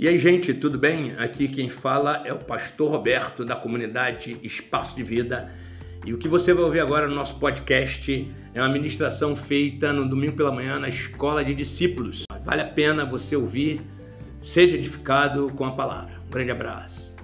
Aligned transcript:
E 0.00 0.08
aí, 0.08 0.18
gente, 0.18 0.54
tudo 0.54 0.78
bem? 0.78 1.14
Aqui 1.18 1.46
quem 1.46 1.68
fala 1.68 2.22
é 2.24 2.32
o 2.32 2.38
pastor 2.38 2.90
Roberto 2.90 3.44
da 3.44 3.54
comunidade 3.54 4.40
Espaço 4.42 4.96
de 4.96 5.02
Vida. 5.02 5.52
E 6.06 6.14
o 6.14 6.18
que 6.18 6.26
você 6.26 6.54
vai 6.54 6.64
ouvir 6.64 6.80
agora 6.80 7.06
no 7.06 7.14
nosso 7.14 7.38
podcast 7.38 8.34
é 8.54 8.62
uma 8.62 8.70
ministração 8.70 9.36
feita 9.36 9.92
no 9.92 10.08
domingo 10.08 10.34
pela 10.34 10.50
manhã 10.50 10.78
na 10.78 10.88
Escola 10.88 11.44
de 11.44 11.54
Discípulos. 11.54 12.24
Vale 12.42 12.62
a 12.62 12.66
pena 12.66 13.04
você 13.04 13.36
ouvir, 13.36 13.82
seja 14.42 14.74
edificado 14.74 15.52
com 15.54 15.66
a 15.66 15.72
palavra. 15.72 16.18
Um 16.26 16.30
grande 16.30 16.50
abraço. 16.50 17.14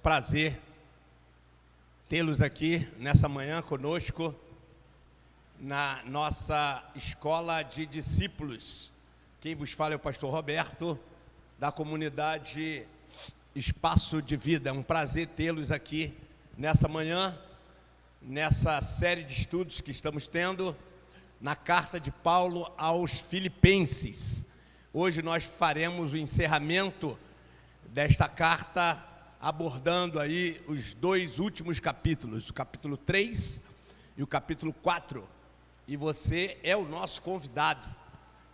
Prazer 0.00 0.56
tê-los 2.08 2.40
aqui 2.40 2.86
nessa 3.00 3.28
manhã 3.28 3.62
conosco 3.62 4.32
na 5.62 6.00
nossa 6.06 6.82
escola 6.96 7.62
de 7.62 7.86
discípulos. 7.86 8.90
Quem 9.40 9.54
vos 9.54 9.70
fala 9.70 9.92
é 9.92 9.96
o 9.96 10.00
pastor 10.00 10.28
Roberto, 10.28 10.98
da 11.56 11.70
comunidade 11.70 12.84
Espaço 13.54 14.20
de 14.20 14.36
Vida. 14.36 14.70
É 14.70 14.72
um 14.72 14.82
prazer 14.82 15.28
tê-los 15.28 15.70
aqui 15.70 16.18
nessa 16.58 16.88
manhã, 16.88 17.38
nessa 18.20 18.80
série 18.80 19.22
de 19.22 19.34
estudos 19.34 19.80
que 19.80 19.92
estamos 19.92 20.26
tendo 20.26 20.76
na 21.40 21.54
carta 21.54 22.00
de 22.00 22.10
Paulo 22.10 22.68
aos 22.76 23.12
Filipenses. 23.12 24.44
Hoje 24.92 25.22
nós 25.22 25.44
faremos 25.44 26.12
o 26.12 26.16
encerramento 26.16 27.16
desta 27.84 28.28
carta 28.28 29.00
abordando 29.40 30.18
aí 30.18 30.60
os 30.66 30.92
dois 30.92 31.38
últimos 31.38 31.78
capítulos, 31.78 32.50
o 32.50 32.52
capítulo 32.52 32.96
3 32.96 33.62
e 34.16 34.24
o 34.24 34.26
capítulo 34.26 34.72
4 34.72 35.24
e 35.86 35.96
você 35.96 36.56
é 36.62 36.76
o 36.76 36.84
nosso 36.84 37.20
convidado. 37.22 37.88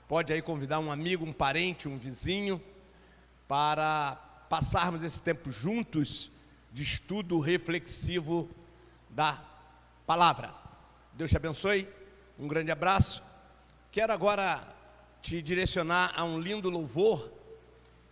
Pode 0.07 0.33
aí 0.33 0.41
convidar 0.41 0.79
um 0.79 0.91
amigo, 0.91 1.25
um 1.25 1.33
parente, 1.33 1.89
um 1.89 1.99
vizinho, 1.99 2.61
para 3.47 4.17
passarmos 4.49 5.03
esse 5.03 5.21
tempo 5.21 5.51
juntos 5.51 6.31
de 6.73 6.83
estudo 6.83 7.39
reflexivo 7.39 8.49
da 9.11 9.43
palavra. 10.07 10.55
Deus 11.13 11.31
te 11.31 11.37
abençoe, 11.37 11.89
um 12.39 12.49
grande 12.49 12.71
abraço. 12.71 13.23
Quero 13.91 14.13
agora 14.13 14.63
te 15.21 15.43
direcionar 15.43 16.13
a 16.17 16.25
um 16.25 16.41
lindo 16.41 16.71
louvor 16.71 17.31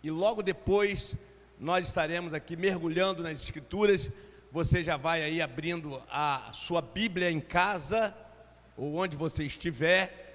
e 0.03 0.11
logo 0.11 0.43
depois 0.43 1.15
nós 1.59 1.87
estaremos 1.87 2.33
aqui 2.33 2.55
mergulhando 2.55 3.23
nas 3.23 3.41
Escrituras. 3.43 4.11
Você 4.51 4.83
já 4.83 4.97
vai 4.97 5.23
aí 5.23 5.41
abrindo 5.41 6.01
a 6.09 6.51
sua 6.53 6.81
Bíblia 6.81 7.31
em 7.31 7.39
casa 7.39 8.15
ou 8.77 8.95
onde 8.95 9.17
você 9.17 9.43
estiver, 9.43 10.27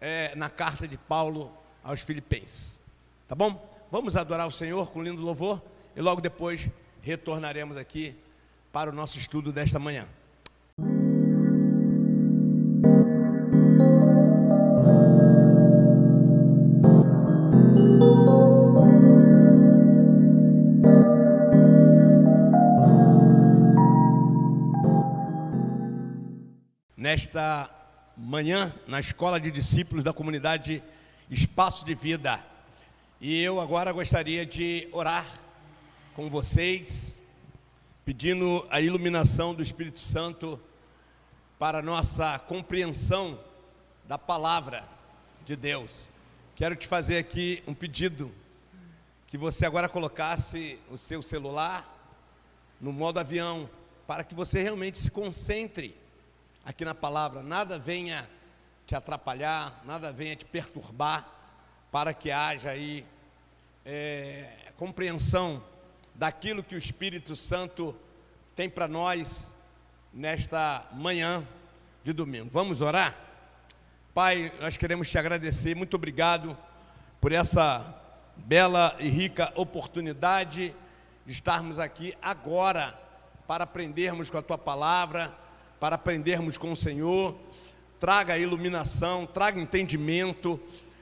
é, 0.00 0.34
na 0.34 0.48
carta 0.48 0.86
de 0.86 0.96
Paulo 0.96 1.52
aos 1.82 2.00
Filipenses. 2.00 2.78
Tá 3.28 3.34
bom? 3.34 3.68
Vamos 3.90 4.16
adorar 4.16 4.46
o 4.46 4.50
Senhor 4.50 4.90
com 4.90 5.02
lindo 5.02 5.20
louvor 5.20 5.60
e 5.96 6.00
logo 6.00 6.20
depois 6.20 6.68
retornaremos 7.02 7.76
aqui 7.76 8.16
para 8.72 8.90
o 8.90 8.92
nosso 8.92 9.18
estudo 9.18 9.52
desta 9.52 9.78
manhã. 9.78 10.06
Nesta 26.96 27.79
manhã 28.22 28.74
na 28.86 29.00
escola 29.00 29.40
de 29.40 29.50
discípulos 29.50 30.04
da 30.04 30.12
comunidade 30.12 30.82
Espaço 31.30 31.86
de 31.86 31.94
Vida. 31.94 32.44
E 33.18 33.40
eu 33.40 33.58
agora 33.58 33.92
gostaria 33.92 34.44
de 34.44 34.86
orar 34.92 35.26
com 36.14 36.28
vocês, 36.28 37.18
pedindo 38.04 38.66
a 38.70 38.78
iluminação 38.78 39.54
do 39.54 39.62
Espírito 39.62 40.00
Santo 40.00 40.60
para 41.58 41.80
nossa 41.80 42.38
compreensão 42.38 43.40
da 44.06 44.18
palavra 44.18 44.86
de 45.46 45.56
Deus. 45.56 46.06
Quero 46.54 46.76
te 46.76 46.86
fazer 46.86 47.16
aqui 47.16 47.62
um 47.66 47.72
pedido 47.72 48.30
que 49.26 49.38
você 49.38 49.64
agora 49.64 49.88
colocasse 49.88 50.78
o 50.90 50.98
seu 50.98 51.22
celular 51.22 51.88
no 52.78 52.92
modo 52.92 53.18
avião, 53.18 53.68
para 54.06 54.22
que 54.22 54.34
você 54.34 54.62
realmente 54.62 55.00
se 55.00 55.10
concentre 55.10 55.96
aqui 56.70 56.84
na 56.84 56.94
palavra, 56.94 57.42
nada 57.42 57.78
venha 57.80 58.30
te 58.86 58.94
atrapalhar, 58.94 59.82
nada 59.84 60.12
venha 60.12 60.36
te 60.36 60.44
perturbar, 60.44 61.28
para 61.90 62.14
que 62.14 62.30
haja 62.30 62.70
aí 62.70 63.04
é, 63.84 64.48
compreensão 64.76 65.62
daquilo 66.14 66.62
que 66.62 66.76
o 66.76 66.78
Espírito 66.78 67.34
Santo 67.34 67.94
tem 68.54 68.70
para 68.70 68.86
nós 68.86 69.52
nesta 70.12 70.86
manhã 70.92 71.44
de 72.04 72.12
domingo. 72.12 72.48
Vamos 72.52 72.80
orar? 72.80 73.18
Pai, 74.14 74.52
nós 74.60 74.76
queremos 74.76 75.10
te 75.10 75.18
agradecer, 75.18 75.74
muito 75.74 75.94
obrigado 75.94 76.56
por 77.20 77.32
essa 77.32 78.00
bela 78.36 78.94
e 79.00 79.08
rica 79.08 79.52
oportunidade 79.56 80.72
de 81.26 81.32
estarmos 81.32 81.80
aqui 81.80 82.16
agora 82.22 82.96
para 83.48 83.64
aprendermos 83.64 84.30
com 84.30 84.38
a 84.38 84.42
tua 84.42 84.56
palavra 84.56 85.36
para 85.80 85.96
aprendermos 85.96 86.58
com 86.58 86.70
o 86.70 86.76
Senhor. 86.76 87.34
Traga 87.98 88.38
iluminação, 88.38 89.26
traga 89.26 89.60
entendimento, 89.60 90.60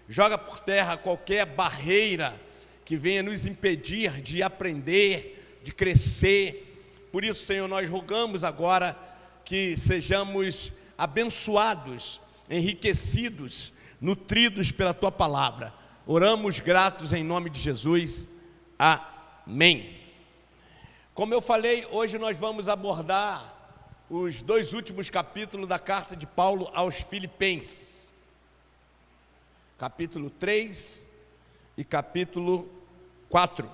joga 0.08 0.38
por 0.38 0.60
terra 0.60 0.96
qualquer 0.96 1.44
barreira 1.44 2.40
que 2.84 2.96
venha 2.96 3.22
nos 3.22 3.44
impedir 3.44 4.22
de 4.22 4.42
aprender, 4.42 5.60
de 5.62 5.72
crescer. 5.72 7.08
Por 7.12 7.24
isso, 7.24 7.44
Senhor, 7.44 7.68
nós 7.68 7.90
rogamos 7.90 8.44
agora 8.44 8.96
que 9.44 9.76
sejamos 9.76 10.72
abençoados, 10.96 12.20
enriquecidos, 12.48 13.72
nutridos 14.00 14.70
pela 14.70 14.94
tua 14.94 15.12
palavra. 15.12 15.74
Oramos 16.06 16.60
gratos 16.60 17.12
em 17.12 17.22
nome 17.22 17.50
de 17.50 17.60
Jesus. 17.60 18.28
Amém. 18.78 19.98
Como 21.14 21.34
eu 21.34 21.42
falei, 21.42 21.86
hoje 21.90 22.16
nós 22.16 22.38
vamos 22.38 22.68
abordar 22.68 23.57
os 24.10 24.42
dois 24.42 24.72
últimos 24.72 25.10
capítulos 25.10 25.68
da 25.68 25.78
carta 25.78 26.16
de 26.16 26.26
Paulo 26.26 26.70
aos 26.72 26.96
Filipenses, 26.96 28.10
capítulo 29.76 30.30
3 30.30 31.04
e 31.76 31.84
capítulo 31.84 32.68
4. 33.28 33.70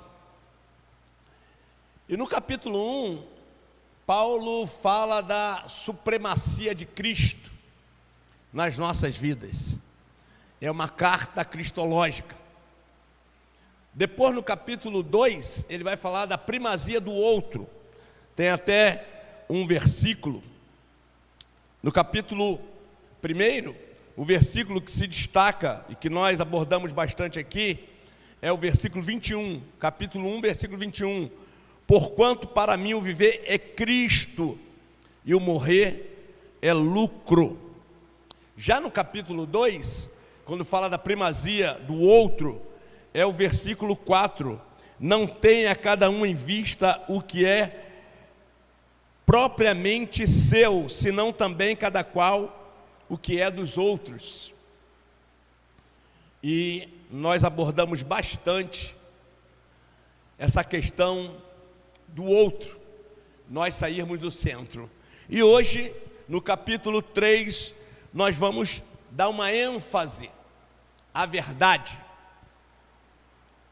E 2.08 2.16
no 2.16 2.26
capítulo 2.26 3.12
1, 3.12 3.26
Paulo 4.04 4.66
fala 4.66 5.20
da 5.20 5.68
supremacia 5.68 6.74
de 6.74 6.84
Cristo 6.84 7.52
nas 8.52 8.76
nossas 8.76 9.16
vidas. 9.16 9.78
É 10.60 10.70
uma 10.70 10.88
carta 10.88 11.44
cristológica. 11.44 12.36
Depois, 13.92 14.34
no 14.34 14.42
capítulo 14.42 15.02
2, 15.02 15.66
ele 15.68 15.84
vai 15.84 15.96
falar 15.96 16.26
da 16.26 16.36
primazia 16.36 17.00
do 17.00 17.12
outro. 17.12 17.68
Tem 18.34 18.48
até 18.48 19.13
um 19.48 19.66
versículo, 19.66 20.42
no 21.82 21.92
capítulo 21.92 22.60
1, 23.22 23.74
o 24.16 24.24
versículo 24.24 24.80
que 24.80 24.90
se 24.90 25.06
destaca 25.06 25.84
e 25.88 25.94
que 25.94 26.08
nós 26.08 26.40
abordamos 26.40 26.92
bastante 26.92 27.38
aqui, 27.38 27.84
é 28.40 28.52
o 28.52 28.56
versículo 28.56 29.02
21, 29.02 29.62
capítulo 29.78 30.28
1, 30.36 30.40
versículo 30.40 30.78
21. 30.78 31.30
Porquanto 31.86 32.46
para 32.46 32.76
mim 32.76 32.94
o 32.94 33.00
viver 33.00 33.42
é 33.46 33.58
Cristo 33.58 34.58
e 35.24 35.34
o 35.34 35.40
morrer 35.40 36.56
é 36.60 36.72
lucro. 36.72 37.58
Já 38.56 38.80
no 38.80 38.90
capítulo 38.90 39.46
2, 39.46 40.10
quando 40.44 40.64
fala 40.64 40.88
da 40.88 40.98
primazia 40.98 41.74
do 41.86 41.98
outro, 41.98 42.60
é 43.12 43.24
o 43.24 43.32
versículo 43.32 43.96
4. 43.96 44.60
Não 45.00 45.26
tenha 45.26 45.74
cada 45.74 46.08
um 46.08 46.24
em 46.24 46.34
vista 46.34 47.02
o 47.08 47.20
que 47.20 47.44
é 47.44 47.93
propriamente 49.26 50.26
seu, 50.26 50.88
senão 50.88 51.32
também 51.32 51.74
cada 51.74 52.04
qual 52.04 52.82
o 53.08 53.16
que 53.16 53.40
é 53.40 53.50
dos 53.50 53.78
outros. 53.78 54.54
E 56.42 56.88
nós 57.10 57.44
abordamos 57.44 58.02
bastante 58.02 58.94
essa 60.38 60.62
questão 60.62 61.36
do 62.08 62.24
outro, 62.24 62.78
nós 63.48 63.74
sairmos 63.74 64.20
do 64.20 64.30
centro. 64.30 64.90
E 65.28 65.42
hoje, 65.42 65.94
no 66.28 66.40
capítulo 66.40 67.00
3, 67.00 67.74
nós 68.12 68.36
vamos 68.36 68.82
dar 69.10 69.28
uma 69.28 69.52
ênfase 69.52 70.30
à 71.14 71.24
verdade, 71.24 71.98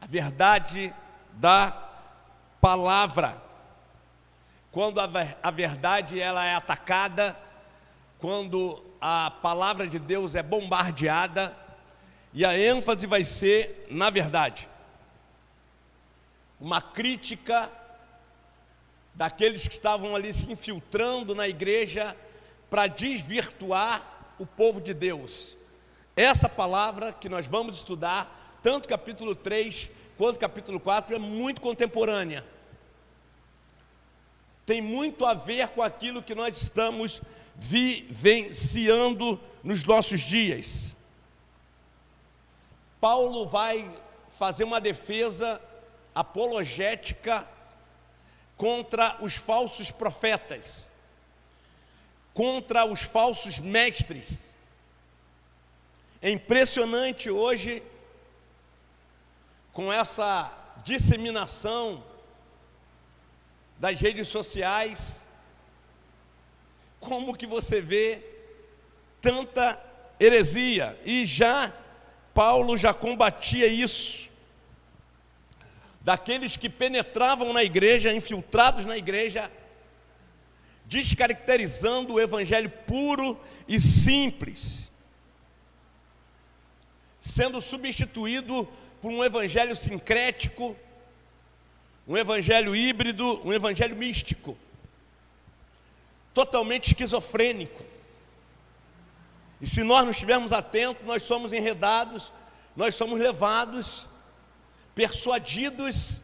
a 0.01 0.05
verdade 0.05 0.93
da 1.33 1.71
palavra 2.59 3.42
quando 4.73 4.99
a, 4.99 5.07
a 5.43 5.51
verdade 5.51 6.19
ela 6.19 6.43
é 6.43 6.55
atacada, 6.55 7.37
quando 8.17 8.83
a 8.99 9.29
palavra 9.29 9.87
de 9.87 9.99
Deus 9.99 10.33
é 10.33 10.41
bombardeada, 10.41 11.55
E 12.33 12.43
a 12.43 12.57
ênfase 12.57 13.05
vai 13.05 13.23
ser 13.23 13.85
na 13.91 14.09
verdade. 14.09 14.67
Uma 16.59 16.81
crítica 16.81 17.71
daqueles 19.13 19.67
que 19.67 19.75
estavam 19.75 20.15
ali 20.15 20.33
se 20.33 20.51
infiltrando 20.51 21.35
na 21.35 21.47
igreja 21.47 22.17
para 22.67 22.87
desvirtuar 22.87 24.01
o 24.39 24.45
povo 24.47 24.81
de 24.81 24.95
Deus. 24.95 25.55
Essa 26.15 26.49
palavra 26.49 27.13
que 27.13 27.29
nós 27.29 27.45
vamos 27.45 27.75
estudar, 27.75 28.57
tanto 28.63 28.89
capítulo 28.89 29.35
3 29.35 29.91
quanto 30.17 30.39
capítulo 30.39 30.79
4, 30.79 31.15
é 31.15 31.19
muito 31.19 31.61
contemporânea. 31.61 32.52
Tem 34.65 34.81
muito 34.81 35.25
a 35.25 35.33
ver 35.33 35.69
com 35.69 35.81
aquilo 35.81 36.23
que 36.23 36.33
nós 36.33 36.61
estamos 36.61 37.21
vivenciando 37.55 39.39
nos 39.63 39.83
nossos 39.83 40.21
dias. 40.21 40.95
Paulo 42.99 43.45
vai 43.45 43.89
fazer 44.37 44.63
uma 44.63 44.79
defesa 44.79 45.61
apologética 46.15 47.47
contra 48.55 49.17
os 49.19 49.35
falsos 49.35 49.91
profetas, 49.91 50.89
contra 52.33 52.85
os 52.85 53.01
falsos 53.01 53.59
mestres. 53.59 54.53
É 56.21 56.29
impressionante 56.29 57.29
hoje, 57.29 57.83
com 59.73 59.91
essa 59.91 60.51
disseminação 60.85 62.03
das 63.83 63.99
redes 63.99 64.29
sociais, 64.29 65.21
como 67.01 67.35
que 67.35 67.45
você 67.45 67.81
vê 67.81 68.23
tanta 69.21 69.77
heresia, 70.17 70.97
e 71.03 71.25
já 71.25 71.73
Paulo 72.33 72.77
já 72.77 72.93
combatia 72.93 73.67
isso. 73.67 74.29
Daqueles 75.99 76.55
que 76.55 76.69
penetravam 76.69 77.51
na 77.51 77.61
igreja, 77.61 78.13
infiltrados 78.13 78.85
na 78.85 78.97
igreja, 78.97 79.51
descaracterizando 80.85 82.13
o 82.13 82.21
evangelho 82.21 82.69
puro 82.69 83.37
e 83.67 83.81
simples, 83.81 84.89
sendo 87.19 87.59
substituído 87.59 88.65
por 89.01 89.11
um 89.11 89.21
evangelho 89.25 89.75
sincrético, 89.75 90.73
um 92.07 92.17
evangelho 92.17 92.75
híbrido, 92.75 93.41
um 93.45 93.53
evangelho 93.53 93.95
místico, 93.95 94.57
totalmente 96.33 96.87
esquizofrênico. 96.87 97.83
E 99.61 99.67
se 99.67 99.83
nós 99.83 100.03
não 100.03 100.11
estivermos 100.11 100.51
atentos, 100.51 101.05
nós 101.05 101.23
somos 101.23 101.53
enredados, 101.53 102.31
nós 102.75 102.95
somos 102.95 103.19
levados 103.19 104.07
persuadidos 104.93 106.21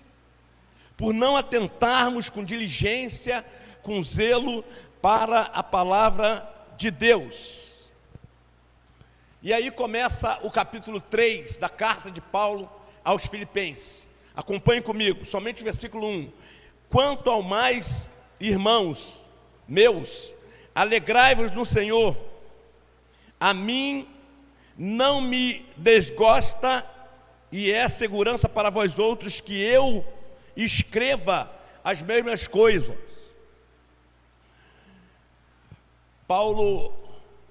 por 0.97 1.13
não 1.13 1.37
atentarmos 1.37 2.29
com 2.29 2.43
diligência, 2.43 3.45
com 3.81 4.03
zelo 4.03 4.63
para 5.01 5.43
a 5.43 5.63
palavra 5.63 6.47
de 6.75 6.91
Deus. 6.91 7.89
E 9.41 9.53
aí 9.53 9.71
começa 9.71 10.37
o 10.43 10.51
capítulo 10.51 10.99
3 10.99 11.55
da 11.55 11.69
carta 11.69 12.11
de 12.11 12.19
Paulo 12.19 12.69
aos 13.05 13.25
Filipenses. 13.25 14.08
Acompanhe 14.39 14.81
comigo, 14.81 15.25
somente 15.25 15.61
o 15.61 15.65
versículo 15.65 16.07
1. 16.07 16.31
Quanto 16.89 17.29
ao 17.29 17.41
mais, 17.41 18.09
irmãos 18.39 19.21
meus, 19.67 20.33
alegrai-vos 20.73 21.51
no 21.51 21.65
Senhor. 21.65 22.15
A 23.37 23.53
mim 23.53 24.07
não 24.77 25.19
me 25.19 25.65
desgosta 25.75 26.89
e 27.51 27.69
é 27.69 27.89
segurança 27.89 28.47
para 28.47 28.69
vós 28.69 28.97
outros 28.97 29.41
que 29.41 29.59
eu 29.59 30.07
escreva 30.55 31.51
as 31.83 32.01
mesmas 32.01 32.47
coisas. 32.47 32.95
Paulo 36.25 36.93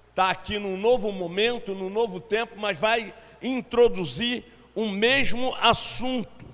está 0.09 0.31
aqui 0.31 0.59
num 0.59 0.79
novo 0.79 1.13
momento, 1.13 1.75
num 1.75 1.91
novo 1.91 2.19
tempo, 2.19 2.55
mas 2.57 2.79
vai 2.79 3.13
introduzir 3.43 4.43
um 4.75 4.89
mesmo 4.89 5.55
assunto. 5.57 6.49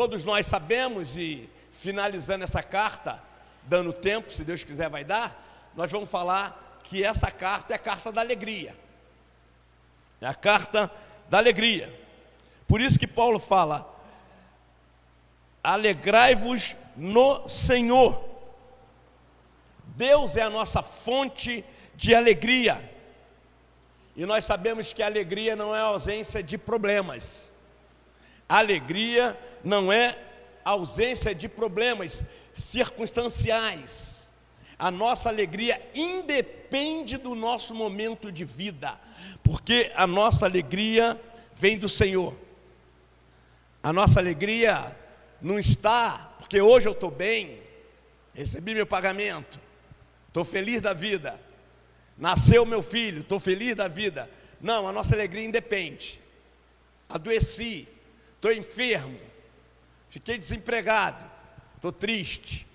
Todos 0.00 0.24
nós 0.24 0.46
sabemos, 0.46 1.14
e 1.14 1.46
finalizando 1.72 2.42
essa 2.42 2.62
carta, 2.62 3.22
dando 3.64 3.92
tempo, 3.92 4.32
se 4.32 4.42
Deus 4.42 4.64
quiser 4.64 4.88
vai 4.88 5.04
dar, 5.04 5.70
nós 5.76 5.92
vamos 5.92 6.08
falar 6.08 6.80
que 6.84 7.04
essa 7.04 7.30
carta 7.30 7.74
é 7.74 7.76
a 7.76 7.78
carta 7.78 8.10
da 8.10 8.22
alegria. 8.22 8.74
É 10.18 10.26
a 10.26 10.32
carta 10.32 10.90
da 11.28 11.36
alegria. 11.36 11.94
Por 12.66 12.80
isso 12.80 12.98
que 12.98 13.06
Paulo 13.06 13.38
fala: 13.38 13.94
alegrai-vos 15.62 16.74
no 16.96 17.46
Senhor. 17.46 18.24
Deus 19.84 20.34
é 20.34 20.40
a 20.40 20.48
nossa 20.48 20.82
fonte 20.82 21.62
de 21.94 22.14
alegria. 22.14 22.90
E 24.16 24.24
nós 24.24 24.46
sabemos 24.46 24.94
que 24.94 25.02
a 25.02 25.06
alegria 25.06 25.54
não 25.54 25.76
é 25.76 25.78
a 25.78 25.82
ausência 25.82 26.42
de 26.42 26.56
problemas. 26.56 27.52
A 28.48 28.56
alegria 28.56 29.38
não 29.64 29.92
é 29.92 30.16
ausência 30.64 31.34
de 31.34 31.48
problemas 31.48 32.24
circunstanciais. 32.54 34.30
A 34.78 34.90
nossa 34.90 35.28
alegria 35.28 35.80
independe 35.94 37.16
do 37.16 37.34
nosso 37.34 37.74
momento 37.74 38.32
de 38.32 38.44
vida 38.44 38.98
porque 39.50 39.90
a 39.94 40.06
nossa 40.06 40.46
alegria 40.46 41.20
vem 41.52 41.76
do 41.76 41.88
Senhor. 41.88 42.34
A 43.82 43.92
nossa 43.92 44.20
alegria 44.20 44.96
não 45.40 45.58
está 45.58 46.34
porque 46.38 46.60
hoje 46.60 46.88
eu 46.88 46.92
estou 46.92 47.10
bem, 47.10 47.60
recebi 48.34 48.74
meu 48.74 48.86
pagamento, 48.86 49.58
estou 50.28 50.44
feliz 50.44 50.80
da 50.80 50.92
vida, 50.92 51.40
nasceu 52.16 52.64
meu 52.64 52.82
filho, 52.82 53.22
estou 53.22 53.40
feliz 53.40 53.74
da 53.74 53.88
vida. 53.88 54.30
Não, 54.60 54.86
a 54.86 54.92
nossa 54.92 55.14
alegria 55.14 55.44
independe. 55.44 56.20
Adoeci, 57.08 57.88
estou 58.36 58.52
enfermo, 58.52 59.18
fiquei 60.10 60.36
desempregado, 60.36 61.24
estou 61.76 61.92
triste. 61.92 62.66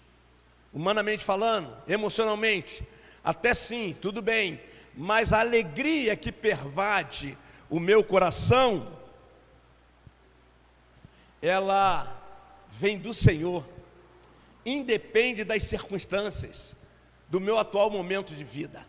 Humanamente 0.74 1.24
falando, 1.24 1.78
emocionalmente, 1.88 2.84
até 3.24 3.54
sim, 3.54 3.96
tudo 4.02 4.22
bem, 4.22 4.60
mas 4.96 5.32
a 5.32 5.40
alegria 5.40 6.16
que 6.16 6.32
pervade 6.32 7.38
o 7.70 7.80
meu 7.80 8.04
coração, 8.04 8.98
ela 11.42 12.22
vem 12.70 12.98
do 12.98 13.14
Senhor, 13.14 13.66
independe 14.66 15.44
das 15.44 15.64
circunstâncias, 15.64 16.76
do 17.30 17.40
meu 17.40 17.58
atual 17.58 17.90
momento 17.90 18.34
de 18.36 18.44
vida. 18.44 18.86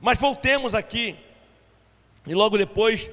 Mas 0.00 0.18
voltemos 0.18 0.74
aqui, 0.74 1.16
e 2.26 2.34
logo 2.34 2.58
depois, 2.58 3.10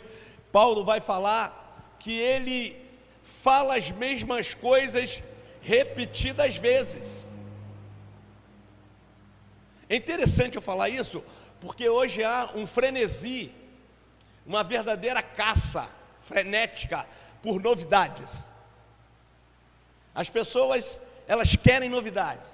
Paulo 0.51 0.83
vai 0.83 0.99
falar 0.99 1.95
que 1.99 2.11
ele 2.11 2.88
fala 3.41 3.77
as 3.77 3.89
mesmas 3.91 4.53
coisas 4.53 5.23
repetidas 5.61 6.57
vezes. 6.57 7.27
É 9.87 9.95
interessante 9.95 10.55
eu 10.55 10.61
falar 10.61 10.89
isso, 10.89 11.23
porque 11.61 11.87
hoje 11.87 12.23
há 12.23 12.51
um 12.53 12.67
frenesi, 12.67 13.51
uma 14.45 14.63
verdadeira 14.63 15.23
caça 15.23 15.87
frenética 16.21 17.07
por 17.41 17.61
novidades. 17.61 18.45
As 20.13 20.29
pessoas, 20.29 20.99
elas 21.27 21.55
querem 21.55 21.89
novidades, 21.89 22.49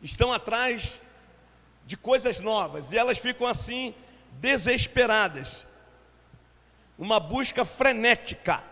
estão 0.00 0.32
atrás 0.32 1.00
de 1.84 1.96
coisas 1.96 2.40
novas 2.40 2.92
e 2.92 2.98
elas 2.98 3.18
ficam 3.18 3.46
assim 3.46 3.94
desesperadas. 4.32 5.66
Uma 6.98 7.20
busca 7.20 7.64
frenética 7.64 8.64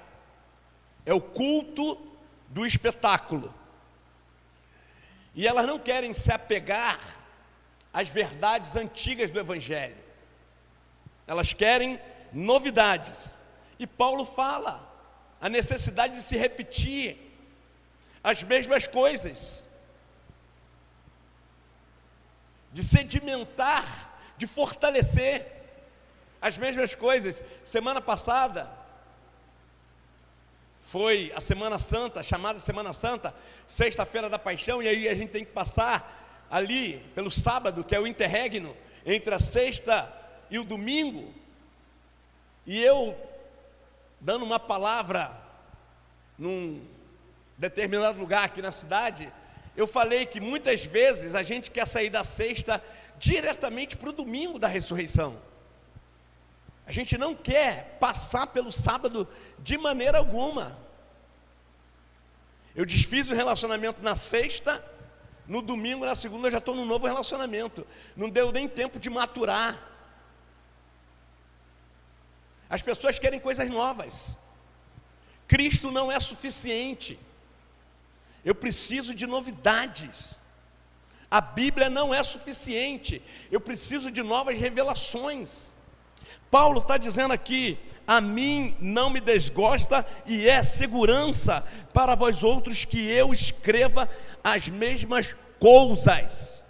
é 1.05 1.13
o 1.13 1.21
culto 1.21 2.01
do 2.49 2.65
espetáculo. 2.65 3.55
E 5.35 5.47
elas 5.47 5.67
não 5.67 5.79
querem 5.79 6.15
se 6.15 6.33
apegar 6.33 7.01
as 7.93 8.09
verdades 8.09 8.77
antigas 8.77 9.31
do 9.31 9.39
Evangelho. 9.39 9.97
Elas 11.27 11.53
querem 11.53 12.01
novidades. 12.33 13.37
E 13.79 13.87
Paulo 13.87 14.25
fala 14.25 14.91
a 15.41 15.49
necessidade 15.49 16.15
de 16.15 16.23
se 16.23 16.37
repetir 16.37 17.33
as 18.23 18.43
mesmas 18.43 18.87
coisas, 18.87 19.67
de 22.73 22.83
sedimentar, 22.83 24.19
de 24.39 24.47
fortalecer 24.47 25.47
as 26.41 26.57
mesmas 26.57 26.95
coisas. 26.95 27.43
Semana 27.65 28.01
passada 28.01 28.84
foi 30.95 31.33
a 31.35 31.41
Semana 31.41 31.77
Santa, 31.77 32.23
chamada 32.23 32.61
Semana 32.61 32.93
Santa, 32.93 33.35
sexta-feira 33.67 34.31
da 34.31 34.39
Paixão, 34.39 34.81
e 34.81 34.87
aí 34.87 35.09
a 35.09 35.15
gente 35.17 35.31
tem 35.31 35.45
que 35.45 35.51
passar 35.51 36.47
ali 36.49 36.99
pelo 37.17 37.33
sábado, 37.33 37.83
que 37.83 37.97
é 37.97 37.99
o 37.99 38.07
interregno, 38.07 38.77
entre 39.05 39.35
a 39.35 39.41
sexta 39.41 40.09
e 40.49 40.57
o 40.57 40.63
domingo. 40.63 41.35
E 42.65 42.81
eu, 42.81 43.19
dando 44.21 44.45
uma 44.45 44.61
palavra 44.61 45.37
num 46.39 46.81
determinado 47.59 48.21
lugar 48.21 48.45
aqui 48.45 48.63
na 48.63 48.71
cidade, 48.71 49.33
eu 49.77 49.89
falei 49.89 50.27
que 50.27 50.39
muitas 50.39 50.85
vezes 50.85 51.35
a 51.35 51.43
gente 51.43 51.73
quer 51.73 51.89
sair 51.89 52.09
da 52.09 52.23
sexta 52.23 52.81
diretamente 53.19 53.97
para 53.97 54.11
o 54.11 54.13
domingo 54.13 54.61
da 54.61 54.69
ressurreição. 54.69 55.43
A 56.87 56.93
gente 56.93 57.19
não 57.19 57.35
quer 57.35 57.97
passar 57.99 58.47
pelo 58.47 58.71
sábado 58.71 59.27
de 59.59 59.77
maneira 59.77 60.19
alguma. 60.19 60.84
Eu 62.75 62.85
desfiz 62.85 63.31
o 63.31 63.35
relacionamento 63.35 64.03
na 64.03 64.17
sexta, 64.17 64.85
no 65.47 65.61
domingo, 65.61 66.05
na 66.05 66.15
segunda, 66.15 66.49
eu 66.49 66.53
já 66.53 66.59
estou 66.59 66.75
num 66.75 66.87
novo 66.87 67.07
relacionamento. 67.07 67.87
Não 68.17 68.31
deu 68.31 68.51
nem 68.51 68.67
tempo 68.67 68.99
de 68.99 69.11
maturar. 69.11 69.79
As 72.69 72.81
pessoas 72.83 73.19
querem 73.19 73.39
coisas 73.39 73.69
novas. 73.69 74.37
Cristo 75.47 75.91
não 75.91 76.11
é 76.11 76.19
suficiente. 76.19 77.19
Eu 78.45 78.55
preciso 78.55 79.15
de 79.15 79.27
novidades. 79.27 80.41
A 81.31 81.41
Bíblia 81.41 81.91
não 81.91 82.15
é 82.15 82.23
suficiente. 82.23 83.23
Eu 83.51 83.61
preciso 83.61 84.11
de 84.11 84.23
novas 84.23 84.59
revelações. 84.59 85.74
Paulo 86.55 86.79
está 86.79 86.97
dizendo 86.97 87.35
aqui: 87.35 87.77
a 88.07 88.21
mim 88.21 88.77
não 88.79 89.11
me 89.11 89.19
desgosta 89.19 90.07
e 90.25 90.49
é 90.49 90.63
segurança 90.63 91.65
para 91.93 92.15
vós 92.15 92.45
outros 92.45 92.85
que 92.85 93.05
eu 93.11 93.33
escreva 93.33 94.09
as 94.45 94.69
mesmas 94.69 95.35
coisas. 95.59 96.65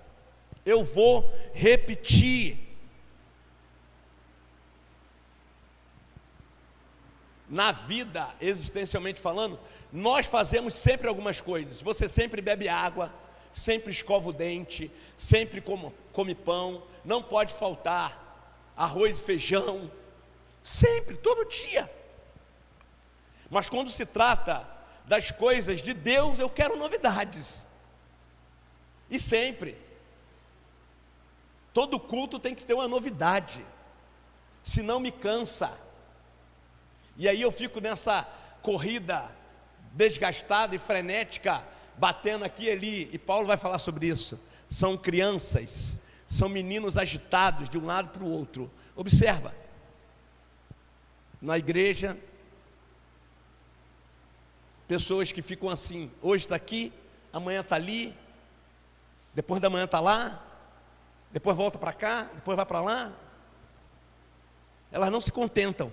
Eu 0.64 0.84
vou 0.84 1.30
repetir. 1.52 2.60
Na 7.46 7.72
vida, 7.72 8.26
existencialmente 8.40 9.20
falando, 9.20 9.60
nós 9.92 10.26
fazemos 10.26 10.72
sempre 10.72 11.08
algumas 11.08 11.42
coisas. 11.42 11.82
Você 11.82 12.08
sempre 12.08 12.40
bebe 12.40 12.70
água, 12.70 13.12
sempre 13.52 13.92
escova 13.92 14.30
o 14.30 14.32
dente, 14.32 14.90
sempre 15.18 15.60
come, 15.60 15.92
come 16.10 16.34
pão, 16.34 16.84
não 17.04 17.22
pode 17.22 17.52
faltar 17.52 18.23
arroz 18.76 19.18
e 19.18 19.22
feijão, 19.22 19.90
sempre, 20.62 21.16
todo 21.16 21.48
dia. 21.48 21.90
Mas 23.50 23.68
quando 23.68 23.90
se 23.90 24.04
trata 24.04 24.68
das 25.04 25.30
coisas 25.30 25.80
de 25.80 25.92
Deus, 25.92 26.38
eu 26.38 26.48
quero 26.48 26.76
novidades. 26.76 27.64
E 29.10 29.18
sempre. 29.18 29.76
Todo 31.72 32.00
culto 32.00 32.38
tem 32.38 32.54
que 32.54 32.64
ter 32.64 32.74
uma 32.74 32.88
novidade, 32.88 33.64
senão 34.62 35.00
me 35.00 35.10
cansa. 35.10 35.76
E 37.16 37.28
aí 37.28 37.42
eu 37.42 37.52
fico 37.52 37.80
nessa 37.80 38.26
corrida 38.62 39.30
desgastada 39.92 40.74
e 40.74 40.78
frenética, 40.78 41.64
batendo 41.96 42.44
aqui 42.44 42.64
e 42.64 42.70
ali, 42.70 43.10
e 43.12 43.18
Paulo 43.18 43.46
vai 43.46 43.56
falar 43.56 43.78
sobre 43.78 44.06
isso. 44.06 44.38
São 44.70 44.96
crianças, 44.96 45.98
são 46.26 46.48
meninos 46.48 46.96
agitados 46.96 47.68
de 47.68 47.78
um 47.78 47.86
lado 47.86 48.08
para 48.08 48.22
o 48.22 48.30
outro. 48.30 48.70
Observa, 48.96 49.54
na 51.40 51.58
igreja, 51.58 52.16
pessoas 54.88 55.32
que 55.32 55.42
ficam 55.42 55.68
assim, 55.68 56.10
hoje 56.22 56.44
está 56.44 56.56
aqui, 56.56 56.92
amanhã 57.32 57.60
está 57.60 57.76
ali, 57.76 58.16
depois 59.34 59.60
da 59.60 59.68
manhã 59.68 59.84
está 59.84 60.00
lá, 60.00 60.42
depois 61.32 61.56
volta 61.56 61.78
para 61.78 61.92
cá, 61.92 62.28
depois 62.34 62.56
vai 62.56 62.64
para 62.64 62.80
lá. 62.80 63.12
Elas 64.92 65.10
não 65.10 65.20
se 65.20 65.32
contentam. 65.32 65.92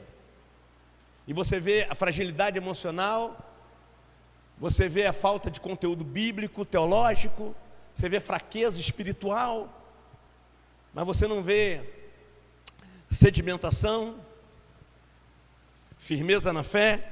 E 1.28 1.34
você 1.34 1.60
vê 1.60 1.88
a 1.90 1.96
fragilidade 1.96 2.58
emocional, 2.58 3.36
você 4.58 4.88
vê 4.88 5.08
a 5.08 5.14
falta 5.14 5.50
de 5.50 5.60
conteúdo 5.60 6.04
bíblico, 6.04 6.64
teológico, 6.64 7.56
você 7.96 8.08
vê 8.08 8.20
fraqueza 8.20 8.80
espiritual, 8.80 9.81
mas 10.94 11.06
você 11.06 11.28
não 11.28 11.42
vê 11.42 11.82
sedimentação, 13.10 14.20
firmeza 15.98 16.52
na 16.52 16.64
fé. 16.64 17.08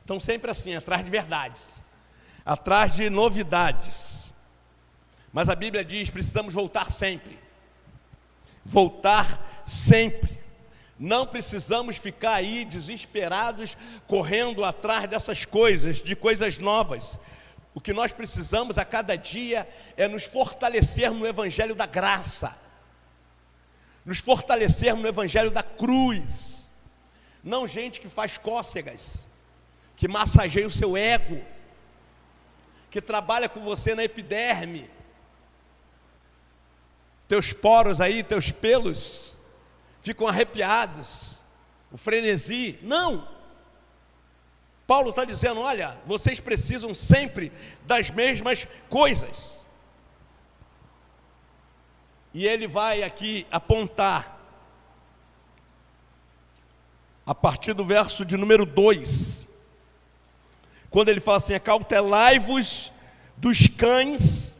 Estão 0.00 0.18
sempre 0.18 0.50
assim, 0.50 0.74
atrás 0.74 1.04
de 1.04 1.10
verdades, 1.10 1.82
atrás 2.44 2.94
de 2.94 3.08
novidades. 3.08 4.32
Mas 5.32 5.48
a 5.48 5.54
Bíblia 5.54 5.84
diz: 5.84 6.10
precisamos 6.10 6.54
voltar 6.54 6.90
sempre. 6.90 7.38
Voltar 8.64 9.62
sempre. 9.66 10.38
Não 10.98 11.26
precisamos 11.26 11.96
ficar 11.96 12.34
aí 12.34 12.64
desesperados, 12.64 13.76
correndo 14.06 14.64
atrás 14.64 15.08
dessas 15.08 15.44
coisas, 15.44 16.02
de 16.02 16.16
coisas 16.16 16.58
novas. 16.58 17.20
O 17.74 17.80
que 17.80 17.92
nós 17.92 18.12
precisamos 18.12 18.78
a 18.78 18.84
cada 18.84 19.16
dia 19.16 19.68
é 19.96 20.08
nos 20.08 20.24
fortalecer 20.24 21.10
no 21.12 21.26
Evangelho 21.26 21.74
da 21.74 21.86
graça, 21.86 22.56
nos 24.04 24.18
fortalecer 24.18 24.94
no 24.96 25.06
Evangelho 25.06 25.50
da 25.50 25.62
cruz. 25.62 26.66
Não 27.42 27.68
gente 27.68 28.00
que 28.00 28.08
faz 28.08 28.36
cócegas, 28.36 29.28
que 29.96 30.08
massageia 30.08 30.66
o 30.66 30.70
seu 30.70 30.96
ego, 30.96 31.44
que 32.90 33.00
trabalha 33.00 33.48
com 33.48 33.60
você 33.60 33.94
na 33.94 34.02
epiderme, 34.02 34.90
teus 37.28 37.52
poros 37.52 38.00
aí, 38.00 38.22
teus 38.22 38.50
pelos 38.50 39.38
ficam 40.00 40.26
arrepiados, 40.26 41.38
o 41.92 41.98
frenesi. 41.98 42.78
Não! 42.82 43.28
Paulo 44.88 45.10
está 45.10 45.24
dizendo: 45.26 45.60
olha, 45.60 45.98
vocês 46.06 46.40
precisam 46.40 46.94
sempre 46.94 47.52
das 47.86 48.10
mesmas 48.10 48.66
coisas. 48.88 49.66
E 52.32 52.46
ele 52.46 52.66
vai 52.66 53.02
aqui 53.02 53.46
apontar, 53.50 54.40
a 57.26 57.34
partir 57.34 57.74
do 57.74 57.84
verso 57.84 58.24
de 58.24 58.38
número 58.38 58.64
2, 58.64 59.46
quando 60.88 61.10
ele 61.10 61.20
fala 61.20 61.36
assim: 61.36 61.52
acautelai-vos 61.52 62.90
dos 63.36 63.66
cães, 63.66 64.56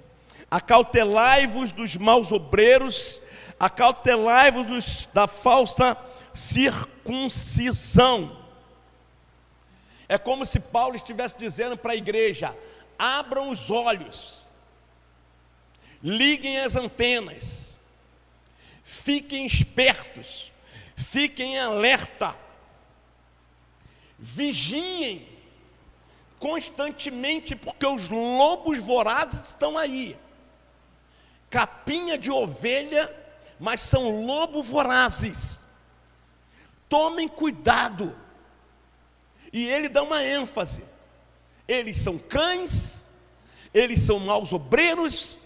acautelai-vos 0.51 1.73
dos 1.73 1.97
maus 1.97 2.33
obreiros, 2.33 3.19
acautelai-vos 3.59 5.09
da 5.15 5.27
falsa 5.27 5.97
circuncisão. 6.35 8.38
É 10.09 10.17
como 10.17 10.47
se 10.47 10.59
Paulo 10.59 10.97
estivesse 10.97 11.35
dizendo 11.37 11.77
para 11.77 11.93
a 11.93 11.97
igreja: 11.97 12.57
abram 12.99 13.51
os 13.51 13.71
olhos, 13.71 14.39
liguem 16.03 16.59
as 16.59 16.77
antenas, 16.77 17.77
fiquem 18.83 19.45
espertos, 19.47 20.51
fiquem 20.97 21.59
alerta, 21.59 22.35
vigiem 24.19 25.29
constantemente, 26.39 27.55
porque 27.57 27.85
os 27.85 28.09
lobos 28.09 28.79
vorazes 28.79 29.49
estão 29.49 29.77
aí. 29.77 30.17
Capinha 31.51 32.17
de 32.17 32.31
ovelha 32.31 33.19
mas 33.59 33.81
são 33.81 34.25
lobos 34.25 34.67
vorazes. 34.67 35.61
Tomem 36.89 37.27
cuidado. 37.27 38.17
E 39.53 39.67
ele 39.67 39.89
dá 39.89 40.03
uma 40.03 40.23
ênfase. 40.23 40.83
Eles 41.67 41.99
são 41.99 42.19
cães, 42.19 43.07
eles 43.75 44.01
são 44.01 44.19
maus 44.19 44.53
obreiros, 44.53 45.39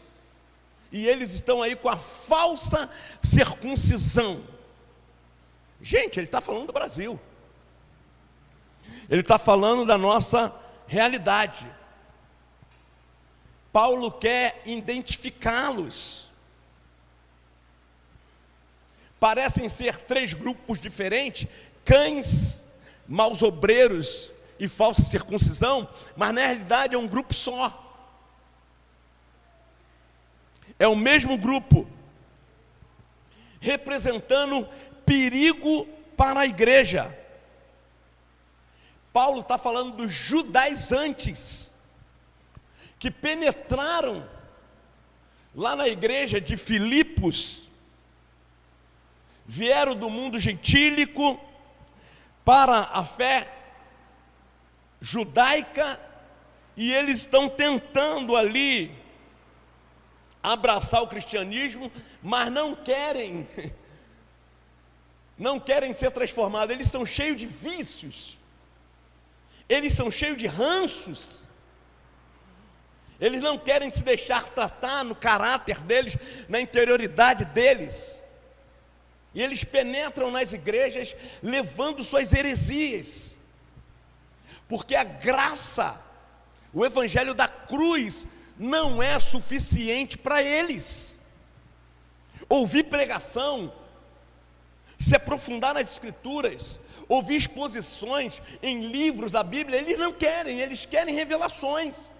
e 0.90 1.06
eles 1.06 1.32
estão 1.32 1.62
aí 1.62 1.74
com 1.74 1.88
a 1.88 1.96
falsa 1.96 2.90
circuncisão. 3.22 4.44
Gente, 5.80 6.18
ele 6.18 6.26
está 6.26 6.40
falando 6.40 6.66
do 6.66 6.72
Brasil. 6.72 7.18
Ele 9.10 9.20
está 9.20 9.38
falando 9.38 9.84
da 9.84 9.98
nossa 9.98 10.54
realidade. 10.86 11.68
Paulo 13.72 14.12
quer 14.12 14.62
identificá-los. 14.64 16.32
parecem 19.22 19.68
ser 19.68 19.98
três 19.98 20.34
grupos 20.34 20.80
diferentes: 20.80 21.46
cães, 21.84 22.64
maus 23.06 23.42
obreiros 23.42 24.30
e 24.58 24.68
falsa 24.68 25.02
circuncisão, 25.02 25.88
mas 26.16 26.32
na 26.32 26.40
realidade 26.42 26.94
é 26.94 26.98
um 26.98 27.08
grupo 27.08 27.34
só. 27.34 27.78
É 30.78 30.86
o 30.86 30.96
mesmo 30.96 31.36
grupo, 31.36 31.86
representando 33.60 34.68
perigo 35.04 35.86
para 36.16 36.40
a 36.40 36.46
igreja. 36.46 37.16
Paulo 39.12 39.40
está 39.40 39.58
falando 39.58 39.96
dos 39.96 40.12
judaizantes, 40.12 41.72
que 42.98 43.10
penetraram 43.10 44.28
lá 45.54 45.76
na 45.76 45.88
igreja 45.88 46.40
de 46.40 46.56
Filipos, 46.56 47.68
vieram 49.44 49.94
do 49.94 50.08
mundo 50.08 50.38
gentílico 50.38 51.38
para 52.44 52.88
a 52.92 53.04
fé 53.04 53.48
judaica 55.00 56.00
e 56.76 56.92
eles 56.92 57.18
estão 57.18 57.48
tentando 57.48 58.36
ali 58.36 58.94
abraçar 60.42 61.02
o 61.02 61.06
cristianismo, 61.06 61.90
mas 62.22 62.50
não 62.50 62.74
querem 62.74 63.48
não 65.38 65.58
querem 65.58 65.94
ser 65.94 66.10
transformados, 66.10 66.74
eles 66.74 66.88
são 66.88 67.04
cheios 67.04 67.36
de 67.36 67.46
vícios. 67.46 68.38
Eles 69.68 69.92
são 69.94 70.10
cheios 70.10 70.36
de 70.36 70.46
ranços. 70.46 71.48
Eles 73.20 73.40
não 73.40 73.56
querem 73.58 73.90
se 73.90 74.02
deixar 74.02 74.48
tratar 74.50 75.04
no 75.04 75.14
caráter 75.14 75.80
deles, 75.80 76.16
na 76.48 76.60
interioridade 76.60 77.44
deles. 77.46 78.21
E 79.34 79.42
eles 79.42 79.64
penetram 79.64 80.30
nas 80.30 80.52
igrejas 80.52 81.16
levando 81.42 82.04
suas 82.04 82.32
heresias. 82.32 83.38
Porque 84.68 84.94
a 84.94 85.04
graça, 85.04 86.00
o 86.72 86.84
evangelho 86.84 87.34
da 87.34 87.48
cruz, 87.48 88.26
não 88.58 89.02
é 89.02 89.18
suficiente 89.18 90.18
para 90.18 90.42
eles. 90.42 91.18
Ouvir 92.48 92.84
pregação, 92.84 93.72
se 94.98 95.16
aprofundar 95.16 95.74
nas 95.74 95.90
escrituras, 95.90 96.78
ouvir 97.08 97.36
exposições 97.36 98.40
em 98.62 98.86
livros 98.86 99.30
da 99.30 99.42
Bíblia, 99.42 99.78
eles 99.78 99.98
não 99.98 100.12
querem, 100.12 100.60
eles 100.60 100.84
querem 100.84 101.14
revelações 101.14 102.12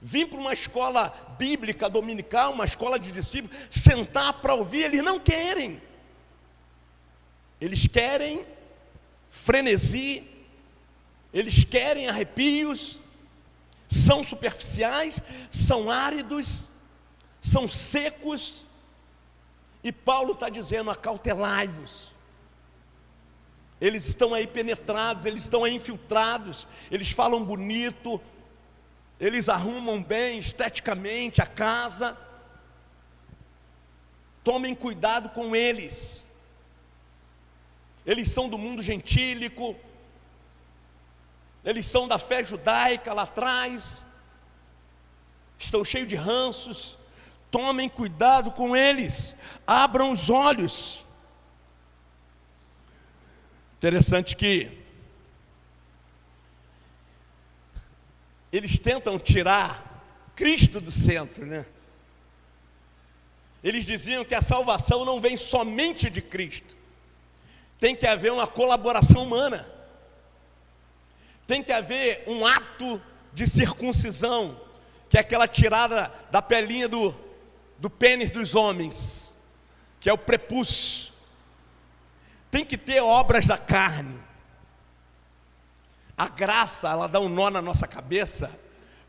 vir 0.00 0.28
para 0.28 0.38
uma 0.38 0.52
escola 0.52 1.12
bíblica 1.38 1.88
dominical, 1.88 2.52
uma 2.52 2.64
escola 2.64 2.98
de 2.98 3.10
discípulos, 3.10 3.56
sentar 3.70 4.34
para 4.34 4.54
ouvir, 4.54 4.84
eles 4.84 5.02
não 5.02 5.18
querem. 5.18 5.80
Eles 7.60 7.86
querem 7.86 8.46
frenesi, 9.28 10.24
eles 11.32 11.64
querem 11.64 12.08
arrepios, 12.08 13.00
são 13.88 14.22
superficiais, 14.22 15.20
são 15.50 15.90
áridos, 15.90 16.68
são 17.40 17.66
secos. 17.66 18.64
E 19.82 19.90
Paulo 19.90 20.32
está 20.32 20.48
dizendo: 20.48 20.90
acautelai-vos. 20.90 22.16
Eles 23.80 24.06
estão 24.06 24.34
aí 24.34 24.46
penetrados, 24.46 25.24
eles 25.24 25.42
estão 25.42 25.62
aí 25.62 25.74
infiltrados, 25.74 26.66
eles 26.90 27.10
falam 27.12 27.44
bonito, 27.44 28.20
eles 29.20 29.48
arrumam 29.48 30.02
bem 30.02 30.38
esteticamente 30.38 31.42
a 31.42 31.46
casa. 31.46 32.16
Tomem 34.44 34.74
cuidado 34.74 35.30
com 35.30 35.56
eles. 35.56 36.28
Eles 38.06 38.30
são 38.30 38.48
do 38.48 38.56
mundo 38.56 38.80
gentílico. 38.80 39.76
Eles 41.64 41.84
são 41.86 42.06
da 42.06 42.18
fé 42.18 42.44
judaica 42.44 43.12
lá 43.12 43.22
atrás. 43.22 44.06
Estão 45.58 45.84
cheios 45.84 46.08
de 46.08 46.14
ranços. 46.14 46.96
Tomem 47.50 47.88
cuidado 47.88 48.52
com 48.52 48.76
eles. 48.76 49.36
Abram 49.66 50.12
os 50.12 50.30
olhos. 50.30 51.04
Interessante 53.78 54.36
que 54.36 54.87
eles 58.52 58.78
tentam 58.78 59.18
tirar 59.18 60.04
Cristo 60.34 60.80
do 60.80 60.90
centro, 60.90 61.44
né? 61.44 61.66
Eles 63.62 63.84
diziam 63.84 64.24
que 64.24 64.34
a 64.34 64.42
salvação 64.42 65.04
não 65.04 65.18
vem 65.18 65.36
somente 65.36 66.08
de 66.08 66.22
Cristo, 66.22 66.76
tem 67.80 67.94
que 67.94 68.06
haver 68.06 68.32
uma 68.32 68.46
colaboração 68.46 69.22
humana, 69.24 69.68
tem 71.46 71.62
que 71.62 71.72
haver 71.72 72.22
um 72.26 72.46
ato 72.46 73.02
de 73.32 73.46
circuncisão, 73.46 74.60
que 75.08 75.16
é 75.16 75.20
aquela 75.20 75.48
tirada 75.48 76.12
da 76.30 76.40
pelinha 76.40 76.88
do, 76.88 77.14
do 77.78 77.90
pênis 77.90 78.30
dos 78.30 78.54
homens, 78.54 79.36
que 80.00 80.08
é 80.08 80.12
o 80.12 80.18
prepúcio, 80.18 81.12
tem 82.50 82.64
que 82.64 82.78
ter 82.78 83.00
obras 83.00 83.46
da 83.46 83.58
carne, 83.58 84.18
a 86.18 86.28
graça, 86.28 86.88
ela 86.88 87.06
dá 87.06 87.20
um 87.20 87.28
nó 87.28 87.48
na 87.48 87.62
nossa 87.62 87.86
cabeça, 87.86 88.50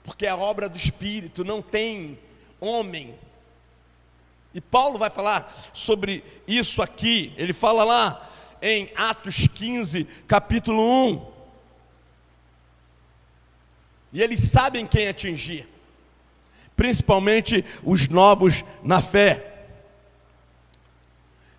porque 0.04 0.28
é 0.28 0.30
a 0.30 0.38
obra 0.38 0.70
do 0.70 0.78
Espírito, 0.78 1.44
não 1.44 1.60
tem 1.60 2.20
homem. 2.60 3.18
E 4.54 4.62
Paulo 4.62 5.00
vai 5.00 5.10
falar 5.10 5.52
sobre 5.74 6.24
isso 6.48 6.84
aqui, 6.84 7.34
ele 7.36 7.52
fala 7.52 7.84
lá 7.84 8.30
em 8.62 8.92
Atos 8.96 9.48
15, 9.48 10.04
capítulo 10.28 11.08
1. 11.10 11.32
E 14.14 14.22
eles 14.22 14.42
sabem 14.42 14.86
quem 14.86 15.08
atingir, 15.08 15.68
principalmente 16.76 17.66
os 17.84 18.08
novos 18.08 18.64
na 18.84 19.02
fé. 19.02 19.68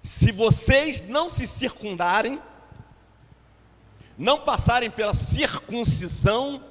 Se 0.02 0.30
vocês 0.30 1.00
não 1.00 1.28
se 1.28 1.46
circundarem, 1.46 2.40
não 4.20 4.38
passarem 4.38 4.90
pela 4.90 5.14
circuncisão, 5.14 6.62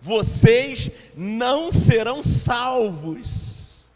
vocês 0.00 0.88
não 1.16 1.68
serão 1.72 2.22
salvos. 2.22 3.90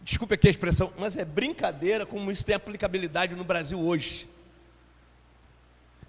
Desculpe 0.00 0.34
aqui 0.34 0.46
a 0.46 0.50
expressão, 0.52 0.92
mas 0.96 1.16
é 1.16 1.24
brincadeira 1.24 2.06
como 2.06 2.30
isso 2.30 2.46
tem 2.46 2.54
aplicabilidade 2.54 3.34
no 3.34 3.42
Brasil 3.42 3.80
hoje. 3.80 4.30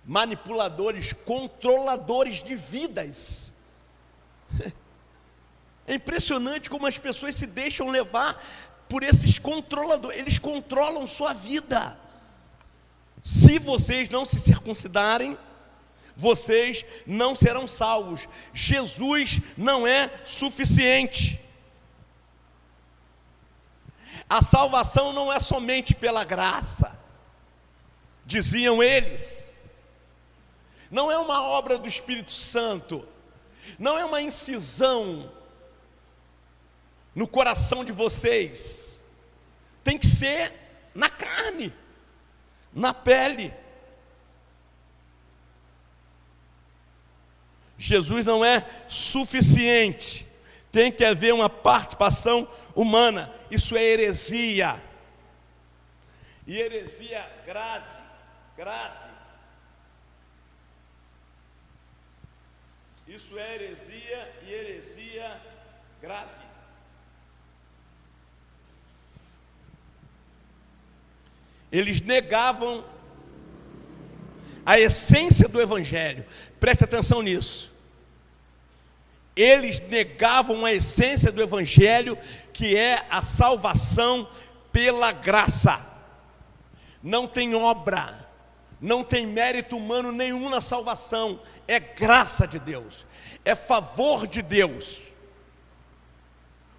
Manipuladores, 0.05 1.13
controladores 1.25 2.43
de 2.43 2.55
vidas. 2.55 3.51
É 5.87 5.95
impressionante 5.95 6.69
como 6.69 6.85
as 6.85 6.97
pessoas 6.99 7.33
se 7.35 7.47
deixam 7.47 7.89
levar 7.89 8.41
por 8.87 9.01
esses 9.01 9.39
controladores, 9.39 10.19
eles 10.19 10.37
controlam 10.37 11.05
sua 11.07 11.33
vida. 11.33 11.99
Se 13.23 13.60
vocês 13.60 14.10
não 14.10 14.25
se 14.25 14.39
circuncidarem, 14.39 15.38
vocês 16.15 16.86
não 17.05 17.36
serão 17.36 17.67
salvos. 17.67 18.27
Jesus 18.53 19.39
não 19.57 19.86
é 19.86 20.21
suficiente. 20.25 21.39
A 24.29 24.41
salvação 24.41 25.12
não 25.12 25.31
é 25.31 25.39
somente 25.39 25.93
pela 25.93 26.23
graça, 26.23 26.97
diziam 28.25 28.81
eles. 28.81 29.51
Não 30.89 31.12
é 31.12 31.17
uma 31.17 31.43
obra 31.43 31.77
do 31.77 31.88
Espírito 31.88 32.31
Santo, 32.31 33.07
não 33.77 33.97
é 33.97 34.05
uma 34.05 34.21
incisão 34.21 35.31
no 37.13 37.27
coração 37.27 37.84
de 37.84 37.91
vocês, 37.91 39.03
tem 39.84 39.97
que 39.97 40.07
ser 40.07 40.53
na 40.93 41.10
carne 41.10 41.73
na 42.73 42.93
pele. 42.93 43.53
Jesus 47.77 48.23
não 48.23 48.45
é 48.45 48.65
suficiente, 48.88 50.27
tem 50.71 50.91
que 50.91 51.03
haver 51.03 51.34
uma 51.34 51.49
participação 51.49 52.47
humana, 52.75 53.34
isso 53.49 53.75
é 53.75 53.84
heresia. 53.84 54.81
E 56.45 56.57
heresia 56.57 57.27
grave, 57.45 57.86
grave. 58.55 59.12
Isso 63.07 63.38
é 63.38 63.55
heresia 63.55 64.36
e 64.43 64.53
heresia 64.53 65.41
grave. 66.01 66.40
Eles 71.71 72.01
negavam 72.01 72.84
a 74.65 74.79
essência 74.79 75.47
do 75.47 75.62
Evangelho. 75.62 76.25
Preste 76.60 76.84
atenção 76.84 77.21
nisso. 77.21 77.71
Eles 79.36 79.79
negavam 79.79 80.65
a 80.65 80.73
essência 80.73 81.31
do 81.31 81.41
Evangelho, 81.41 82.17
que 82.51 82.75
é 82.75 83.05
a 83.10 83.23
salvação 83.23 84.29
pela 84.71 85.12
graça. 85.13 85.86
Não 87.01 87.25
tem 87.25 87.55
obra, 87.55 88.27
não 88.79 89.03
tem 89.03 89.25
mérito 89.25 89.77
humano 89.77 90.12
nenhum 90.12 90.49
na 90.49 90.62
salvação, 90.62 91.39
é 91.67 91.79
graça 91.79 92.45
de 92.45 92.60
Deus, 92.60 93.05
é 93.43 93.55
favor 93.55 94.27
de 94.27 94.41
Deus. 94.41 95.07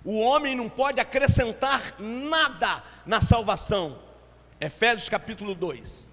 O 0.04 0.20
homem 0.20 0.54
não 0.54 0.68
pode 0.68 1.00
acrescentar 1.00 1.96
nada 1.98 2.84
na 3.06 3.22
salvação 3.22 3.98
Efésios 4.62 5.08
capítulo 5.08 5.56
2. 5.56 6.06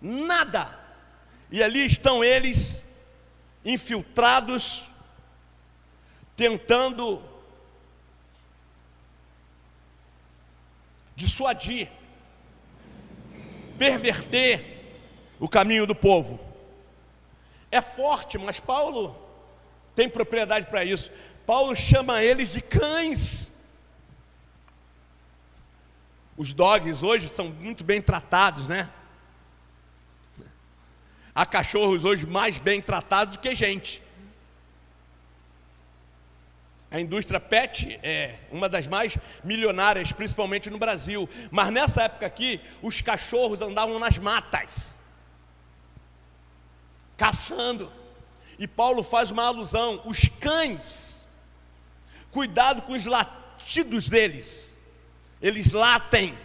Nada. 0.00 0.80
E 1.50 1.62
ali 1.62 1.84
estão 1.84 2.24
eles 2.24 2.82
infiltrados, 3.62 4.84
tentando 6.34 7.22
dissuadir, 11.14 11.90
perverter 13.76 14.96
o 15.38 15.46
caminho 15.46 15.86
do 15.86 15.94
povo. 15.94 16.40
É 17.70 17.82
forte, 17.82 18.38
mas 18.38 18.58
Paulo 18.58 19.14
tem 19.94 20.08
propriedade 20.08 20.64
para 20.70 20.82
isso. 20.82 21.10
Paulo 21.44 21.76
chama 21.76 22.22
eles 22.22 22.50
de 22.52 22.62
cães. 22.62 23.52
Os 26.36 26.52
dogs 26.52 27.02
hoje 27.02 27.28
são 27.28 27.48
muito 27.48 27.82
bem 27.82 28.02
tratados, 28.02 28.68
né? 28.68 28.90
Há 31.34 31.46
cachorros 31.46 32.04
hoje 32.04 32.26
mais 32.26 32.58
bem 32.58 32.80
tratados 32.80 33.36
do 33.36 33.40
que 33.40 33.54
gente. 33.54 34.02
A 36.90 37.00
indústria 37.00 37.40
pet 37.40 37.98
é 38.02 38.38
uma 38.50 38.68
das 38.68 38.86
mais 38.86 39.18
milionárias, 39.42 40.12
principalmente 40.12 40.70
no 40.70 40.78
Brasil. 40.78 41.28
Mas 41.50 41.70
nessa 41.70 42.02
época 42.02 42.26
aqui, 42.26 42.60
os 42.80 43.00
cachorros 43.00 43.60
andavam 43.60 43.98
nas 43.98 44.18
matas, 44.18 44.98
caçando. 47.16 47.92
E 48.58 48.68
Paulo 48.68 49.02
faz 49.02 49.30
uma 49.30 49.44
alusão: 49.44 50.00
os 50.04 50.28
cães, 50.40 51.28
cuidado 52.30 52.82
com 52.82 52.92
os 52.92 53.04
latidos 53.04 54.08
deles, 54.08 54.75
eles 55.46 55.70
latem, 55.70 56.36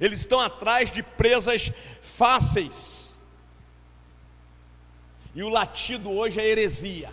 eles 0.00 0.20
estão 0.20 0.40
atrás 0.40 0.90
de 0.90 1.02
presas 1.02 1.70
fáceis. 2.00 3.14
E 5.34 5.42
o 5.42 5.50
latido 5.50 6.10
hoje 6.10 6.40
é 6.40 6.46
heresia. 6.46 7.12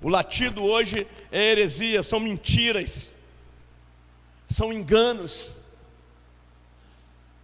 O 0.00 0.08
latido 0.08 0.64
hoje 0.64 1.06
é 1.30 1.40
heresia, 1.40 2.02
são 2.02 2.18
mentiras, 2.18 3.14
são 4.48 4.72
enganos 4.72 5.60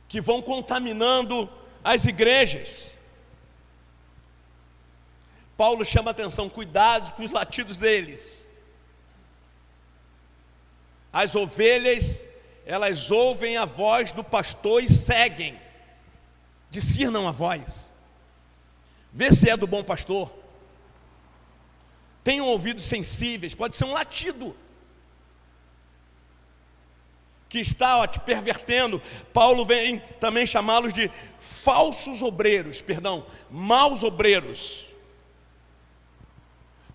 que 0.08 0.20
vão 0.20 0.42
contaminando 0.42 1.48
as 1.84 2.04
igrejas. 2.04 2.98
Paulo 5.56 5.84
chama 5.84 6.10
atenção, 6.10 6.48
cuidado 6.48 7.14
com 7.14 7.22
os 7.22 7.30
latidos 7.30 7.76
deles. 7.76 8.47
As 11.12 11.34
ovelhas, 11.34 12.24
elas 12.66 13.10
ouvem 13.10 13.56
a 13.56 13.64
voz 13.64 14.12
do 14.12 14.22
pastor 14.22 14.82
e 14.82 14.88
seguem, 14.88 15.58
discernam 16.70 17.26
a 17.26 17.32
voz, 17.32 17.90
vê 19.12 19.32
se 19.32 19.48
é 19.48 19.56
do 19.56 19.66
bom 19.66 19.82
pastor, 19.82 20.32
tenham 22.22 22.46
ouvidos 22.46 22.84
sensíveis, 22.84 23.54
pode 23.54 23.74
ser 23.74 23.84
um 23.84 23.92
latido 23.92 24.54
que 27.48 27.58
está 27.58 27.98
ó, 27.98 28.06
te 28.06 28.20
pervertendo. 28.20 29.00
Paulo 29.32 29.64
vem 29.64 30.00
também 30.20 30.46
chamá-los 30.46 30.92
de 30.92 31.10
falsos 31.38 32.20
obreiros, 32.20 32.82
perdão, 32.82 33.26
maus 33.50 34.02
obreiros. 34.02 34.86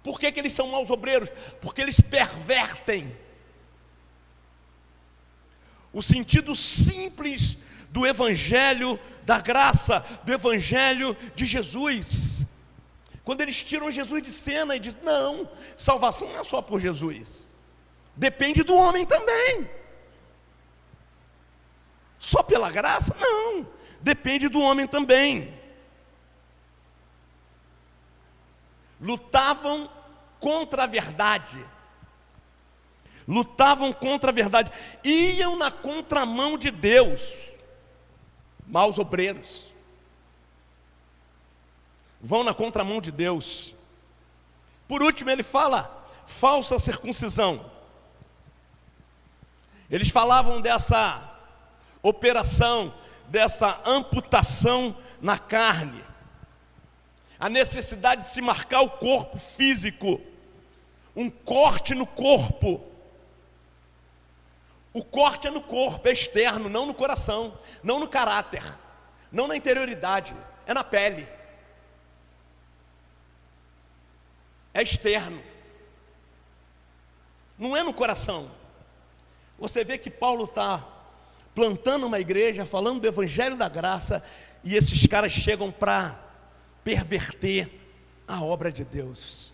Por 0.03 0.19
que, 0.19 0.31
que 0.31 0.39
eles 0.39 0.53
são 0.53 0.67
maus 0.67 0.91
obreiros? 0.91 1.29
Porque 1.61 1.81
eles 1.81 1.99
pervertem 1.99 3.15
o 5.93 6.01
sentido 6.01 6.55
simples 6.55 7.55
do 7.89 8.05
Evangelho 8.05 8.99
da 9.23 9.39
graça, 9.39 10.03
do 10.23 10.33
Evangelho 10.33 11.15
de 11.35 11.45
Jesus. 11.45 12.45
Quando 13.23 13.41
eles 13.41 13.63
tiram 13.63 13.91
Jesus 13.91 14.21
de 14.23 14.31
cena 14.31 14.75
e 14.75 14.79
dizem: 14.79 14.99
não, 15.03 15.49
salvação 15.77 16.27
não 16.27 16.39
é 16.39 16.43
só 16.43 16.61
por 16.61 16.81
Jesus, 16.81 17.47
depende 18.15 18.63
do 18.63 18.75
homem 18.75 19.05
também. 19.05 19.69
Só 22.19 22.41
pela 22.41 22.71
graça? 22.71 23.15
Não, 23.19 23.67
depende 24.01 24.47
do 24.47 24.61
homem 24.61 24.87
também. 24.87 25.53
Lutavam 28.99 29.89
contra 30.39 30.83
a 30.83 30.87
verdade, 30.87 31.63
lutavam 33.27 33.91
contra 33.93 34.31
a 34.31 34.33
verdade, 34.33 34.71
iam 35.03 35.55
na 35.57 35.71
contramão 35.71 36.57
de 36.57 36.71
Deus, 36.71 37.51
maus 38.67 38.97
obreiros, 38.97 39.67
vão 42.21 42.43
na 42.43 42.53
contramão 42.53 43.01
de 43.01 43.11
Deus. 43.11 43.73
Por 44.87 45.01
último, 45.01 45.29
ele 45.29 45.43
fala 45.43 46.05
falsa 46.25 46.79
circuncisão. 46.79 47.71
Eles 49.89 50.09
falavam 50.09 50.61
dessa 50.61 51.31
operação 52.01 52.93
dessa 53.27 53.81
amputação 53.85 54.95
na 55.21 55.39
carne, 55.39 56.03
a 57.39 57.49
necessidade 57.49 58.21
de 58.21 58.27
se 58.27 58.41
marcar 58.41 58.81
o 58.81 58.89
corpo 58.91 59.37
físico, 59.39 60.21
um 61.15 61.29
corte 61.29 61.95
no 61.95 62.05
corpo. 62.05 62.92
O 64.93 65.03
corte 65.03 65.47
é 65.47 65.51
no 65.51 65.61
corpo, 65.61 66.07
é 66.07 66.11
externo, 66.11 66.69
não 66.69 66.85
no 66.85 66.93
coração, 66.93 67.57
não 67.81 67.99
no 67.99 68.07
caráter, 68.07 68.63
não 69.31 69.47
na 69.47 69.55
interioridade, 69.55 70.35
é 70.67 70.73
na 70.73 70.83
pele. 70.83 71.27
É 74.73 74.83
externo. 74.83 75.41
Não 77.57 77.75
é 77.75 77.83
no 77.83 77.93
coração. 77.93 78.51
Você 79.57 79.83
vê 79.83 79.97
que 79.97 80.09
Paulo 80.09 80.45
está 80.45 80.87
plantando 81.55 82.05
uma 82.05 82.19
igreja, 82.19 82.65
falando 82.65 82.99
do 82.99 83.07
Evangelho 83.07 83.55
da 83.55 83.69
Graça, 83.69 84.23
e 84.63 84.75
esses 84.75 85.05
caras 85.07 85.31
chegam 85.31 85.71
para 85.71 86.19
perverter 86.83 87.79
a 88.27 88.43
obra 88.43 88.71
de 88.71 88.83
Deus. 88.83 89.51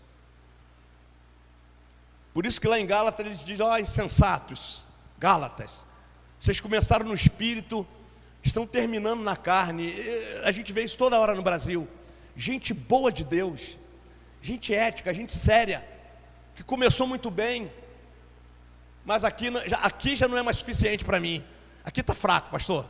Por 2.32 2.46
isso 2.46 2.60
que 2.60 2.68
lá 2.68 2.78
em 2.78 2.86
Gálatas 2.86 3.26
eles 3.26 3.44
dizem, 3.44 3.64
ó, 3.64 3.72
oh, 3.72 3.78
insensatos, 3.78 4.84
Gálatas, 5.20 5.84
vocês 6.38 6.58
começaram 6.60 7.04
no 7.04 7.12
espírito, 7.12 7.86
estão 8.42 8.66
terminando 8.66 9.20
na 9.20 9.36
carne. 9.36 9.94
A 10.44 10.50
gente 10.50 10.72
vê 10.72 10.82
isso 10.82 10.96
toda 10.96 11.20
hora 11.20 11.34
no 11.34 11.42
Brasil. 11.42 11.86
Gente 12.34 12.72
boa 12.72 13.12
de 13.12 13.22
Deus, 13.22 13.78
gente 14.40 14.74
ética, 14.74 15.12
gente 15.12 15.32
séria, 15.32 15.86
que 16.54 16.62
começou 16.62 17.06
muito 17.06 17.30
bem, 17.30 17.70
mas 19.04 19.22
aqui, 19.22 19.48
aqui 19.82 20.16
já 20.16 20.26
não 20.26 20.38
é 20.38 20.42
mais 20.42 20.56
suficiente 20.56 21.04
para 21.04 21.20
mim. 21.20 21.44
Aqui 21.84 22.00
está 22.00 22.14
fraco, 22.14 22.50
pastor. 22.50 22.88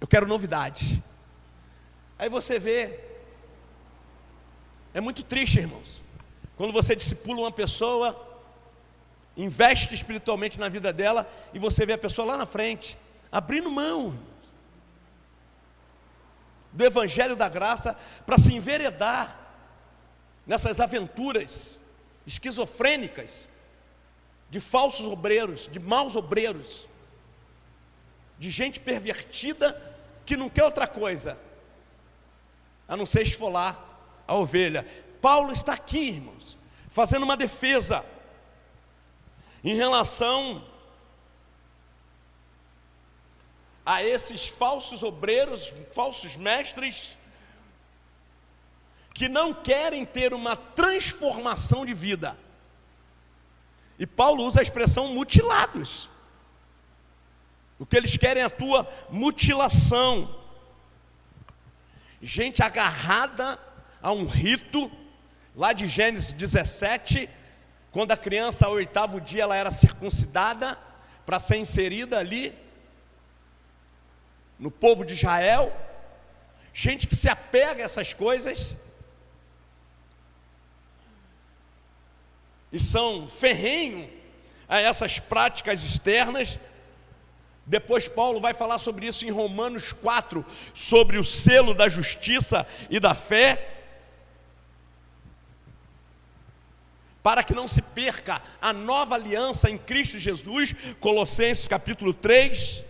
Eu 0.00 0.06
quero 0.06 0.28
novidade. 0.28 1.02
Aí 2.16 2.28
você 2.28 2.60
vê, 2.60 3.00
é 4.94 5.00
muito 5.00 5.24
triste, 5.24 5.58
irmãos, 5.58 6.00
quando 6.56 6.72
você 6.72 6.94
discipula 6.94 7.40
uma 7.40 7.50
pessoa, 7.50 8.31
investe 9.36 9.94
espiritualmente 9.94 10.58
na 10.58 10.68
vida 10.68 10.92
dela, 10.92 11.30
e 11.52 11.58
você 11.58 11.86
vê 11.86 11.94
a 11.94 11.98
pessoa 11.98 12.26
lá 12.26 12.36
na 12.36 12.46
frente, 12.46 12.98
abrindo 13.30 13.70
mão 13.70 14.18
do 16.72 16.84
Evangelho 16.84 17.36
da 17.36 17.48
Graça 17.48 17.96
para 18.24 18.38
se 18.38 18.54
enveredar 18.54 19.38
nessas 20.46 20.80
aventuras 20.80 21.80
esquizofrênicas 22.26 23.48
de 24.50 24.60
falsos 24.60 25.06
obreiros, 25.06 25.68
de 25.70 25.80
maus 25.80 26.14
obreiros 26.14 26.88
de 28.38 28.50
gente 28.50 28.80
pervertida 28.80 29.80
que 30.26 30.36
não 30.36 30.48
quer 30.48 30.64
outra 30.64 30.86
coisa 30.86 31.38
a 32.88 32.96
não 32.96 33.06
ser 33.06 33.22
esfolar 33.22 33.78
a 34.26 34.34
ovelha. 34.34 34.86
Paulo 35.20 35.52
está 35.52 35.74
aqui, 35.74 36.08
irmãos, 36.08 36.56
fazendo 36.88 37.22
uma 37.22 37.36
defesa 37.36 38.04
em 39.64 39.74
relação 39.74 40.64
a 43.84 44.02
esses 44.02 44.48
falsos 44.48 45.02
obreiros, 45.02 45.72
falsos 45.92 46.36
mestres, 46.36 47.18
que 49.14 49.28
não 49.28 49.52
querem 49.52 50.04
ter 50.04 50.32
uma 50.32 50.56
transformação 50.56 51.84
de 51.84 51.92
vida. 51.92 52.38
E 53.98 54.06
Paulo 54.06 54.44
usa 54.44 54.60
a 54.60 54.62
expressão 54.62 55.08
mutilados. 55.08 56.08
O 57.78 57.86
que 57.86 57.96
eles 57.96 58.16
querem 58.16 58.42
é 58.42 58.46
a 58.46 58.50
tua 58.50 58.88
mutilação. 59.10 60.34
Gente 62.22 62.62
agarrada 62.62 63.58
a 64.00 64.12
um 64.12 64.26
rito, 64.26 64.90
lá 65.54 65.72
de 65.72 65.88
Gênesis 65.88 66.32
17, 66.32 67.28
quando 67.92 68.10
a 68.10 68.16
criança, 68.16 68.66
ao 68.66 68.72
oitavo 68.72 69.20
dia, 69.20 69.42
ela 69.42 69.54
era 69.54 69.70
circuncidada 69.70 70.78
para 71.26 71.38
ser 71.38 71.58
inserida 71.58 72.18
ali 72.18 72.54
no 74.58 74.70
povo 74.70 75.04
de 75.04 75.12
Israel. 75.12 75.70
Gente 76.72 77.06
que 77.06 77.14
se 77.14 77.28
apega 77.28 77.82
a 77.82 77.84
essas 77.84 78.14
coisas 78.14 78.78
e 82.72 82.80
são 82.80 83.28
ferrenhos 83.28 84.08
a 84.66 84.80
essas 84.80 85.18
práticas 85.18 85.84
externas. 85.84 86.58
Depois 87.66 88.08
Paulo 88.08 88.40
vai 88.40 88.54
falar 88.54 88.78
sobre 88.78 89.06
isso 89.06 89.26
em 89.26 89.30
Romanos 89.30 89.92
4, 89.92 90.44
sobre 90.72 91.18
o 91.18 91.24
selo 91.24 91.74
da 91.74 91.90
justiça 91.90 92.66
e 92.88 92.98
da 92.98 93.14
fé. 93.14 93.81
Para 97.22 97.44
que 97.44 97.54
não 97.54 97.68
se 97.68 97.80
perca 97.80 98.42
a 98.60 98.72
nova 98.72 99.14
aliança 99.14 99.70
em 99.70 99.78
Cristo 99.78 100.18
Jesus, 100.18 100.74
Colossenses 100.98 101.68
capítulo 101.68 102.12
3, 102.12 102.84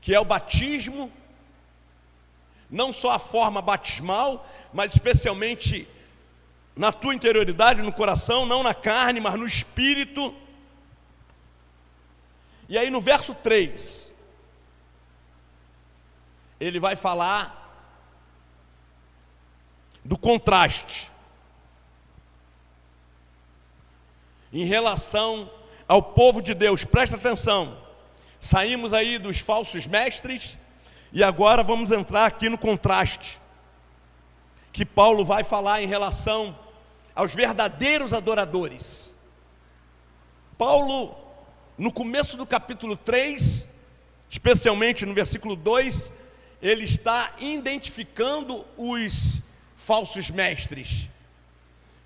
que 0.00 0.12
é 0.12 0.18
o 0.18 0.24
batismo, 0.24 1.12
não 2.68 2.92
só 2.92 3.12
a 3.12 3.18
forma 3.20 3.62
batismal, 3.62 4.48
mas 4.72 4.94
especialmente 4.94 5.88
na 6.74 6.90
tua 6.90 7.14
interioridade, 7.14 7.82
no 7.82 7.92
coração, 7.92 8.44
não 8.46 8.64
na 8.64 8.74
carne, 8.74 9.20
mas 9.20 9.34
no 9.34 9.46
espírito. 9.46 10.34
E 12.68 12.76
aí 12.76 12.90
no 12.90 13.00
verso 13.00 13.32
3, 13.32 14.12
ele 16.58 16.80
vai 16.80 16.96
falar 16.96 17.60
do 20.04 20.18
contraste 20.18 21.11
em 24.52 24.64
relação 24.64 25.50
ao 25.88 26.02
povo 26.02 26.42
de 26.42 26.54
Deus. 26.54 26.84
Presta 26.84 27.16
atenção. 27.16 27.78
Saímos 28.40 28.92
aí 28.92 29.18
dos 29.18 29.38
falsos 29.38 29.86
mestres 29.86 30.58
e 31.12 31.22
agora 31.22 31.62
vamos 31.62 31.90
entrar 31.90 32.26
aqui 32.26 32.48
no 32.48 32.58
contraste 32.58 33.40
que 34.72 34.84
Paulo 34.84 35.24
vai 35.24 35.44
falar 35.44 35.82
em 35.82 35.86
relação 35.86 36.58
aos 37.14 37.34
verdadeiros 37.34 38.14
adoradores. 38.14 39.14
Paulo, 40.56 41.14
no 41.76 41.92
começo 41.92 42.36
do 42.36 42.46
capítulo 42.46 42.96
3, 42.96 43.68
especialmente 44.30 45.04
no 45.04 45.12
versículo 45.12 45.54
2, 45.54 46.12
ele 46.62 46.84
está 46.84 47.34
identificando 47.38 48.64
os 48.76 49.42
falsos 49.76 50.30
mestres. 50.30 51.08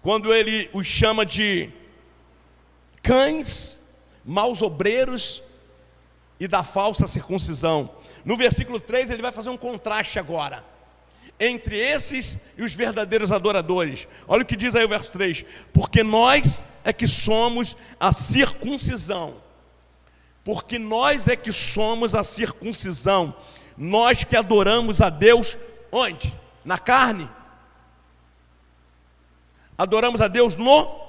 Quando 0.02 0.34
ele 0.34 0.68
os 0.72 0.86
chama 0.86 1.24
de 1.24 1.70
cães, 3.06 3.78
maus 4.24 4.60
obreiros 4.60 5.40
e 6.40 6.48
da 6.48 6.64
falsa 6.64 7.06
circuncisão. 7.06 7.88
No 8.24 8.36
versículo 8.36 8.80
3 8.80 9.10
ele 9.10 9.22
vai 9.22 9.30
fazer 9.30 9.48
um 9.48 9.56
contraste 9.56 10.18
agora 10.18 10.64
entre 11.38 11.78
esses 11.78 12.36
e 12.56 12.62
os 12.62 12.74
verdadeiros 12.74 13.30
adoradores. 13.30 14.08
Olha 14.26 14.42
o 14.42 14.46
que 14.46 14.56
diz 14.56 14.74
aí 14.74 14.84
o 14.84 14.88
verso 14.88 15.12
3: 15.12 15.44
Porque 15.72 16.02
nós 16.02 16.64
é 16.82 16.92
que 16.92 17.06
somos 17.06 17.76
a 18.00 18.12
circuncisão. 18.12 19.40
Porque 20.42 20.78
nós 20.78 21.28
é 21.28 21.36
que 21.36 21.52
somos 21.52 22.14
a 22.14 22.24
circuncisão. 22.24 23.36
Nós 23.76 24.24
que 24.24 24.36
adoramos 24.36 25.00
a 25.00 25.10
Deus 25.10 25.56
onde? 25.92 26.32
Na 26.64 26.78
carne. 26.78 27.28
Adoramos 29.78 30.20
a 30.20 30.28
Deus 30.28 30.56
no 30.56 31.00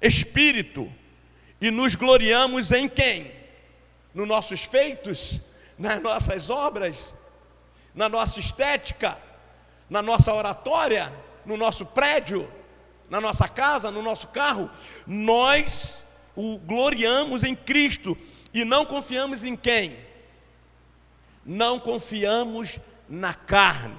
espírito. 0.00 0.92
E 1.60 1.70
nos 1.70 1.94
gloriamos 1.94 2.72
em 2.72 2.88
quem? 2.88 3.32
Nos 4.14 4.26
nossos 4.26 4.64
feitos, 4.64 5.40
nas 5.78 6.00
nossas 6.00 6.48
obras, 6.48 7.14
na 7.94 8.08
nossa 8.08 8.40
estética? 8.40 9.18
Na 9.88 10.00
nossa 10.00 10.32
oratória, 10.32 11.12
no 11.44 11.56
nosso 11.56 11.84
prédio, 11.84 12.50
na 13.08 13.20
nossa 13.20 13.48
casa, 13.48 13.90
no 13.90 14.00
nosso 14.00 14.28
carro, 14.28 14.70
nós 15.06 16.06
o 16.36 16.58
gloriamos 16.58 17.42
em 17.42 17.54
Cristo. 17.54 18.16
E 18.54 18.64
não 18.64 18.86
confiamos 18.86 19.44
em 19.44 19.56
quem? 19.56 19.96
Não 21.44 21.78
confiamos 21.78 22.78
na 23.08 23.34
carne. 23.34 23.96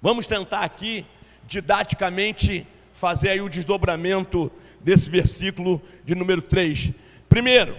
Vamos 0.00 0.26
tentar 0.26 0.60
aqui 0.60 1.06
didaticamente 1.44 2.66
fazer 2.92 3.30
aí 3.30 3.40
o 3.40 3.48
desdobramento 3.48 4.52
desse 4.86 5.10
versículo 5.10 5.82
de 6.04 6.14
número 6.14 6.40
3. 6.40 6.92
Primeiro, 7.28 7.76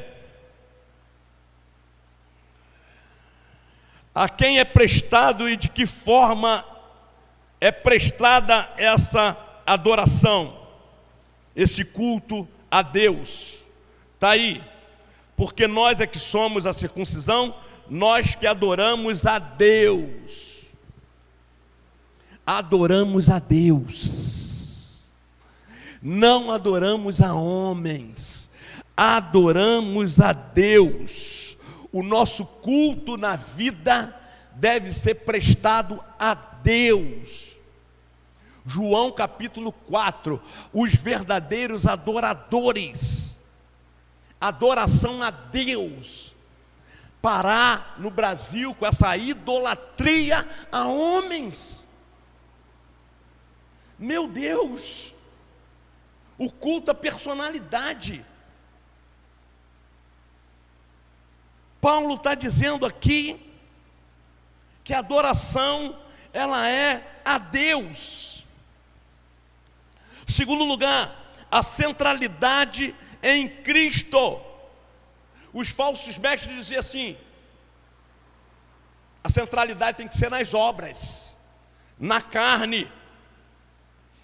a 4.13 4.27
quem 4.27 4.59
é 4.59 4.65
prestado 4.65 5.47
e 5.47 5.55
de 5.55 5.69
que 5.69 5.85
forma 5.85 6.65
é 7.61 7.71
prestada 7.71 8.69
essa 8.75 9.37
adoração, 9.65 10.67
esse 11.55 11.85
culto 11.85 12.45
a 12.69 12.81
Deus. 12.81 13.63
Está 14.15 14.31
aí, 14.31 14.61
porque 15.37 15.65
nós 15.65 16.01
é 16.01 16.07
que 16.07 16.19
somos 16.19 16.65
a 16.65 16.73
circuncisão, 16.73 17.55
nós 17.89 18.35
que 18.35 18.45
adoramos 18.45 19.25
a 19.25 19.39
Deus. 19.39 20.65
Adoramos 22.45 23.29
a 23.29 23.39
Deus, 23.39 24.26
não 26.07 26.51
adoramos 26.51 27.21
a 27.21 27.33
homens, 27.33 28.49
adoramos 28.95 30.19
a 30.19 30.33
Deus 30.33 31.47
o 31.91 32.03
nosso 32.03 32.45
culto 32.45 33.17
na 33.17 33.35
vida 33.35 34.15
deve 34.53 34.93
ser 34.93 35.15
prestado 35.15 36.03
a 36.19 36.33
Deus. 36.33 37.55
João 38.65 39.11
capítulo 39.11 39.71
4, 39.71 40.41
os 40.73 40.93
verdadeiros 40.93 41.85
adoradores, 41.85 43.37
adoração 44.39 45.23
a 45.23 45.31
Deus. 45.31 46.35
Parar 47.19 47.95
no 47.97 48.11
Brasil 48.11 48.75
com 48.75 48.85
essa 48.85 49.17
idolatria 49.17 50.47
a 50.71 50.85
homens. 50.85 51.87
Meu 53.97 54.27
Deus, 54.27 55.11
o 56.37 56.51
culto 56.51 56.91
à 56.91 56.95
personalidade. 56.95 58.25
Paulo 61.81 62.15
está 62.15 62.35
dizendo 62.35 62.85
aqui 62.85 63.39
que 64.83 64.93
a 64.93 64.99
adoração 64.99 65.97
ela 66.33 66.67
é 66.69 67.21
a 67.23 67.37
Deus. 67.37 68.45
Segundo 70.27 70.63
lugar, 70.63 71.15
a 71.49 71.63
centralidade 71.63 72.95
em 73.23 73.47
Cristo. 73.63 74.41
Os 75.53 75.69
falsos 75.69 76.17
mestres 76.17 76.55
diziam 76.55 76.79
assim: 76.79 77.17
a 79.23 79.29
centralidade 79.29 79.97
tem 79.97 80.07
que 80.07 80.17
ser 80.17 80.29
nas 80.29 80.53
obras, 80.53 81.37
na 81.97 82.21
carne, 82.21 82.91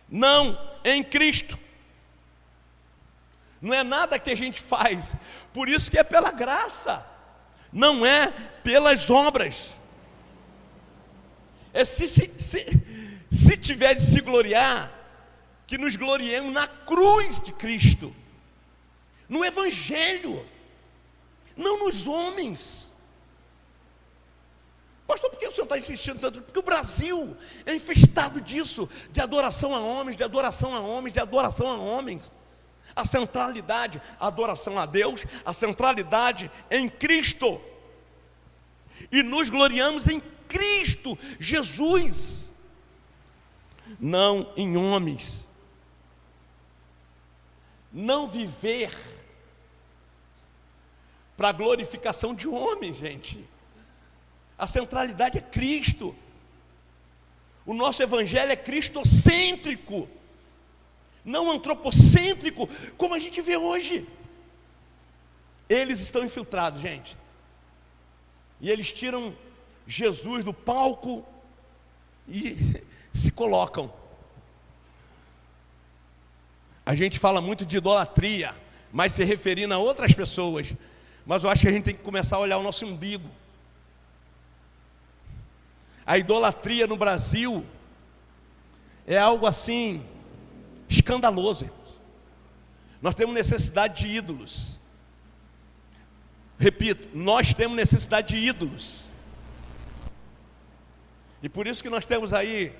não 0.09 0.57
em 0.83 1.03
Cristo. 1.03 1.62
Não 3.63 3.73
é 3.73 3.83
nada 3.83 4.19
que 4.19 4.29
a 4.29 4.35
gente 4.35 4.61
faz, 4.61 5.15
por 5.51 5.67
isso 5.67 5.89
que 5.89 5.97
é 5.97 6.03
pela 6.03 6.29
graça 6.29 7.13
não 7.73 8.05
é 8.05 8.27
pelas 8.63 9.09
obras. 9.09 9.73
É 11.73 11.83
se, 11.83 12.07
se, 12.07 12.31
se, 12.37 12.65
se 13.31 13.57
tiver 13.57 13.95
de 13.95 14.05
se 14.05 14.21
gloriar, 14.21 14.91
que 15.65 15.77
nos 15.77 15.95
gloriemos 15.95 16.53
na 16.53 16.67
cruz 16.67 17.41
de 17.41 17.51
Cristo, 17.51 18.15
no 19.27 19.43
Evangelho, 19.43 20.47
não 21.57 21.79
nos 21.79 22.05
homens. 22.05 22.91
Pastor, 25.07 25.31
por 25.31 25.39
que 25.39 25.47
o 25.47 25.51
senhor 25.51 25.65
está 25.65 25.77
insistindo 25.77 26.19
tanto? 26.19 26.41
Porque 26.43 26.59
o 26.59 26.63
Brasil 26.63 27.35
é 27.65 27.73
infestado 27.73 28.39
disso, 28.39 28.87
de 29.11 29.19
adoração 29.19 29.73
a 29.73 29.79
homens, 29.79 30.15
de 30.15 30.23
adoração 30.23 30.75
a 30.75 30.79
homens, 30.79 31.13
de 31.13 31.19
adoração 31.19 31.67
a 31.67 31.75
homens. 31.75 32.31
A 32.95 33.05
centralidade, 33.05 34.01
a 34.19 34.27
adoração 34.27 34.77
a 34.77 34.85
Deus, 34.85 35.25
a 35.45 35.53
centralidade 35.53 36.51
em 36.69 36.87
Cristo. 36.87 37.59
E 39.11 39.23
nos 39.23 39.49
gloriamos 39.49 40.07
em 40.07 40.21
Cristo 40.47 41.17
Jesus, 41.39 42.51
não 43.99 44.51
em 44.55 44.77
homens. 44.77 45.47
Não 47.91 48.27
viver 48.27 48.91
para 51.35 51.51
glorificação 51.51 52.33
de 52.33 52.47
homens, 52.47 52.97
gente. 52.97 53.43
A 54.57 54.67
centralidade 54.67 55.37
é 55.37 55.41
Cristo. 55.41 56.15
O 57.65 57.73
nosso 57.73 58.01
evangelho 58.03 58.51
é 58.51 58.55
cristocêntrico 58.55 60.07
não 61.23 61.51
antropocêntrico, 61.51 62.67
como 62.97 63.13
a 63.13 63.19
gente 63.19 63.41
vê 63.41 63.57
hoje. 63.57 64.07
Eles 65.69 65.99
estão 66.01 66.23
infiltrados, 66.23 66.81
gente. 66.81 67.17
E 68.59 68.69
eles 68.69 68.91
tiram 68.91 69.35
Jesus 69.87 70.43
do 70.43 70.53
palco 70.53 71.25
e 72.27 72.83
se 73.13 73.31
colocam. 73.31 73.91
A 76.85 76.95
gente 76.95 77.17
fala 77.17 77.39
muito 77.39 77.65
de 77.65 77.77
idolatria, 77.77 78.53
mas 78.91 79.13
se 79.13 79.23
referindo 79.23 79.73
a 79.73 79.77
outras 79.77 80.13
pessoas. 80.13 80.73
Mas 81.25 81.43
eu 81.43 81.49
acho 81.49 81.61
que 81.61 81.67
a 81.69 81.71
gente 81.71 81.85
tem 81.85 81.95
que 81.95 82.03
começar 82.03 82.35
a 82.35 82.39
olhar 82.39 82.57
o 82.57 82.63
nosso 82.63 82.85
umbigo. 82.85 83.29
A 86.05 86.17
idolatria 86.17 86.85
no 86.85 86.97
Brasil 86.97 87.65
é 89.07 89.17
algo 89.17 89.45
assim 89.45 90.05
escandaloso. 90.89 91.65
Irmãos. 91.65 91.83
Nós 93.01 93.15
temos 93.15 93.33
necessidade 93.33 94.05
de 94.05 94.15
ídolos. 94.15 94.79
Repito, 96.57 97.09
nós 97.17 97.53
temos 97.53 97.75
necessidade 97.75 98.29
de 98.29 98.37
ídolos. 98.37 99.05
E 101.41 101.49
por 101.49 101.67
isso 101.67 101.83
que 101.83 101.89
nós 101.89 102.05
temos 102.05 102.33
aí 102.33 102.73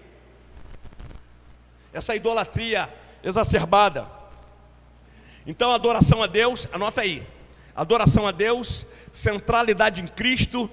essa 1.92 2.16
idolatria 2.16 2.92
exacerbada. 3.22 4.10
Então, 5.46 5.74
adoração 5.74 6.24
a 6.24 6.28
Deus, 6.28 6.68
anota 6.72 7.02
aí. 7.02 7.28
Adoração 7.76 8.26
a 8.26 8.32
Deus, 8.32 8.86
centralidade 9.12 10.02
em 10.02 10.08
Cristo 10.08 10.70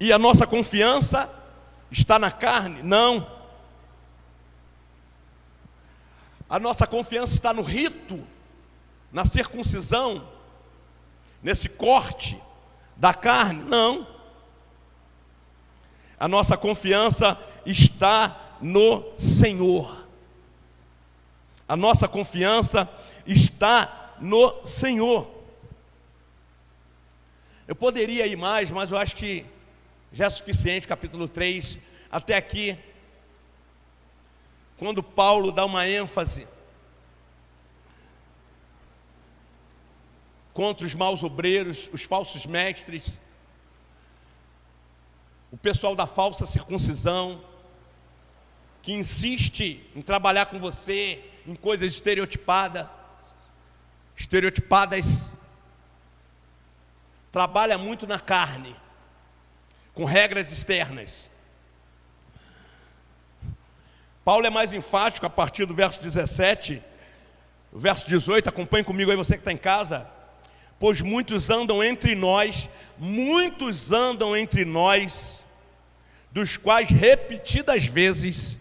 e 0.00 0.12
a 0.12 0.18
nossa 0.18 0.46
confiança 0.46 1.30
está 1.90 2.18
na 2.18 2.30
carne? 2.30 2.82
Não. 2.82 3.43
A 6.48 6.58
nossa 6.58 6.86
confiança 6.86 7.34
está 7.34 7.52
no 7.52 7.62
rito, 7.62 8.24
na 9.12 9.24
circuncisão, 9.24 10.28
nesse 11.42 11.68
corte 11.68 12.40
da 12.96 13.14
carne? 13.14 13.64
Não. 13.64 14.06
A 16.18 16.28
nossa 16.28 16.56
confiança 16.56 17.38
está 17.66 18.56
no 18.60 19.04
Senhor. 19.18 20.06
A 21.66 21.76
nossa 21.76 22.06
confiança 22.06 22.88
está 23.26 24.14
no 24.20 24.66
Senhor. 24.66 25.30
Eu 27.66 27.74
poderia 27.74 28.26
ir 28.26 28.36
mais, 28.36 28.70
mas 28.70 28.90
eu 28.90 28.98
acho 28.98 29.16
que 29.16 29.44
já 30.12 30.26
é 30.26 30.30
suficiente, 30.30 30.86
capítulo 30.86 31.26
3, 31.26 31.78
até 32.10 32.36
aqui, 32.36 32.78
quando 34.84 35.02
Paulo 35.02 35.50
dá 35.50 35.64
uma 35.64 35.88
ênfase 35.88 36.46
contra 40.52 40.86
os 40.86 40.94
maus 40.94 41.22
obreiros, 41.22 41.88
os 41.90 42.02
falsos 42.02 42.44
mestres, 42.44 43.18
o 45.50 45.56
pessoal 45.56 45.96
da 45.96 46.06
falsa 46.06 46.44
circuncisão, 46.44 47.42
que 48.82 48.92
insiste 48.92 49.90
em 49.96 50.02
trabalhar 50.02 50.44
com 50.44 50.60
você 50.60 51.32
em 51.46 51.54
coisas 51.54 51.90
estereotipadas, 51.90 52.86
estereotipadas, 54.14 55.34
trabalha 57.32 57.78
muito 57.78 58.06
na 58.06 58.20
carne, 58.20 58.76
com 59.94 60.04
regras 60.04 60.52
externas. 60.52 61.30
Paulo 64.24 64.46
é 64.46 64.50
mais 64.50 64.72
enfático 64.72 65.26
a 65.26 65.30
partir 65.30 65.66
do 65.66 65.74
verso 65.74 66.00
17, 66.00 66.82
o 67.70 67.78
verso 67.78 68.08
18, 68.08 68.48
acompanhe 68.48 68.82
comigo 68.82 69.10
aí 69.10 69.16
você 69.16 69.34
que 69.34 69.40
está 69.40 69.52
em 69.52 69.56
casa. 69.56 70.08
Pois 70.78 71.02
muitos 71.02 71.50
andam 71.50 71.84
entre 71.84 72.14
nós, 72.14 72.68
muitos 72.98 73.92
andam 73.92 74.36
entre 74.36 74.64
nós, 74.64 75.44
dos 76.32 76.56
quais 76.56 76.88
repetidas 76.88 77.84
vezes 77.84 78.60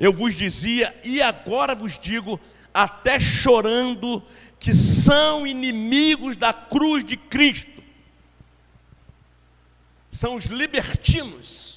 eu 0.00 0.12
vos 0.12 0.34
dizia 0.34 0.98
e 1.04 1.20
agora 1.20 1.74
vos 1.74 1.98
digo, 1.98 2.40
até 2.72 3.20
chorando, 3.20 4.22
que 4.58 4.74
são 4.74 5.46
inimigos 5.46 6.36
da 6.36 6.52
cruz 6.54 7.04
de 7.04 7.16
Cristo. 7.18 7.82
São 10.10 10.36
os 10.36 10.46
libertinos. 10.46 11.69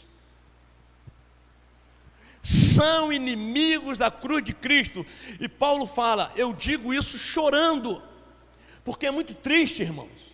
São 2.76 3.12
inimigos 3.12 3.98
da 3.98 4.10
cruz 4.10 4.44
de 4.44 4.54
Cristo. 4.54 5.06
E 5.40 5.48
Paulo 5.48 5.86
fala: 5.86 6.32
Eu 6.36 6.54
digo 6.54 6.94
isso 6.94 7.18
chorando, 7.18 8.02
porque 8.84 9.06
é 9.06 9.12
muito 9.12 9.34
triste, 9.34 9.82
irmãos. 9.82 10.34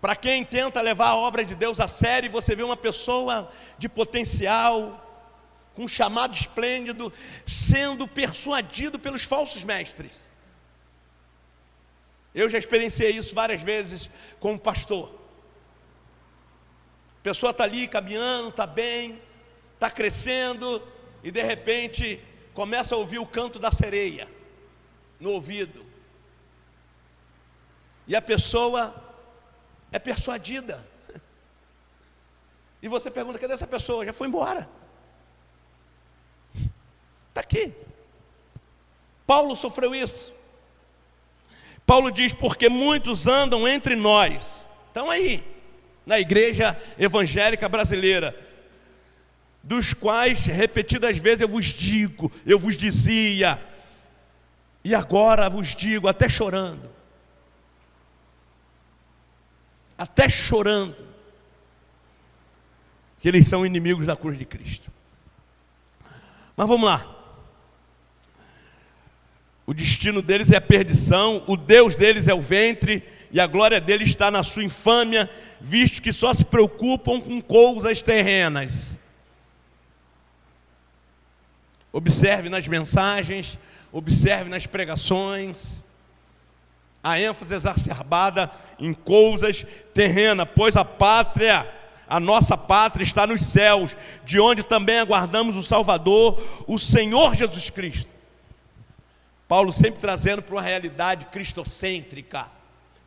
Para 0.00 0.14
quem 0.14 0.44
tenta 0.44 0.82
levar 0.82 1.08
a 1.08 1.16
obra 1.16 1.42
de 1.42 1.54
Deus 1.54 1.80
a 1.80 1.88
sério, 1.88 2.30
você 2.30 2.54
vê 2.54 2.62
uma 2.62 2.76
pessoa 2.76 3.50
de 3.78 3.88
potencial, 3.88 5.00
com 5.74 5.84
um 5.84 5.88
chamado 5.88 6.34
esplêndido, 6.34 7.10
sendo 7.46 8.06
persuadido 8.06 8.98
pelos 8.98 9.22
falsos 9.22 9.64
mestres. 9.64 10.30
Eu 12.34 12.50
já 12.50 12.58
experienciei 12.58 13.12
isso 13.12 13.34
várias 13.34 13.62
vezes 13.62 14.10
como 14.38 14.58
pastor. 14.58 15.23
Pessoa 17.24 17.52
está 17.52 17.64
ali 17.64 17.88
caminhando, 17.88 18.50
está 18.50 18.66
bem, 18.66 19.18
está 19.72 19.90
crescendo, 19.90 20.86
e 21.22 21.30
de 21.30 21.42
repente 21.42 22.22
começa 22.52 22.94
a 22.94 22.98
ouvir 22.98 23.18
o 23.18 23.24
canto 23.26 23.58
da 23.58 23.72
sereia 23.72 24.28
no 25.18 25.30
ouvido. 25.30 25.86
E 28.06 28.14
a 28.14 28.20
pessoa 28.20 28.94
é 29.90 29.98
persuadida. 29.98 30.86
E 32.82 32.88
você 32.88 33.10
pergunta: 33.10 33.38
cadê 33.38 33.54
essa 33.54 33.66
pessoa? 33.66 34.04
Já 34.04 34.12
foi 34.12 34.28
embora. 34.28 34.68
Está 37.30 37.40
aqui. 37.40 37.72
Paulo 39.26 39.56
sofreu 39.56 39.94
isso. 39.94 40.34
Paulo 41.86 42.10
diz: 42.10 42.34
porque 42.34 42.68
muitos 42.68 43.26
andam 43.26 43.66
entre 43.66 43.96
nós. 43.96 44.68
Estão 44.88 45.08
aí, 45.10 45.53
na 46.04 46.18
igreja 46.18 46.78
evangélica 46.98 47.68
brasileira, 47.68 48.36
dos 49.62 49.94
quais 49.94 50.44
repetidas 50.44 51.16
vezes 51.16 51.40
eu 51.40 51.48
vos 51.48 51.66
digo, 51.66 52.30
eu 52.44 52.58
vos 52.58 52.76
dizia, 52.76 53.60
e 54.82 54.94
agora 54.94 55.48
vos 55.48 55.74
digo, 55.74 56.06
até 56.06 56.28
chorando, 56.28 56.90
até 59.96 60.28
chorando, 60.28 60.96
que 63.20 63.28
eles 63.28 63.48
são 63.48 63.64
inimigos 63.64 64.06
da 64.06 64.14
cruz 64.14 64.36
de 64.36 64.44
Cristo. 64.44 64.92
Mas 66.54 66.68
vamos 66.68 66.86
lá. 66.86 67.10
O 69.66 69.72
destino 69.72 70.20
deles 70.20 70.52
é 70.52 70.56
a 70.56 70.60
perdição, 70.60 71.42
o 71.46 71.56
Deus 71.56 71.96
deles 71.96 72.28
é 72.28 72.34
o 72.34 72.42
ventre, 72.42 73.02
e 73.34 73.40
a 73.40 73.48
glória 73.48 73.80
deles 73.80 74.10
está 74.10 74.30
na 74.30 74.44
sua 74.44 74.62
infâmia, 74.62 75.28
visto 75.60 76.00
que 76.00 76.12
só 76.12 76.32
se 76.32 76.44
preocupam 76.44 77.20
com 77.20 77.42
coisas 77.42 78.00
terrenas. 78.00 78.96
Observe 81.92 82.48
nas 82.48 82.68
mensagens, 82.68 83.58
observe 83.90 84.48
nas 84.48 84.68
pregações, 84.68 85.82
a 87.02 87.18
ênfase 87.18 87.52
exacerbada 87.52 88.52
em 88.78 88.94
coisas 88.94 89.66
terrenas, 89.92 90.48
pois 90.54 90.76
a 90.76 90.84
pátria, 90.84 91.68
a 92.06 92.20
nossa 92.20 92.56
pátria 92.56 93.02
está 93.02 93.26
nos 93.26 93.42
céus, 93.42 93.96
de 94.24 94.38
onde 94.38 94.62
também 94.62 95.00
aguardamos 95.00 95.56
o 95.56 95.62
Salvador, 95.64 96.40
o 96.68 96.78
Senhor 96.78 97.34
Jesus 97.34 97.68
Cristo. 97.68 98.14
Paulo 99.48 99.72
sempre 99.72 99.98
trazendo 99.98 100.40
para 100.40 100.54
uma 100.54 100.62
realidade 100.62 101.24
cristocêntrica, 101.26 102.48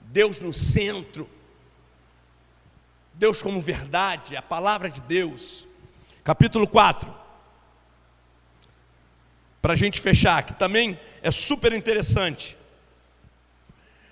Deus 0.08 0.40
no 0.40 0.54
centro, 0.54 1.30
Deus 3.14 3.42
como 3.42 3.62
verdade, 3.62 4.36
a 4.36 4.42
palavra 4.42 4.90
de 4.90 5.02
Deus. 5.02 5.68
Capítulo 6.24 6.68
4, 6.68 7.14
para 9.62 9.74
a 9.74 9.76
gente 9.78 10.00
fechar, 10.00 10.44
que 10.44 10.54
também 10.54 11.00
é 11.22 11.32
super 11.32 11.74
interessante. 11.74 12.58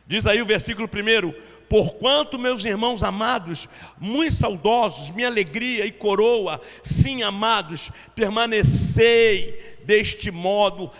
Diz 0.08 0.26
aí 0.26 0.41
o 0.41 0.46
versículo 0.46 0.88
primeiro: 0.88 1.34
Porquanto, 1.70 2.38
meus 2.38 2.64
irmãos 2.64 3.04
amados, 3.04 3.68
muito 4.00 4.34
saudosos, 4.34 5.10
minha 5.10 5.28
alegria 5.28 5.86
e 5.86 5.91
coroa, 5.91 6.62
sim, 6.84 7.24
amados, 7.24 7.91
permanecei 8.14 9.78
deste 9.84 10.30
modo, 10.30 10.91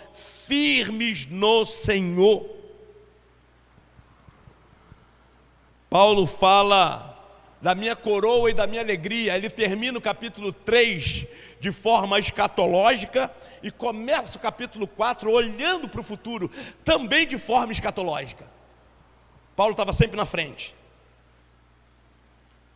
firmes 0.46 1.26
no 1.26 1.64
Senhor. 1.64 2.55
Paulo 5.88 6.26
fala 6.26 7.14
da 7.60 7.74
minha 7.74 7.96
coroa 7.96 8.50
e 8.50 8.54
da 8.54 8.66
minha 8.66 8.82
alegria. 8.82 9.36
Ele 9.36 9.48
termina 9.48 9.98
o 9.98 10.02
capítulo 10.02 10.52
3 10.52 11.26
de 11.60 11.72
forma 11.72 12.18
escatológica 12.18 13.30
e 13.62 13.70
começa 13.70 14.36
o 14.36 14.40
capítulo 14.40 14.86
4 14.86 15.30
olhando 15.30 15.88
para 15.88 16.00
o 16.00 16.04
futuro, 16.04 16.50
também 16.84 17.26
de 17.26 17.38
forma 17.38 17.72
escatológica. 17.72 18.48
Paulo 19.54 19.72
estava 19.72 19.92
sempre 19.92 20.16
na 20.16 20.26
frente. 20.26 20.74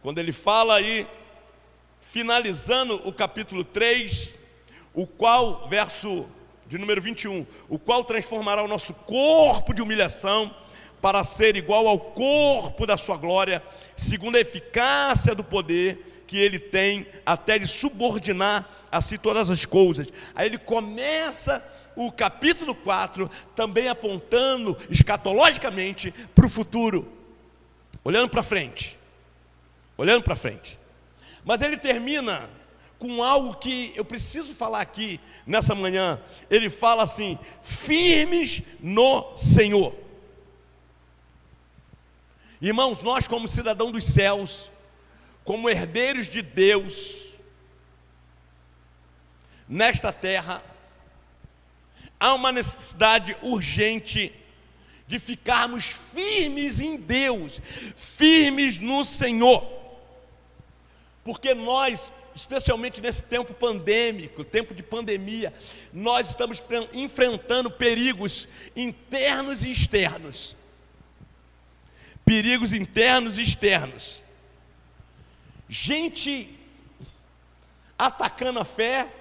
Quando 0.03 0.19
ele 0.19 0.33
fala 0.33 0.77
aí, 0.77 1.07
finalizando 2.11 3.07
o 3.07 3.13
capítulo 3.13 3.63
3, 3.63 4.35
o 4.95 5.07
qual, 5.07 5.69
verso 5.69 6.27
de 6.67 6.79
número 6.79 7.03
21, 7.03 7.47
o 7.69 7.79
qual 7.79 8.03
transformará 8.03 8.63
o 8.63 8.69
nosso 8.69 8.95
corpo 8.95 9.75
de 9.75 9.83
humilhação 9.83 10.55
para 11.01 11.25
ser 11.25 11.57
igual 11.57 11.87
ao 11.89 11.99
corpo 11.99 12.87
da 12.87 12.97
sua 12.97 13.17
glória, 13.17 13.63
segundo 13.97 14.37
a 14.37 14.41
eficácia 14.41 15.35
do 15.35 15.43
poder 15.43 16.25
que 16.27 16.39
ele 16.39 16.59
tem 16.59 17.07
até 17.25 17.59
de 17.59 17.67
subordinar 17.67 18.69
a 18.91 19.01
si 19.01 19.19
todas 19.19 19.51
as 19.51 19.65
coisas. 19.65 20.09
Aí 20.35 20.47
ele 20.47 20.59
começa 20.59 21.65
o 21.97 22.11
capítulo 22.13 22.75
4 22.75 23.31
também 23.55 23.89
apontando 23.89 24.77
escatologicamente 24.89 26.13
para 26.35 26.47
o 26.47 26.51
futuro, 26.51 27.11
olhando 28.05 28.29
para 28.29 28.43
frente. 28.43 28.99
Olhando 29.97 30.23
para 30.23 30.37
frente. 30.37 30.79
Mas 31.45 31.61
ele 31.61 31.77
termina 31.77 32.49
com 32.99 33.23
algo 33.23 33.55
que 33.55 33.93
eu 33.97 34.05
preciso 34.05 34.55
falar 34.55 34.81
aqui 34.81 35.21
nessa 35.47 35.75
manhã. 35.75 36.21
Ele 36.51 36.71
fala 36.71 37.03
assim: 37.03 37.39
firmes 37.63 38.63
no 38.79 39.37
Senhor. 39.37 39.95
Irmãos, 42.61 43.01
nós, 43.01 43.27
como 43.27 43.49
cidadão 43.49 43.91
dos 43.91 44.05
céus, 44.05 44.71
como 45.45 45.71
herdeiros 45.71 46.27
de 46.27 46.43
Deus, 46.43 47.35
nesta 49.69 50.13
terra, 50.13 50.63
há 52.19 52.35
uma 52.35 52.53
necessidade 52.53 53.37
urgente 53.43 54.33
de 55.07 55.19
ficarmos 55.19 55.87
firmes 55.87 56.81
em 56.81 56.97
Deus, 56.97 57.61
firmes 57.97 58.79
no 58.79 59.05
Senhor, 59.05 59.67
porque 61.25 61.55
nós 61.55 62.13
especialmente 62.35 63.01
nesse 63.01 63.23
tempo 63.25 63.53
pandêmico, 63.53 64.45
tempo 64.45 64.75
de 64.75 64.83
pandemia, 64.83 65.53
nós 65.93 66.29
estamos 66.29 66.63
enfrentando 66.93 67.71
perigos 67.71 68.49
internos 68.75 69.63
e 69.63 69.73
externos. 69.73 70.57
Perigos 72.31 72.73
internos 72.73 73.41
e 73.41 73.43
externos. 73.43 74.23
Gente 75.69 76.57
atacando 77.99 78.61
a 78.61 78.65
fé, 78.65 79.13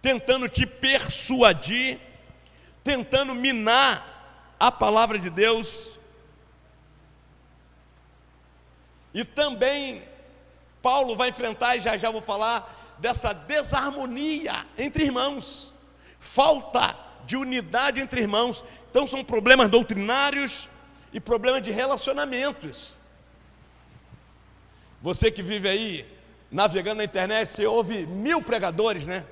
tentando 0.00 0.48
te 0.48 0.64
persuadir, 0.64 1.98
tentando 2.84 3.34
minar 3.34 4.54
a 4.60 4.70
palavra 4.70 5.18
de 5.18 5.28
Deus. 5.28 5.98
E 9.12 9.24
também 9.24 10.04
Paulo 10.80 11.16
vai 11.16 11.30
enfrentar, 11.30 11.74
e 11.74 11.80
já 11.80 11.96
já 11.96 12.08
vou 12.08 12.22
falar, 12.22 12.94
dessa 12.98 13.32
desarmonia 13.32 14.64
entre 14.78 15.06
irmãos, 15.06 15.74
falta 16.20 16.96
de 17.26 17.36
unidade 17.36 17.98
entre 17.98 18.20
irmãos. 18.20 18.62
Então, 18.88 19.08
são 19.08 19.24
problemas 19.24 19.68
doutrinários 19.68 20.68
e 21.12 21.20
problemas 21.20 21.62
de 21.62 21.70
relacionamentos. 21.70 22.96
Você 25.00 25.30
que 25.30 25.42
vive 25.42 25.68
aí 25.68 26.18
navegando 26.50 26.98
na 26.98 27.04
internet, 27.04 27.48
você 27.48 27.66
ouve 27.66 28.06
mil 28.06 28.42
pregadores, 28.42 29.06
né? 29.06 29.26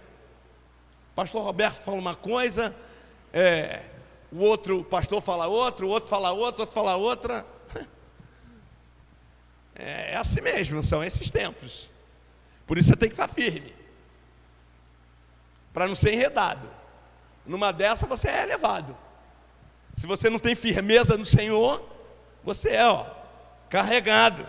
Pastor 1.14 1.42
Roberto 1.42 1.82
fala 1.82 1.96
uma 1.96 2.14
coisa, 2.14 2.74
é, 3.32 3.84
o 4.30 4.38
outro 4.38 4.84
pastor 4.84 5.20
fala 5.20 5.46
outra, 5.46 5.86
o 5.86 5.88
outro 5.88 6.08
fala 6.08 6.30
outra, 6.30 6.58
o 6.58 6.60
outro 6.60 6.74
fala 6.74 6.96
outra. 6.96 7.46
É, 9.78 10.12
é 10.12 10.16
assim 10.16 10.40
mesmo, 10.40 10.82
são 10.82 11.04
esses 11.04 11.28
tempos. 11.28 11.90
Por 12.66 12.78
isso 12.78 12.88
você 12.88 12.96
tem 12.96 13.10
que 13.10 13.14
estar 13.14 13.28
firme. 13.28 13.74
Para 15.70 15.86
não 15.86 15.94
ser 15.94 16.14
enredado. 16.14 16.70
Numa 17.44 17.72
dessa 17.72 18.06
você 18.06 18.26
é 18.26 18.46
levado. 18.46 18.96
Se 19.96 20.06
você 20.06 20.28
não 20.28 20.38
tem 20.38 20.54
firmeza 20.54 21.16
no 21.16 21.24
Senhor, 21.24 21.82
você 22.44 22.70
é 22.70 22.86
ó, 22.86 23.06
carregado. 23.70 24.46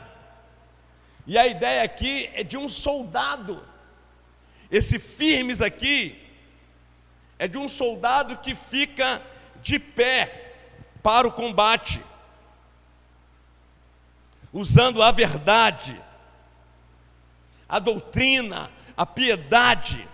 E 1.26 1.38
a 1.38 1.48
ideia 1.48 1.84
aqui 1.84 2.30
é 2.34 2.44
de 2.44 2.58
um 2.58 2.68
soldado. 2.68 3.64
Esse 4.70 5.00
firmes 5.00 5.62
aqui 5.62 6.22
é 7.40 7.48
de 7.48 7.58
um 7.58 7.68
soldado 7.68 8.38
que 8.38 8.54
fica 8.54 9.22
de 9.62 9.80
pé 9.80 10.54
para 11.02 11.28
o 11.28 11.32
combate 11.32 12.04
usando 14.52 15.04
a 15.04 15.12
verdade, 15.12 16.02
a 17.70 17.80
doutrina, 17.80 18.72
a 18.96 19.06
piedade. 19.06 20.08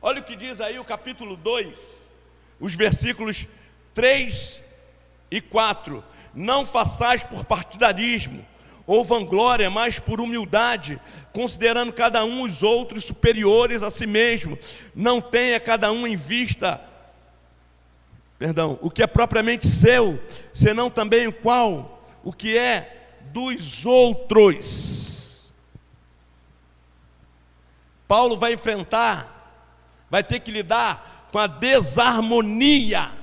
Olha 0.00 0.20
o 0.20 0.24
que 0.24 0.34
diz 0.34 0.60
aí 0.60 0.78
o 0.78 0.84
capítulo 0.84 1.36
2, 1.36 2.10
os 2.58 2.74
versículos 2.74 3.46
3 3.94 4.62
e 5.30 5.40
4. 5.40 6.04
Não 6.34 6.64
façais 6.64 7.24
por 7.24 7.44
partidarismo 7.44 8.44
ou 8.86 9.04
vanglória, 9.04 9.70
mas 9.70 9.98
por 9.98 10.20
humildade, 10.20 11.00
considerando 11.32 11.92
cada 11.92 12.24
um 12.24 12.42
os 12.42 12.62
outros 12.62 13.04
superiores 13.04 13.82
a 13.82 13.90
si 13.90 14.06
mesmo. 14.06 14.58
Não 14.94 15.20
tenha 15.20 15.60
cada 15.60 15.92
um 15.92 16.06
em 16.06 16.16
vista, 16.16 16.80
perdão, 18.38 18.78
o 18.82 18.90
que 18.90 19.02
é 19.02 19.06
propriamente 19.06 19.66
seu, 19.68 20.20
senão 20.52 20.90
também 20.90 21.26
o 21.26 21.32
qual, 21.32 22.06
o 22.24 22.32
que 22.32 22.56
é 22.56 23.18
dos 23.32 23.86
outros. 23.86 25.52
Paulo 28.08 28.36
vai 28.36 28.54
enfrentar, 28.54 29.64
vai 30.10 30.22
ter 30.22 30.40
que 30.40 30.50
lidar 30.50 31.28
com 31.32 31.38
a 31.38 31.46
desarmonia 31.46 33.21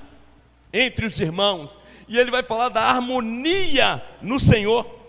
entre 0.72 1.06
os 1.06 1.20
irmãos, 1.20 1.76
e 2.08 2.18
ele 2.18 2.32
vai 2.32 2.44
falar 2.44 2.70
da 2.70 2.82
harmonia 2.82 4.04
no 4.22 4.40
Senhor. 4.40 5.00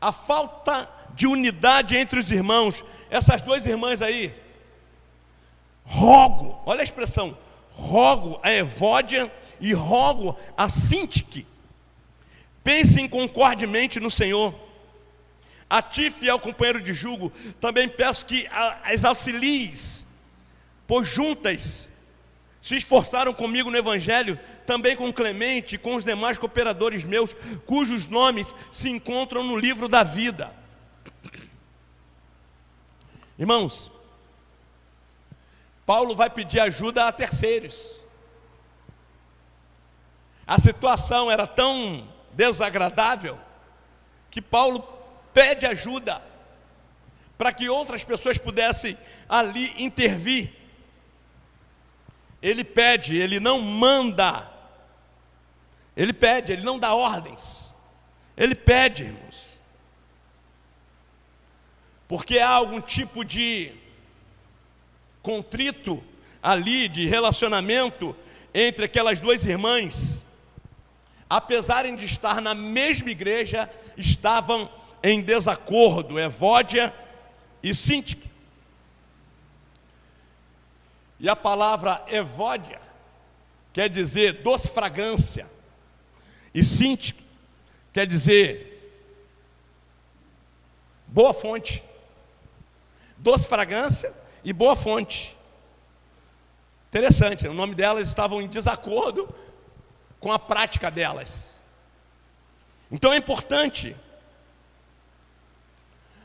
A 0.00 0.10
falta 0.10 0.88
de 1.14 1.26
unidade 1.26 1.96
entre 1.96 2.18
os 2.18 2.30
irmãos, 2.30 2.84
essas 3.08 3.40
duas 3.40 3.64
irmãs 3.66 4.02
aí, 4.02 4.34
rogo, 5.84 6.60
olha 6.66 6.80
a 6.80 6.84
expressão, 6.84 7.36
rogo 7.70 8.40
a 8.42 8.52
Evódia 8.52 9.32
e 9.60 9.72
rogo 9.72 10.36
a 10.56 10.68
Sintique, 10.68 11.46
pensem 12.64 13.08
concordemente 13.08 14.00
no 14.00 14.10
Senhor. 14.10 14.54
A 15.70 15.80
ti, 15.80 16.10
fiel 16.10 16.38
companheiro 16.38 16.80
de 16.80 16.92
julgo, 16.92 17.30
também 17.60 17.88
peço 17.88 18.26
que 18.26 18.46
as 18.84 19.04
auxilies, 19.04 20.04
pois 20.92 21.08
juntas 21.08 21.88
se 22.60 22.76
esforçaram 22.76 23.32
comigo 23.32 23.70
no 23.70 23.78
Evangelho, 23.78 24.38
também 24.66 24.94
com 24.94 25.10
Clemente 25.10 25.76
e 25.76 25.78
com 25.78 25.94
os 25.94 26.04
demais 26.04 26.36
cooperadores 26.36 27.02
meus, 27.02 27.34
cujos 27.64 28.08
nomes 28.08 28.46
se 28.70 28.90
encontram 28.90 29.42
no 29.42 29.56
livro 29.56 29.88
da 29.88 30.02
vida. 30.02 30.54
Irmãos, 33.38 33.90
Paulo 35.86 36.14
vai 36.14 36.28
pedir 36.28 36.60
ajuda 36.60 37.08
a 37.08 37.12
terceiros. 37.12 37.98
A 40.46 40.58
situação 40.58 41.30
era 41.30 41.46
tão 41.46 42.06
desagradável 42.34 43.40
que 44.30 44.42
Paulo 44.42 44.86
pede 45.32 45.64
ajuda 45.64 46.20
para 47.38 47.50
que 47.50 47.70
outras 47.70 48.04
pessoas 48.04 48.36
pudessem 48.36 48.98
ali 49.26 49.72
intervir. 49.82 50.60
Ele 52.42 52.64
pede, 52.64 53.16
ele 53.16 53.38
não 53.38 53.60
manda. 53.60 54.50
Ele 55.96 56.12
pede, 56.12 56.52
ele 56.52 56.62
não 56.62 56.78
dá 56.78 56.94
ordens. 56.94 57.74
Ele 58.36 58.54
pede, 58.54 59.04
irmãos. 59.04 59.58
Porque 62.08 62.38
há 62.38 62.50
algum 62.50 62.80
tipo 62.80 63.24
de 63.24 63.72
contrito 65.22 66.02
ali, 66.42 66.88
de 66.88 67.06
relacionamento 67.06 68.16
entre 68.52 68.84
aquelas 68.84 69.20
duas 69.20 69.44
irmãs 69.46 70.22
apesar 71.32 71.84
de 71.96 72.04
estar 72.04 72.42
na 72.42 72.54
mesma 72.54 73.08
igreja, 73.08 73.70
estavam 73.96 74.68
em 75.02 75.22
desacordo, 75.22 76.20
Evódia 76.20 76.94
e 77.62 77.74
Sintique. 77.74 78.30
E 81.22 81.28
a 81.28 81.36
palavra 81.36 82.04
Evódia 82.08 82.80
quer 83.72 83.88
dizer 83.88 84.42
doce 84.42 84.68
fragrância, 84.68 85.48
e 86.52 86.64
Sintique 86.64 87.24
quer 87.92 88.08
dizer 88.08 88.68
boa 91.06 91.32
fonte. 91.32 91.80
Doce 93.16 93.46
fragrância 93.46 94.12
e 94.42 94.52
boa 94.52 94.74
fonte. 94.74 95.38
Interessante, 96.88 97.46
o 97.46 97.54
nome 97.54 97.76
delas 97.76 98.08
estavam 98.08 98.42
em 98.42 98.48
desacordo, 98.48 99.32
com 100.18 100.32
a 100.32 100.40
prática 100.40 100.90
delas. 100.90 101.60
Então 102.90 103.12
é 103.12 103.16
importante, 103.16 103.96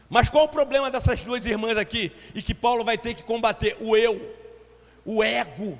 Mas 0.10 0.30
qual 0.30 0.46
o 0.46 0.50
problema 0.50 0.90
dessas 0.90 1.22
duas 1.22 1.46
irmãs 1.46 1.78
aqui 1.78 2.14
e 2.34 2.42
que 2.42 2.54
Paulo 2.54 2.84
vai 2.84 2.98
ter 2.98 3.14
que 3.14 3.24
combater? 3.24 3.76
O 3.80 3.96
eu, 3.96 4.47
o 5.08 5.24
ego. 5.24 5.80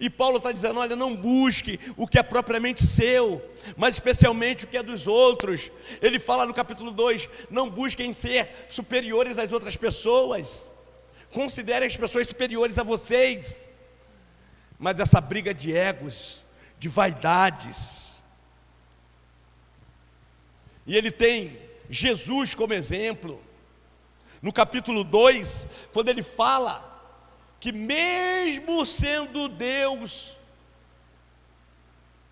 E 0.00 0.08
Paulo 0.08 0.38
está 0.38 0.52
dizendo: 0.52 0.80
olha, 0.80 0.96
não 0.96 1.14
busque 1.14 1.78
o 1.96 2.06
que 2.06 2.18
é 2.18 2.22
propriamente 2.22 2.86
seu, 2.86 3.44
mas 3.76 3.96
especialmente 3.96 4.64
o 4.64 4.68
que 4.68 4.76
é 4.76 4.82
dos 4.82 5.06
outros. 5.06 5.70
Ele 6.00 6.18
fala 6.18 6.46
no 6.46 6.54
capítulo 6.54 6.90
2: 6.90 7.28
não 7.50 7.68
busquem 7.68 8.14
ser 8.14 8.66
superiores 8.70 9.36
às 9.36 9.52
outras 9.52 9.76
pessoas, 9.76 10.70
considerem 11.32 11.88
as 11.88 11.96
pessoas 11.96 12.28
superiores 12.28 12.78
a 12.78 12.82
vocês. 12.82 13.68
Mas 14.78 15.00
essa 15.00 15.20
briga 15.20 15.52
de 15.54 15.74
egos, 15.74 16.44
de 16.78 16.88
vaidades, 16.88 18.22
e 20.86 20.96
ele 20.96 21.10
tem 21.10 21.58
Jesus 21.90 22.54
como 22.54 22.72
exemplo. 22.72 23.42
No 24.40 24.52
capítulo 24.52 25.02
2, 25.02 25.66
quando 25.92 26.08
ele 26.08 26.22
fala 26.22 26.95
que, 27.66 27.72
mesmo 27.72 28.86
sendo 28.86 29.48
Deus, 29.48 30.36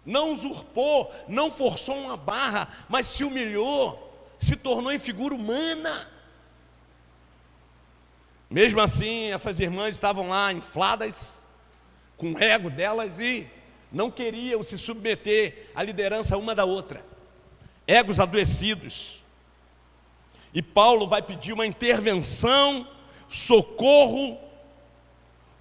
não 0.06 0.32
usurpou, 0.32 1.12
não 1.26 1.50
forçou 1.50 1.96
uma 1.96 2.16
barra, 2.16 2.72
mas 2.88 3.08
se 3.08 3.24
humilhou, 3.24 4.16
se 4.38 4.54
tornou 4.54 4.92
em 4.92 4.98
figura 5.00 5.34
humana. 5.34 6.08
Mesmo 8.48 8.80
assim, 8.80 9.32
essas 9.32 9.58
irmãs 9.58 9.96
estavam 9.96 10.28
lá 10.28 10.52
infladas, 10.52 11.42
com 12.16 12.34
o 12.34 12.38
ego 12.38 12.70
delas 12.70 13.18
e 13.18 13.44
não 13.90 14.12
queriam 14.12 14.62
se 14.62 14.78
submeter 14.78 15.68
à 15.74 15.82
liderança 15.82 16.38
uma 16.38 16.54
da 16.54 16.64
outra, 16.64 17.04
egos 17.88 18.20
adoecidos. 18.20 19.20
E 20.54 20.62
Paulo 20.62 21.08
vai 21.08 21.22
pedir 21.22 21.52
uma 21.52 21.66
intervenção, 21.66 22.86
socorro. 23.28 24.43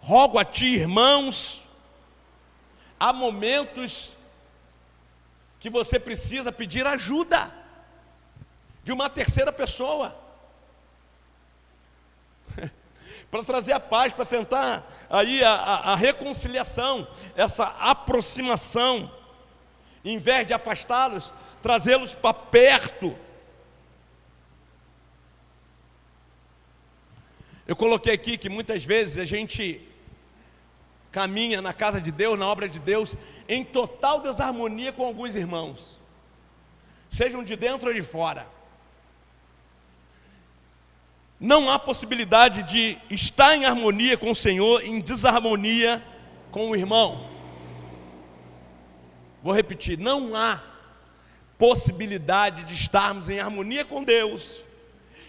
Rogo 0.06 0.38
a 0.38 0.44
ti, 0.44 0.76
irmãos, 0.76 1.66
há 3.00 3.14
momentos 3.14 4.12
que 5.62 5.70
você 5.70 5.98
precisa 5.98 6.52
pedir 6.52 6.86
ajuda 6.86 7.50
de 8.84 8.92
uma 8.92 9.10
terceira 9.10 9.50
pessoa. 9.54 10.14
Para 13.32 13.46
trazer 13.46 13.72
a 13.72 13.80
paz, 13.80 14.12
para 14.12 14.26
tentar 14.26 14.86
aí 15.10 15.42
a, 15.42 15.54
a, 15.54 15.94
a, 15.94 15.96
reconciliação, 15.96 17.08
essa 17.34 17.64
aproximação, 17.64 19.10
em 20.04 20.18
vez 20.18 20.46
de 20.46 20.54
afastá-los, 20.54 21.34
trazê-los 21.62 22.14
para 22.14 22.34
perto. 22.34 23.18
Eu 27.66 27.76
coloquei 27.76 28.14
aqui 28.14 28.38
que 28.38 28.50
muitas 28.50 28.84
vezes 28.84 29.18
a 29.18 29.26
gente 29.26 29.93
caminha 31.14 31.62
na 31.62 31.72
casa 31.72 32.02
de 32.02 32.12
Deus, 32.12 32.38
na 32.38 32.48
obra 32.48 32.68
de 32.68 32.80
Deus, 32.80 33.16
em 33.48 33.64
total 33.64 34.20
desarmonia 34.20 34.92
com 34.92 35.06
alguns 35.06 35.36
irmãos, 35.36 35.98
sejam 37.10 37.44
de 37.44 37.56
dentro 37.56 37.88
ou 37.88 37.94
de 37.94 38.02
fora. 38.02 38.48
Não 41.40 41.70
há 41.70 41.78
possibilidade 41.78 42.64
de 42.64 42.98
estar 43.12 43.56
em 43.56 43.66
harmonia 43.66 44.18
com 44.18 44.32
o 44.32 44.36
Senhor, 44.36 44.84
em 44.84 45.00
desarmonia 45.00 46.04
com 46.50 46.72
o 46.72 46.76
irmão. 46.76 47.30
Vou 49.44 49.54
repetir: 49.54 50.00
não 50.00 50.36
há 50.36 50.64
possibilidade 51.60 52.64
de 52.64 52.74
estarmos 52.74 53.30
em 53.30 53.40
harmonia 53.40 53.86
com 53.86 54.04
Deus 54.04 54.64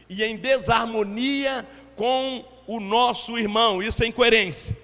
e 0.09 0.25
em 0.25 0.37
desarmonia 0.37 1.69
com 1.95 2.45
o 2.67 2.81
nosso 2.81 3.39
irmão, 3.39 3.83
isso 3.83 4.03
é 4.03 4.07
incoerência. 4.07 4.84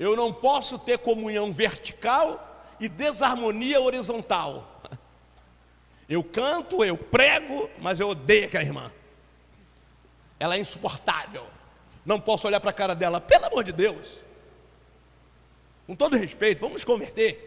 Eu 0.00 0.16
não 0.16 0.32
posso 0.32 0.78
ter 0.78 0.96
comunhão 0.96 1.52
vertical 1.52 2.64
e 2.80 2.88
desarmonia 2.88 3.78
horizontal. 3.82 4.80
Eu 6.08 6.24
canto, 6.24 6.82
eu 6.82 6.96
prego, 6.96 7.70
mas 7.78 8.00
eu 8.00 8.08
odeio 8.08 8.46
aquela 8.46 8.64
irmã. 8.64 8.92
Ela 10.40 10.56
é 10.56 10.58
insuportável. 10.58 11.46
Não 12.04 12.20
posso 12.20 12.48
olhar 12.48 12.58
para 12.58 12.70
a 12.70 12.72
cara 12.72 12.96
dela, 12.96 13.20
pelo 13.20 13.46
amor 13.46 13.62
de 13.62 13.70
Deus. 13.70 14.24
Com 15.86 15.94
todo 15.94 16.16
respeito, 16.16 16.58
vamos 16.58 16.82
converter. 16.82 17.46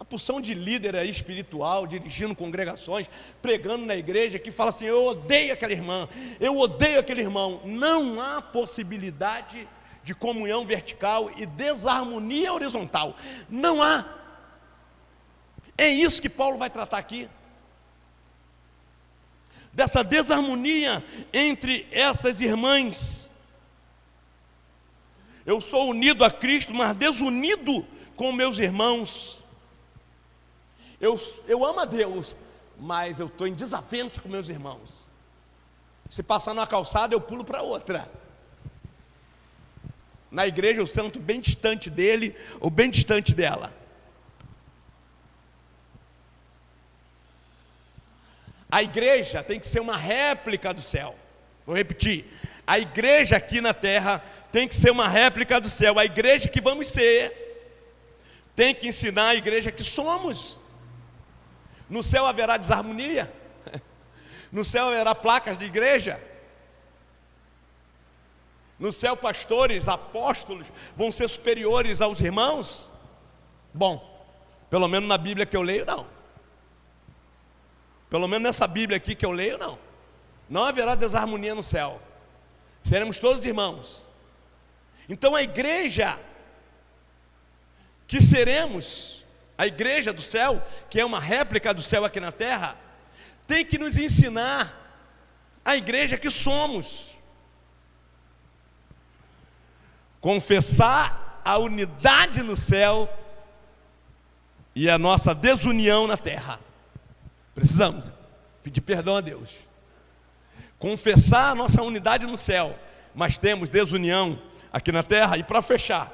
A 0.00 0.04
porção 0.04 0.40
de 0.40 0.54
líder 0.54 0.96
aí 0.96 1.08
espiritual, 1.08 1.86
dirigindo 1.86 2.34
congregações, 2.34 3.08
pregando 3.40 3.86
na 3.86 3.94
igreja, 3.94 4.40
que 4.40 4.50
fala 4.50 4.70
assim: 4.70 4.86
eu 4.86 5.06
odeio 5.06 5.52
aquela 5.52 5.72
irmã, 5.72 6.08
eu 6.40 6.58
odeio 6.58 6.98
aquele 6.98 7.20
irmão. 7.20 7.60
Não 7.64 8.20
há 8.20 8.42
possibilidade 8.42 9.68
de 10.08 10.14
comunhão 10.14 10.64
vertical 10.64 11.30
e 11.36 11.44
desarmonia 11.44 12.50
horizontal. 12.50 13.14
Não 13.46 13.82
há. 13.82 14.06
É 15.76 15.86
isso 15.86 16.22
que 16.22 16.30
Paulo 16.30 16.56
vai 16.56 16.70
tratar 16.70 16.96
aqui. 16.96 17.28
Dessa 19.70 20.02
desarmonia 20.02 21.04
entre 21.30 21.86
essas 21.92 22.40
irmãs. 22.40 23.28
Eu 25.44 25.60
sou 25.60 25.90
unido 25.90 26.24
a 26.24 26.30
Cristo, 26.30 26.72
mas 26.72 26.96
desunido 26.96 27.86
com 28.16 28.32
meus 28.32 28.58
irmãos. 28.58 29.44
Eu, 30.98 31.20
eu 31.46 31.66
amo 31.66 31.80
a 31.80 31.84
Deus, 31.84 32.34
mas 32.78 33.20
eu 33.20 33.26
estou 33.26 33.46
em 33.46 33.52
desavença 33.52 34.22
com 34.22 34.28
meus 34.30 34.48
irmãos. 34.48 35.06
Se 36.08 36.22
passar 36.22 36.54
numa 36.54 36.66
calçada, 36.66 37.14
eu 37.14 37.20
pulo 37.20 37.44
para 37.44 37.60
outra. 37.60 38.10
Na 40.30 40.46
igreja 40.46 40.80
eu 40.80 40.86
sento 40.86 41.18
bem 41.18 41.40
distante 41.40 41.88
dele 41.88 42.36
ou 42.60 42.70
bem 42.70 42.90
distante 42.90 43.34
dela. 43.34 43.72
A 48.70 48.82
igreja 48.82 49.42
tem 49.42 49.58
que 49.58 49.66
ser 49.66 49.80
uma 49.80 49.96
réplica 49.96 50.74
do 50.74 50.82
céu. 50.82 51.16
Vou 51.64 51.74
repetir. 51.74 52.26
A 52.66 52.78
igreja 52.78 53.36
aqui 53.36 53.60
na 53.60 53.72
terra 53.72 54.22
tem 54.52 54.68
que 54.68 54.74
ser 54.74 54.90
uma 54.90 55.08
réplica 55.08 55.58
do 55.58 55.70
céu. 55.70 55.98
A 55.98 56.04
igreja 56.04 56.48
que 56.48 56.60
vamos 56.60 56.88
ser 56.88 57.46
tem 58.54 58.74
que 58.74 58.88
ensinar 58.88 59.28
a 59.28 59.34
igreja 59.34 59.72
que 59.72 59.82
somos. 59.82 60.58
No 61.88 62.02
céu 62.02 62.26
haverá 62.26 62.56
desarmonia? 62.56 63.32
No 64.50 64.64
céu 64.64 64.88
haverá 64.88 65.14
placas 65.14 65.58
de 65.58 65.66
igreja? 65.66 66.18
No 68.78 68.92
céu, 68.92 69.16
pastores, 69.16 69.88
apóstolos 69.88 70.66
vão 70.96 71.10
ser 71.10 71.28
superiores 71.28 72.00
aos 72.00 72.20
irmãos? 72.20 72.90
Bom, 73.74 74.26
pelo 74.70 74.86
menos 74.86 75.08
na 75.08 75.18
Bíblia 75.18 75.44
que 75.44 75.56
eu 75.56 75.62
leio, 75.62 75.84
não. 75.84 76.06
Pelo 78.08 78.28
menos 78.28 78.44
nessa 78.44 78.66
Bíblia 78.66 78.96
aqui 78.96 79.14
que 79.14 79.26
eu 79.26 79.32
leio, 79.32 79.58
não. 79.58 79.78
Não 80.48 80.64
haverá 80.64 80.94
desarmonia 80.94 81.54
no 81.54 81.62
céu. 81.62 82.00
Seremos 82.82 83.18
todos 83.18 83.44
irmãos. 83.44 84.06
Então 85.08 85.34
a 85.34 85.42
igreja 85.42 86.18
que 88.06 88.22
seremos 88.22 89.18
a 89.58 89.66
igreja 89.66 90.12
do 90.12 90.22
céu, 90.22 90.64
que 90.88 91.00
é 91.00 91.04
uma 91.04 91.18
réplica 91.18 91.74
do 91.74 91.82
céu 91.82 92.04
aqui 92.04 92.20
na 92.20 92.30
terra, 92.30 92.76
tem 93.44 93.64
que 93.64 93.76
nos 93.76 93.96
ensinar 93.96 94.72
a 95.64 95.76
igreja 95.76 96.16
que 96.16 96.30
somos. 96.30 97.17
Confessar 100.20 101.40
a 101.44 101.58
unidade 101.58 102.42
no 102.42 102.56
céu 102.56 103.08
e 104.74 104.88
a 104.88 104.98
nossa 104.98 105.34
desunião 105.34 106.06
na 106.06 106.16
terra. 106.16 106.60
Precisamos 107.54 108.10
pedir 108.62 108.80
perdão 108.80 109.16
a 109.16 109.20
Deus. 109.20 109.50
Confessar 110.78 111.50
a 111.50 111.54
nossa 111.54 111.82
unidade 111.82 112.26
no 112.26 112.36
céu, 112.36 112.78
mas 113.14 113.36
temos 113.36 113.68
desunião 113.68 114.40
aqui 114.72 114.92
na 114.92 115.02
terra. 115.02 115.36
E 115.36 115.42
para 115.42 115.60
fechar, 115.62 116.12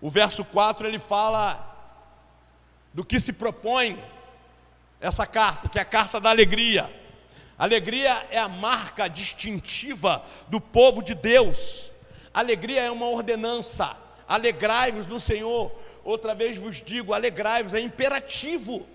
o 0.00 0.10
verso 0.10 0.44
4 0.44 0.86
ele 0.86 0.98
fala 0.98 1.64
do 2.92 3.04
que 3.04 3.18
se 3.18 3.32
propõe 3.32 4.02
essa 5.00 5.26
carta, 5.26 5.68
que 5.68 5.78
é 5.78 5.82
a 5.82 5.84
carta 5.84 6.20
da 6.20 6.30
alegria. 6.30 6.92
Alegria 7.58 8.26
é 8.30 8.38
a 8.38 8.48
marca 8.48 9.08
distintiva 9.08 10.24
do 10.48 10.60
povo 10.60 11.02
de 11.02 11.14
Deus. 11.14 11.90
Alegria 12.32 12.82
é 12.82 12.90
uma 12.90 13.06
ordenança. 13.06 13.96
Alegrai-vos 14.26 15.06
no 15.06 15.18
Senhor. 15.18 15.72
Outra 16.04 16.34
vez 16.34 16.56
vos 16.56 16.82
digo, 16.82 17.12
alegrai-vos 17.12 17.74
é 17.74 17.80
imperativo. 17.80 18.86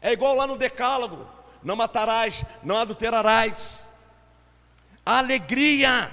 É 0.00 0.12
igual 0.12 0.34
lá 0.34 0.46
no 0.46 0.56
Decálogo: 0.56 1.26
não 1.62 1.76
matarás, 1.76 2.44
não 2.62 2.76
adulterarás. 2.76 3.88
Alegria 5.04 6.10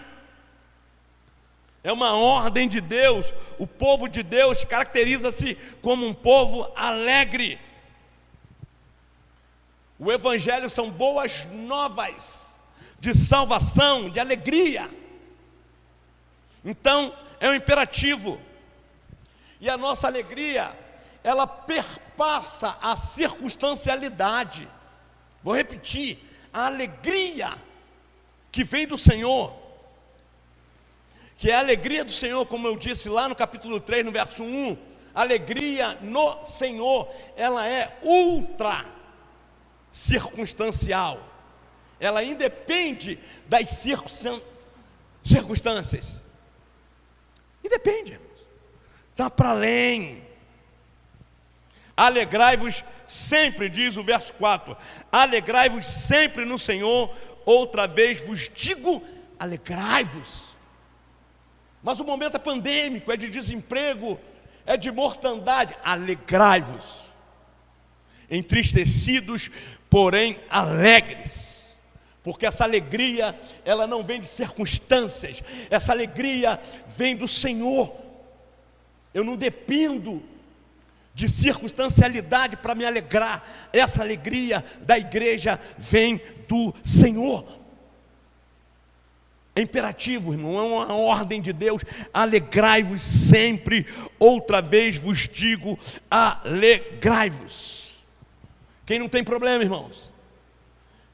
é 1.83 1.91
uma 1.91 2.13
ordem 2.13 2.67
de 2.67 2.79
Deus. 2.79 3.33
O 3.59 3.67
povo 3.67 4.07
de 4.07 4.23
Deus 4.23 4.63
caracteriza-se 4.63 5.55
como 5.81 6.07
um 6.07 6.13
povo 6.13 6.71
alegre. 6.75 7.59
O 9.99 10.11
Evangelho 10.11 10.69
são 10.69 10.89
boas 10.89 11.45
novas 11.51 12.61
de 12.99 13.13
salvação, 13.13 14.09
de 14.09 14.19
alegria. 14.19 14.89
Então, 16.63 17.13
é 17.39 17.49
um 17.49 17.53
imperativo. 17.53 18.39
E 19.59 19.69
a 19.69 19.77
nossa 19.77 20.07
alegria, 20.07 20.77
ela 21.23 21.45
perpassa 21.45 22.77
a 22.81 22.95
circunstancialidade. 22.95 24.67
Vou 25.43 25.55
repetir: 25.55 26.19
a 26.51 26.67
alegria 26.67 27.53
que 28.51 28.63
vem 28.63 28.87
do 28.87 28.97
Senhor, 28.97 29.53
que 31.37 31.49
é 31.49 31.55
a 31.55 31.59
alegria 31.59 32.05
do 32.05 32.11
Senhor, 32.11 32.45
como 32.45 32.67
eu 32.67 32.77
disse 32.77 33.09
lá 33.09 33.27
no 33.27 33.35
capítulo 33.35 33.79
3, 33.79 34.05
no 34.05 34.11
verso 34.11 34.43
1, 34.43 34.77
alegria 35.13 35.97
no 36.01 36.45
Senhor, 36.45 37.09
ela 37.35 37.67
é 37.67 37.97
ultra 38.01 38.85
circunstancial, 39.91 41.21
ela 41.99 42.23
independe 42.23 43.19
das 43.47 43.69
circunstâncias, 45.23 46.22
independe, 47.63 48.19
está 49.11 49.29
para 49.29 49.49
além. 49.49 50.23
Alegrai-vos 51.95 52.83
sempre, 53.07 53.69
diz 53.69 53.97
o 53.97 54.03
verso 54.03 54.33
4: 54.33 54.75
alegrai-vos 55.11 55.85
sempre 55.85 56.45
no 56.45 56.57
Senhor, 56.57 57.15
outra 57.45 57.87
vez 57.87 58.21
vos 58.21 58.49
digo, 58.53 59.03
alegrai-vos. 59.39 60.53
Mas 61.83 61.99
o 61.99 62.03
momento 62.05 62.35
é 62.35 62.39
pandêmico, 62.39 63.11
é 63.11 63.17
de 63.17 63.29
desemprego, 63.29 64.19
é 64.65 64.77
de 64.77 64.91
mortandade. 64.91 65.75
Alegrai-vos, 65.83 67.09
entristecidos, 68.29 69.51
porém 69.89 70.39
alegres. 70.49 71.52
Porque 72.23 72.45
essa 72.45 72.63
alegria, 72.63 73.37
ela 73.65 73.85
não 73.85 74.03
vem 74.03 74.19
de 74.19 74.27
circunstâncias, 74.27 75.43
essa 75.69 75.91
alegria 75.91 76.59
vem 76.87 77.15
do 77.15 77.27
Senhor. 77.27 77.93
Eu 79.13 79.23
não 79.23 79.35
dependo 79.35 80.23
de 81.13 81.29
circunstancialidade 81.29 82.57
para 82.57 82.73
me 82.73 82.85
alegrar. 82.85 83.43
Essa 83.71 84.01
alegria 84.01 84.63
da 84.81 84.97
igreja 84.97 85.59
vem 85.77 86.21
do 86.47 86.73
Senhor. 86.83 87.45
É 89.55 89.61
imperativo, 89.61 90.33
irmão, 90.33 90.57
é 90.57 90.63
uma 90.63 90.95
ordem 90.95 91.39
de 91.39 91.53
Deus. 91.53 91.83
Alegrai-vos 92.11 93.03
sempre, 93.03 93.85
outra 94.17 94.61
vez 94.61 94.95
vos 94.95 95.27
digo, 95.27 95.77
alegrai-vos. 96.09 98.03
Quem 98.85 98.97
não 98.97 99.07
tem 99.07 99.23
problema, 99.23 99.63
irmãos? 99.63 100.12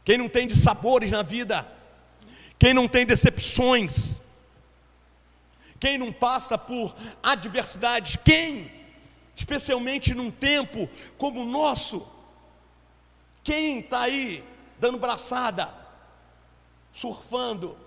Quem 0.10 0.18
não 0.18 0.28
tem 0.28 0.48
dissabores 0.48 1.12
na 1.12 1.22
vida? 1.22 1.72
Quem 2.58 2.74
não 2.74 2.88
tem 2.88 3.06
decepções? 3.06 4.20
Quem 5.80 6.00
não 6.00 6.12
passa 6.12 6.58
por 6.58 6.96
adversidades? 7.22 8.18
Quem? 8.26 8.80
especialmente 9.40 10.14
num 10.14 10.30
tempo 10.30 10.90
como 11.18 11.42
o 11.42 11.46
nosso. 11.46 12.06
Quem 13.42 13.80
está 13.80 14.02
aí 14.02 14.44
dando 14.78 14.98
braçada, 14.98 15.74
surfando, 16.92 17.78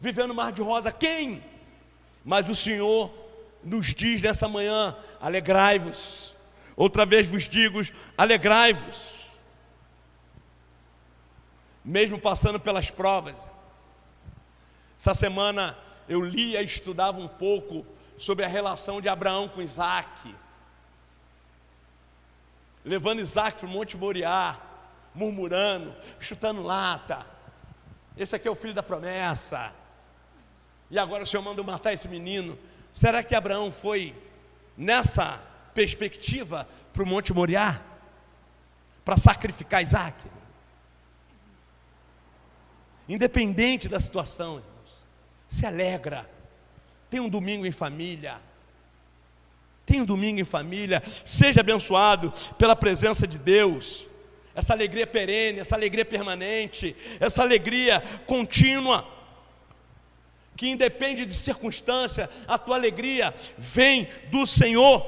vivendo 0.00 0.32
mar 0.32 0.52
de 0.52 0.62
rosa? 0.62 0.92
Quem? 0.92 1.42
Mas 2.24 2.48
o 2.48 2.54
Senhor 2.54 3.12
nos 3.64 3.92
diz 3.92 4.22
nessa 4.22 4.48
manhã: 4.48 4.96
alegrai-vos. 5.20 6.36
Outra 6.76 7.04
vez 7.04 7.28
vos 7.28 7.48
digo: 7.48 7.80
alegrai-vos. 8.16 9.19
Mesmo 11.84 12.18
passando 12.18 12.60
pelas 12.60 12.90
provas. 12.90 13.36
Essa 14.98 15.14
semana 15.14 15.76
eu 16.08 16.20
lia 16.20 16.60
e 16.62 16.66
estudava 16.66 17.18
um 17.18 17.28
pouco 17.28 17.86
sobre 18.18 18.44
a 18.44 18.48
relação 18.48 19.00
de 19.00 19.08
Abraão 19.08 19.48
com 19.48 19.62
Isaac 19.62 20.34
levando 22.84 23.20
Isaac 23.20 23.58
para 23.58 23.66
o 23.66 23.70
Monte 23.70 23.96
Moriá, 23.96 24.58
murmurando, 25.14 25.94
chutando 26.18 26.62
lata. 26.62 27.26
Esse 28.16 28.36
aqui 28.36 28.48
é 28.48 28.50
o 28.50 28.54
filho 28.54 28.74
da 28.74 28.82
promessa. 28.82 29.72
E 30.90 30.98
agora 30.98 31.22
o 31.22 31.26
Senhor 31.26 31.42
manda 31.42 31.62
matar 31.62 31.92
esse 31.92 32.08
menino. 32.08 32.58
Será 32.92 33.22
que 33.22 33.34
Abraão 33.34 33.70
foi 33.70 34.14
nessa 34.76 35.40
perspectiva 35.74 36.68
para 36.92 37.02
o 37.02 37.06
Monte 37.06 37.32
Moriá? 37.32 37.80
Para 39.04 39.16
sacrificar 39.16 39.82
Isaac? 39.82 40.16
Independente 43.12 43.88
da 43.88 44.00
situação, 44.00 44.56
irmãos, 44.56 45.04
se 45.48 45.66
alegra. 45.66 46.30
Tem 47.10 47.20
um 47.20 47.28
domingo 47.28 47.66
em 47.66 47.72
família 47.72 48.40
Tenha 49.90 50.04
um 50.04 50.06
domingo 50.06 50.38
em 50.38 50.44
família, 50.44 51.02
seja 51.26 51.62
abençoado 51.62 52.32
pela 52.56 52.76
presença 52.76 53.26
de 53.26 53.36
Deus. 53.36 54.06
Essa 54.54 54.72
alegria 54.72 55.04
perene, 55.04 55.58
essa 55.58 55.74
alegria 55.74 56.04
permanente, 56.04 56.94
essa 57.18 57.42
alegria 57.42 58.00
contínua, 58.24 59.04
que 60.56 60.68
independe 60.68 61.26
de 61.26 61.34
circunstância, 61.34 62.30
a 62.46 62.56
tua 62.56 62.76
alegria 62.76 63.34
vem 63.58 64.08
do 64.30 64.46
Senhor. 64.46 65.04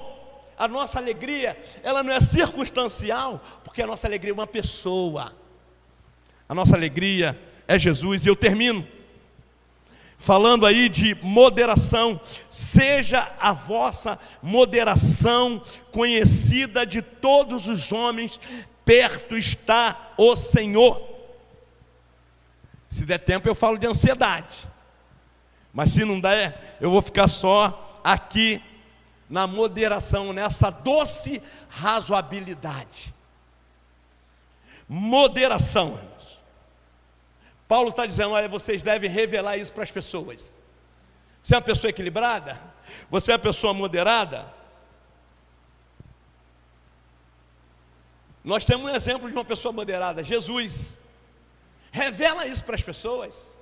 A 0.58 0.66
nossa 0.66 0.98
alegria, 0.98 1.56
ela 1.84 2.02
não 2.02 2.12
é 2.12 2.20
circunstancial, 2.20 3.40
porque 3.62 3.82
a 3.82 3.86
nossa 3.86 4.08
alegria 4.08 4.32
é 4.32 4.34
uma 4.34 4.48
pessoa. 4.48 5.32
A 6.48 6.54
nossa 6.56 6.74
alegria 6.74 7.38
é 7.74 7.78
Jesus, 7.78 8.24
e 8.24 8.28
eu 8.28 8.36
termino 8.36 8.86
falando 10.18 10.64
aí 10.64 10.88
de 10.88 11.16
moderação, 11.16 12.20
seja 12.48 13.34
a 13.40 13.52
vossa 13.52 14.16
moderação 14.40 15.60
conhecida 15.90 16.86
de 16.86 17.02
todos 17.02 17.66
os 17.66 17.90
homens, 17.90 18.38
perto 18.84 19.36
está 19.36 20.12
o 20.16 20.36
Senhor. 20.36 21.02
Se 22.88 23.04
der 23.04 23.18
tempo, 23.18 23.48
eu 23.48 23.54
falo 23.54 23.78
de 23.78 23.86
ansiedade, 23.86 24.68
mas 25.72 25.90
se 25.90 26.04
não 26.04 26.20
der, 26.20 26.76
eu 26.80 26.90
vou 26.90 27.02
ficar 27.02 27.26
só 27.26 28.00
aqui 28.04 28.62
na 29.28 29.46
moderação, 29.46 30.32
nessa 30.32 30.70
doce 30.70 31.42
razoabilidade. 31.68 33.12
Moderação. 34.86 35.98
Paulo 37.72 37.88
está 37.88 38.04
dizendo: 38.04 38.32
olha, 38.32 38.50
vocês 38.50 38.82
devem 38.82 39.08
revelar 39.08 39.56
isso 39.56 39.72
para 39.72 39.82
as 39.82 39.90
pessoas. 39.90 40.52
Você 41.42 41.54
é 41.54 41.56
uma 41.56 41.62
pessoa 41.62 41.88
equilibrada? 41.88 42.60
Você 43.08 43.30
é 43.30 43.34
uma 43.34 43.38
pessoa 43.38 43.72
moderada? 43.72 44.44
Nós 48.44 48.66
temos 48.66 48.90
um 48.90 48.94
exemplo 48.94 49.26
de 49.26 49.34
uma 49.34 49.44
pessoa 49.52 49.72
moderada, 49.72 50.22
Jesus. 50.22 50.98
Revela 51.90 52.46
isso 52.46 52.62
para 52.62 52.74
as 52.74 52.82
pessoas. 52.82 53.56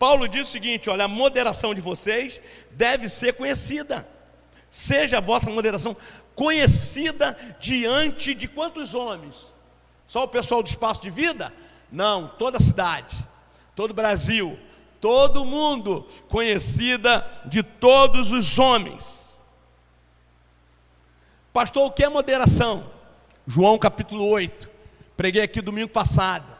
Paulo 0.00 0.26
diz 0.26 0.48
o 0.48 0.50
seguinte: 0.50 0.90
olha, 0.90 1.04
a 1.04 1.08
moderação 1.22 1.72
de 1.72 1.80
vocês 1.80 2.40
deve 2.72 3.08
ser 3.08 3.34
conhecida. 3.34 4.04
Seja 4.68 5.18
a 5.18 5.20
vossa 5.20 5.48
moderação 5.48 5.96
conhecida 6.34 7.38
diante 7.60 8.34
de 8.34 8.48
quantos 8.48 8.94
homens? 8.94 9.46
Só 10.08 10.24
o 10.24 10.28
pessoal 10.28 10.60
do 10.60 10.68
espaço 10.68 11.00
de 11.00 11.08
vida? 11.08 11.52
Não, 11.92 12.26
toda 12.26 12.56
a 12.56 12.60
cidade, 12.60 13.14
todo 13.76 13.90
o 13.90 13.94
Brasil, 13.94 14.58
todo 14.98 15.44
mundo, 15.44 16.08
conhecida 16.26 17.30
de 17.44 17.62
todos 17.62 18.32
os 18.32 18.58
homens. 18.58 19.38
Pastor, 21.52 21.84
o 21.84 21.90
que 21.90 22.02
é 22.02 22.08
moderação? 22.08 22.90
João 23.46 23.78
capítulo 23.78 24.26
8. 24.26 24.70
Preguei 25.18 25.42
aqui 25.42 25.60
domingo 25.60 25.90
passado. 25.90 26.50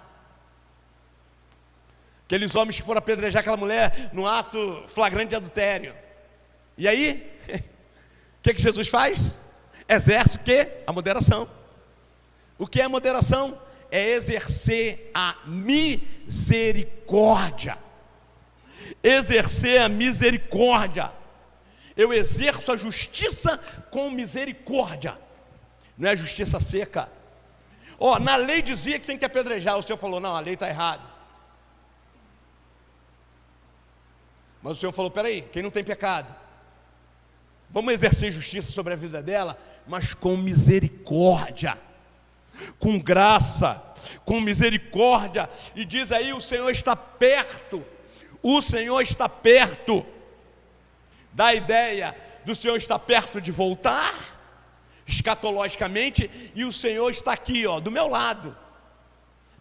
Aqueles 2.26 2.54
homens 2.54 2.76
que 2.76 2.82
foram 2.82 2.98
apedrejar 2.98 3.40
aquela 3.40 3.56
mulher 3.56 4.10
no 4.12 4.26
ato 4.26 4.84
flagrante 4.88 5.30
de 5.30 5.36
adultério. 5.36 5.94
E 6.76 6.86
aí, 6.86 7.32
o 8.38 8.42
que, 8.42 8.52
que 8.52 8.60
Jesus 8.60 8.88
faz? 8.88 9.38
Exerce 9.88 10.36
o 10.36 10.40
que? 10.40 10.68
A 10.86 10.92
moderação. 10.92 11.48
O 12.58 12.66
que 12.66 12.82
é 12.82 12.88
moderação? 12.88 13.58
É 13.92 14.10
exercer 14.12 15.10
a 15.12 15.36
misericórdia. 15.44 17.76
Exercer 19.02 19.82
a 19.82 19.88
misericórdia. 19.90 21.12
Eu 21.94 22.10
exerço 22.10 22.72
a 22.72 22.76
justiça 22.76 23.58
com 23.90 24.10
misericórdia. 24.10 25.20
Não 25.98 26.08
é 26.08 26.16
justiça 26.16 26.58
seca. 26.58 27.12
Ó, 27.98 28.14
oh, 28.14 28.18
na 28.18 28.36
lei 28.36 28.62
dizia 28.62 28.98
que 28.98 29.06
tem 29.06 29.18
que 29.18 29.26
apedrejar. 29.26 29.76
O 29.76 29.82
Senhor 29.82 29.98
falou: 29.98 30.18
não, 30.18 30.34
a 30.34 30.40
lei 30.40 30.54
está 30.54 30.70
errada. 30.70 31.12
Mas 34.62 34.78
o 34.78 34.80
Senhor 34.80 34.92
falou: 34.92 35.10
peraí, 35.10 35.42
quem 35.42 35.62
não 35.62 35.70
tem 35.70 35.84
pecado? 35.84 36.34
Vamos 37.68 37.92
exercer 37.92 38.32
justiça 38.32 38.72
sobre 38.72 38.94
a 38.94 38.96
vida 38.96 39.22
dela, 39.22 39.58
mas 39.86 40.14
com 40.14 40.34
misericórdia 40.34 41.78
com 42.78 42.98
graça, 42.98 43.82
com 44.24 44.40
misericórdia, 44.40 45.48
e 45.74 45.84
diz 45.84 46.12
aí: 46.12 46.32
o 46.32 46.40
Senhor 46.40 46.70
está 46.70 46.94
perto, 46.94 47.84
o 48.42 48.60
Senhor 48.60 49.00
está 49.00 49.28
perto. 49.28 50.04
Dá 51.32 51.46
a 51.46 51.54
ideia 51.54 52.16
do 52.44 52.54
Senhor 52.54 52.76
estar 52.76 52.98
perto 52.98 53.40
de 53.40 53.50
voltar, 53.50 54.14
escatologicamente, 55.06 56.30
e 56.54 56.64
o 56.64 56.72
Senhor 56.72 57.10
está 57.10 57.32
aqui, 57.32 57.66
ó, 57.66 57.80
do 57.80 57.90
meu 57.90 58.08
lado, 58.08 58.56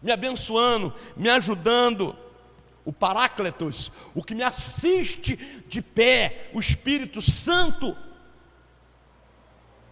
me 0.02 0.12
abençoando, 0.12 0.94
me 1.16 1.28
ajudando. 1.28 2.16
O 2.84 2.92
Paráclitos, 2.92 3.92
o 4.12 4.24
que 4.24 4.34
me 4.34 4.42
assiste 4.42 5.36
de 5.68 5.80
pé, 5.80 6.50
o 6.52 6.58
Espírito 6.58 7.22
Santo, 7.22 7.96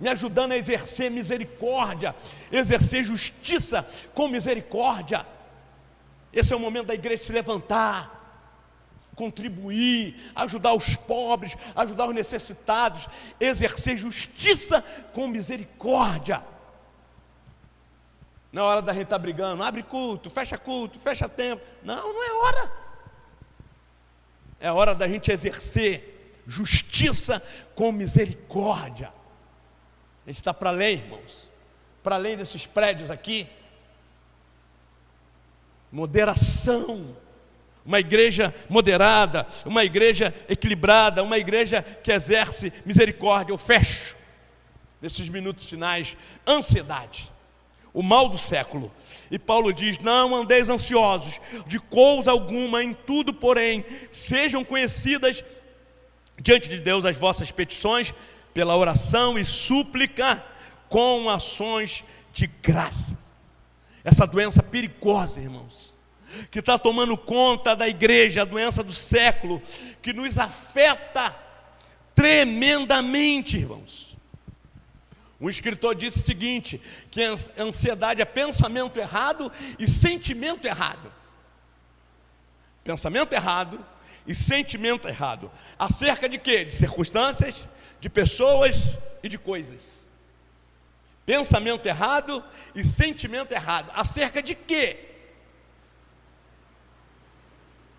me 0.01 0.09
ajudando 0.09 0.53
a 0.53 0.57
exercer 0.57 1.11
misericórdia, 1.11 2.17
exercer 2.51 3.05
justiça 3.05 3.87
com 4.15 4.29
misericórdia. 4.29 5.27
Esse 6.33 6.53
é 6.53 6.57
o 6.57 6.61
momento 6.61 6.87
da 6.87 6.95
igreja 6.95 7.23
se 7.23 7.33
levantar, 7.33 8.19
contribuir, 9.15 10.33
ajudar 10.35 10.73
os 10.73 10.97
pobres, 10.97 11.55
ajudar 11.77 12.09
os 12.09 12.15
necessitados, 12.15 13.07
exercer 13.39 13.99
justiça 13.99 14.83
com 15.13 15.29
misericórdia. 15.29 16.43
Na 18.51 18.65
hora 18.65 18.81
da 18.81 18.93
gente 18.93 19.05
estar 19.05 19.17
tá 19.17 19.23
brigando, 19.23 19.63
abre 19.63 19.83
culto, 19.83 20.31
fecha 20.31 20.57
culto, 20.57 20.99
fecha 20.99 21.29
tempo. 21.29 21.63
Não, 21.83 22.13
não 22.13 22.25
é 22.25 22.33
hora. 22.33 22.73
É 24.59 24.73
hora 24.73 24.95
da 24.95 25.07
gente 25.07 25.31
exercer 25.31 26.35
justiça 26.47 27.43
com 27.75 27.93
misericórdia. 27.93 29.20
A 30.27 30.31
gente 30.31 30.37
está 30.37 30.53
para 30.55 30.71
além, 30.71 30.99
irmãos, 30.99 31.51
para 32.03 32.16
além 32.16 32.37
desses 32.37 32.66
prédios 32.66 33.11
aqui. 33.11 33.49
Moderação 35.91 37.16
uma 37.85 37.99
igreja 37.99 38.55
moderada, 38.68 39.47
uma 39.64 39.85
igreja 39.85 40.35
equilibrada, 40.49 41.23
uma 41.23 41.39
igreja 41.39 41.83
que 41.83 42.12
exerce 42.12 42.73
misericórdia. 42.85 43.53
Eu 43.53 43.59
fecho 43.59 44.16
nesses 45.01 45.29
minutos 45.29 45.68
finais, 45.68 46.16
ansiedade, 46.47 47.31
o 47.93 48.03
mal 48.03 48.29
do 48.29 48.39
século. 48.39 48.93
E 49.31 49.39
Paulo 49.39 49.73
diz: 49.73 49.99
Não 49.99 50.35
andeis 50.37 50.68
ansiosos 50.68 51.41
de 51.66 51.79
coisa 51.79 52.31
alguma, 52.31 52.83
em 52.83 52.93
tudo, 52.93 53.33
porém, 53.33 53.85
sejam 54.12 54.64
conhecidas 54.64 55.45
diante 56.39 56.68
de 56.68 56.79
Deus 56.81 57.05
as 57.05 57.16
vossas 57.16 57.51
petições, 57.51 58.14
pela 58.53 58.77
oração 58.77 59.39
e 59.39 59.45
súplica, 59.45 60.45
com 60.89 61.31
ações 61.31 62.05
de 62.33 62.47
graças. 62.47 63.35
Essa 64.05 64.27
doença 64.27 64.63
perigosa, 64.63 65.41
irmãos 65.41 65.99
que 66.51 66.61
está 66.61 66.79
tomando 66.79 67.17
conta 67.17 67.75
da 67.75 67.89
igreja, 67.89 68.43
a 68.43 68.45
doença 68.45 68.83
do 68.83 68.93
século, 68.93 69.63
que 70.01 70.13
nos 70.13 70.39
afeta 70.39 71.35
tremendamente, 72.15 73.57
irmãos. 73.57 74.17
Um 75.41 75.49
escritor 75.49 75.95
disse 75.95 76.19
o 76.19 76.23
seguinte: 76.23 76.81
que 77.11 77.23
a 77.23 77.63
ansiedade 77.63 78.21
é 78.21 78.25
pensamento 78.25 78.99
errado 78.99 79.51
e 79.79 79.89
sentimento 79.89 80.67
errado. 80.67 81.13
Pensamento 82.85 83.33
errado 83.33 83.85
e 84.27 84.35
sentimento 84.35 85.09
errado. 85.09 85.51
Acerca 85.79 86.29
de 86.29 86.39
quê? 86.39 86.65
De 86.65 86.73
circunstâncias, 86.73 87.69
de 88.01 88.09
pessoas 88.09 88.99
e 89.23 89.29
de 89.29 89.39
coisas. 89.39 90.07
Pensamento 91.25 91.87
errado 91.87 92.43
e 92.75 92.83
sentimento 92.83 93.53
errado. 93.53 93.91
Acerca 93.95 94.43
de 94.43 94.55
quê? 94.55 95.11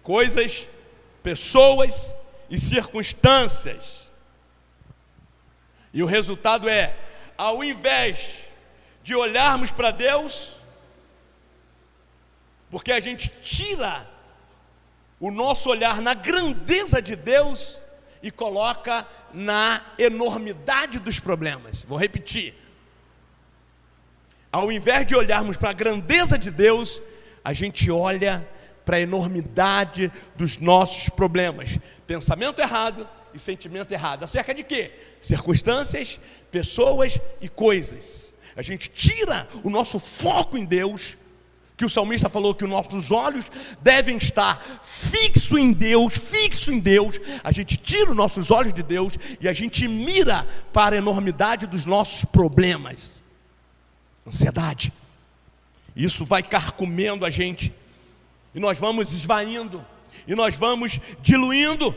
coisas, 0.04 0.68
pessoas 1.24 2.16
e 2.49 2.60
circunstâncias. 2.60 4.12
E 5.93 6.02
o 6.02 6.06
resultado 6.06 6.70
é, 6.70 6.97
ao 7.38 7.64
invés 7.64 8.39
de 9.04 9.16
olharmos 9.16 9.72
para 9.72 9.91
Deus, 9.91 10.58
porque 12.70 12.91
a 12.91 12.99
gente 12.99 13.30
tira 13.41 14.10
o 15.20 15.30
nosso 15.30 15.70
olhar 15.70 16.02
na 16.02 16.14
grandeza 16.14 17.02
de 17.02 17.16
Deus 17.16 17.80
e 18.22 18.30
coloca 18.30 19.07
na 19.34 19.82
enormidade 19.97 20.99
dos 20.99 21.19
problemas. 21.19 21.84
Vou 21.84 21.97
repetir. 21.97 22.55
Ao 24.51 24.72
invés 24.72 25.07
de 25.07 25.15
olharmos 25.15 25.57
para 25.57 25.69
a 25.69 25.74
grandeza 25.74 26.38
de 26.38 26.51
Deus, 26.51 27.01
a 27.43 27.53
gente 27.53 27.89
olha 27.89 28.47
para 28.84 28.97
a 28.97 29.01
enormidade 29.01 30.11
dos 30.36 30.57
nossos 30.57 31.09
problemas. 31.09 31.78
Pensamento 32.05 32.59
errado 32.59 33.07
e 33.34 33.39
sentimento 33.39 33.91
errado. 33.91 34.24
Acerca 34.24 34.53
de 34.53 34.63
quê? 34.63 34.91
Circunstâncias, 35.22 36.19
pessoas 36.51 37.19
e 37.39 37.47
coisas. 37.47 38.34
A 38.55 38.61
gente 38.61 38.89
tira 38.89 39.47
o 39.63 39.69
nosso 39.69 39.99
foco 39.99 40.57
em 40.57 40.65
Deus, 40.65 41.17
que 41.82 41.86
o 41.86 41.89
salmista 41.89 42.29
falou 42.29 42.53
que 42.53 42.63
os 42.63 42.69
nossos 42.69 43.09
olhos 43.09 43.51
devem 43.82 44.15
estar 44.17 44.63
fixo 44.84 45.57
em 45.57 45.73
Deus, 45.73 46.15
fixo 46.15 46.71
em 46.71 46.77
Deus. 46.77 47.19
A 47.43 47.51
gente 47.51 47.75
tira 47.75 48.11
os 48.11 48.15
nossos 48.15 48.51
olhos 48.51 48.71
de 48.71 48.84
Deus 48.84 49.13
e 49.39 49.49
a 49.49 49.53
gente 49.53 49.88
mira 49.88 50.47
para 50.71 50.95
a 50.95 50.99
enormidade 50.99 51.65
dos 51.65 51.88
nossos 51.88 52.23
problemas. 52.23 53.23
Ansiedade. 54.27 54.93
Isso 55.95 56.23
vai 56.23 56.43
carcomendo 56.43 57.25
a 57.25 57.32
gente 57.32 57.73
e 58.53 58.59
nós 58.59 58.77
vamos 58.77 59.11
esvaindo, 59.11 59.84
e 60.27 60.36
nós 60.36 60.55
vamos 60.55 60.99
diluindo. 61.19 61.95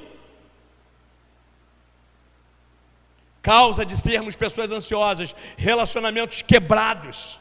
Causa 3.43 3.85
de 3.85 3.99
sermos 3.99 4.35
pessoas 4.35 4.70
ansiosas, 4.70 5.37
relacionamentos 5.59 6.41
quebrados, 6.41 7.39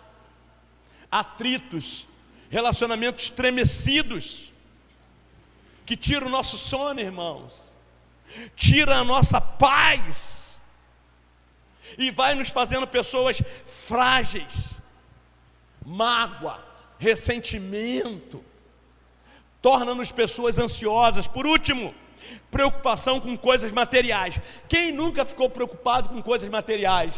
atritos, 1.09 2.05
relacionamentos 2.53 3.25
estremecidos, 3.25 4.53
que 5.87 5.97
tira 5.97 6.23
o 6.27 6.29
nosso 6.29 6.55
sono, 6.55 6.99
irmãos, 6.99 7.75
tira 8.55 8.97
a 8.97 9.03
nossa 9.03 9.41
paz, 9.41 10.61
e 11.97 12.11
vai 12.11 12.35
nos 12.35 12.49
fazendo 12.49 12.85
pessoas 12.85 13.41
frágeis, 13.65 14.73
mágoa, 15.83 16.63
ressentimento, 16.99 18.45
torna-nos 19.59 20.11
pessoas 20.11 20.59
ansiosas. 20.59 21.25
Por 21.25 21.47
último, 21.47 21.93
preocupação 22.51 23.19
com 23.19 23.35
coisas 23.35 23.71
materiais. 23.71 24.39
Quem 24.69 24.91
nunca 24.91 25.25
ficou 25.25 25.49
preocupado 25.49 26.09
com 26.09 26.21
coisas 26.21 26.49
materiais? 26.49 27.15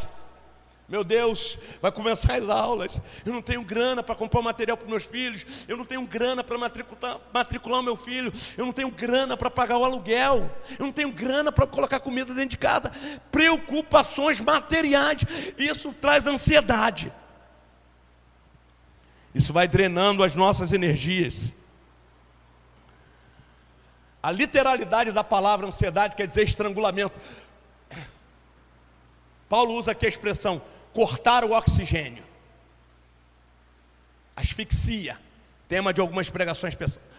Meu 0.87 1.03
Deus, 1.03 1.57
vai 1.81 1.91
começar 1.91 2.35
as 2.35 2.47
aulas. 2.47 3.01
Eu 3.25 3.33
não 3.33 3.41
tenho 3.41 3.63
grana 3.63 4.03
para 4.03 4.13
comprar 4.13 4.41
material 4.43 4.77
para 4.77 4.87
meus 4.87 5.03
filhos. 5.05 5.43
Eu 5.67 5.77
não 5.77 5.85
tenho 5.85 6.05
grana 6.05 6.43
para 6.43 6.57
matricular, 6.59 7.19
matricular 7.33 7.79
o 7.79 7.83
meu 7.83 7.95
filho. 7.95 8.31
Eu 8.55 8.65
não 8.65 8.71
tenho 8.71 8.91
grana 8.91 9.35
para 9.35 9.49
pagar 9.49 9.77
o 9.79 9.83
aluguel. 9.83 10.49
Eu 10.77 10.85
não 10.85 10.93
tenho 10.93 11.11
grana 11.11 11.51
para 11.51 11.65
colocar 11.65 11.99
comida 11.99 12.35
dentro 12.35 12.49
de 12.49 12.57
casa. 12.57 12.91
Preocupações 13.31 14.39
materiais. 14.39 15.21
Isso 15.57 15.91
traz 15.93 16.27
ansiedade. 16.27 17.11
Isso 19.33 19.51
vai 19.51 19.67
drenando 19.67 20.23
as 20.23 20.35
nossas 20.35 20.71
energias. 20.71 21.55
A 24.21 24.31
literalidade 24.31 25.11
da 25.11 25.23
palavra 25.23 25.65
ansiedade 25.65 26.15
quer 26.15 26.27
dizer 26.27 26.43
estrangulamento. 26.43 27.19
Paulo 29.49 29.73
usa 29.73 29.91
aqui 29.91 30.05
a 30.05 30.09
expressão 30.09 30.61
cortar 30.95 31.43
o 31.43 31.51
oxigênio. 31.51 32.23
Asfixia, 34.33 35.19
tema 35.67 35.93
de 35.93 35.99
algumas 35.99 36.29
pregações 36.29 36.73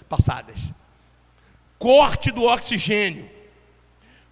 passadas. 0.09 0.73
Corte 1.79 2.31
do 2.31 2.45
oxigênio. 2.45 3.31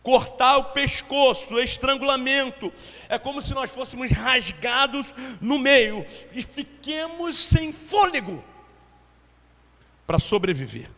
Cortar 0.02 0.56
o 0.56 0.64
pescoço, 0.64 1.60
estrangulamento. 1.60 2.72
É 3.06 3.18
como 3.18 3.42
se 3.42 3.52
nós 3.52 3.70
fôssemos 3.70 4.10
rasgados 4.10 5.14
no 5.42 5.58
meio 5.58 6.06
e 6.32 6.42
fiquemos 6.42 7.36
sem 7.36 7.70
fôlego 7.70 8.42
para 10.06 10.18
sobreviver. 10.18 10.90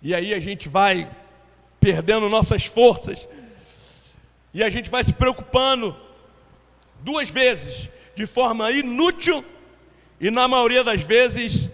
E 0.00 0.14
aí 0.14 0.32
a 0.32 0.38
gente 0.38 0.68
vai 0.68 1.10
perdendo 1.80 2.28
nossas 2.28 2.64
forças. 2.64 3.28
E 4.52 4.62
a 4.62 4.70
gente 4.70 4.88
vai 4.88 5.02
se 5.02 5.12
preocupando 5.12 6.03
duas 7.04 7.28
vezes, 7.28 7.90
de 8.16 8.26
forma 8.26 8.70
inútil, 8.70 9.44
e 10.18 10.30
na 10.30 10.48
maioria 10.48 10.82
das 10.82 11.02
vezes 11.02 11.68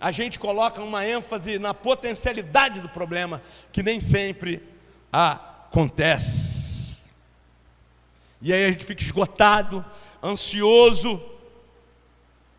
a 0.00 0.10
gente 0.10 0.38
coloca 0.38 0.80
uma 0.80 1.06
ênfase 1.06 1.58
na 1.58 1.74
potencialidade 1.74 2.80
do 2.80 2.88
problema, 2.88 3.42
que 3.70 3.82
nem 3.82 4.00
sempre 4.00 4.62
acontece. 5.12 7.02
E 8.40 8.52
aí 8.52 8.64
a 8.64 8.70
gente 8.70 8.84
fica 8.84 9.02
esgotado, 9.02 9.84
ansioso, 10.22 11.20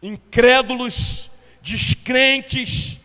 incrédulos, 0.04 1.32
descrentes, 1.62 3.00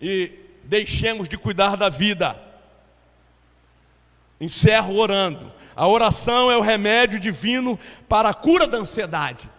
e 0.00 0.32
deixemos 0.64 1.28
de 1.28 1.36
cuidar 1.36 1.76
da 1.76 1.88
vida. 1.88 2.40
Encerro 4.40 4.96
orando. 4.96 5.52
A 5.76 5.86
oração 5.86 6.50
é 6.50 6.56
o 6.56 6.62
remédio 6.62 7.20
divino 7.20 7.78
para 8.08 8.30
a 8.30 8.34
cura 8.34 8.66
da 8.66 8.78
ansiedade. 8.78 9.50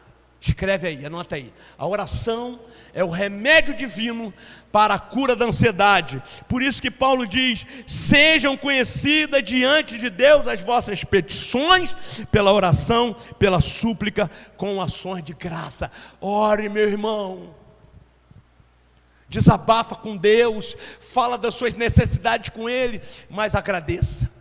Escreve 0.42 0.88
aí, 0.88 1.06
anota 1.06 1.36
aí. 1.36 1.54
A 1.78 1.88
oração 1.88 2.60
é 2.94 3.04
o 3.04 3.10
remédio 3.10 3.76
divino 3.76 4.34
para 4.72 4.96
a 4.96 5.00
cura 5.00 5.36
da 5.36 5.46
ansiedade. 5.46 6.22
Por 6.48 6.64
isso 6.64 6.82
que 6.82 6.90
Paulo 6.90 7.28
diz: 7.28 7.66
sejam 7.86 8.58
conhecidas 8.58 9.44
diante 9.44 9.98
de 9.98 10.10
Deus 10.10 10.48
as 10.48 10.62
vossas 10.62 11.04
petições, 11.04 11.96
pela 12.32 12.52
oração, 12.52 13.16
pela 13.38 13.62
súplica, 13.62 14.30
com 14.56 14.82
ações 14.82 15.24
de 15.24 15.34
graça. 15.34 15.92
Ore, 16.20 16.70
meu 16.70 16.88
irmão. 16.88 17.56
Desabafa 19.30 19.96
com 19.96 20.16
Deus, 20.16 20.76
fala 21.02 21.38
das 21.38 21.54
suas 21.54 21.74
necessidades 21.74 22.50
com 22.50 22.70
Ele, 22.70 23.02
mas 23.30 23.54
agradeça. 23.54 24.37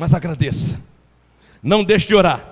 Mas 0.00 0.14
agradeça. 0.14 0.80
Não 1.62 1.84
deixe 1.84 2.06
de 2.06 2.14
orar. 2.14 2.42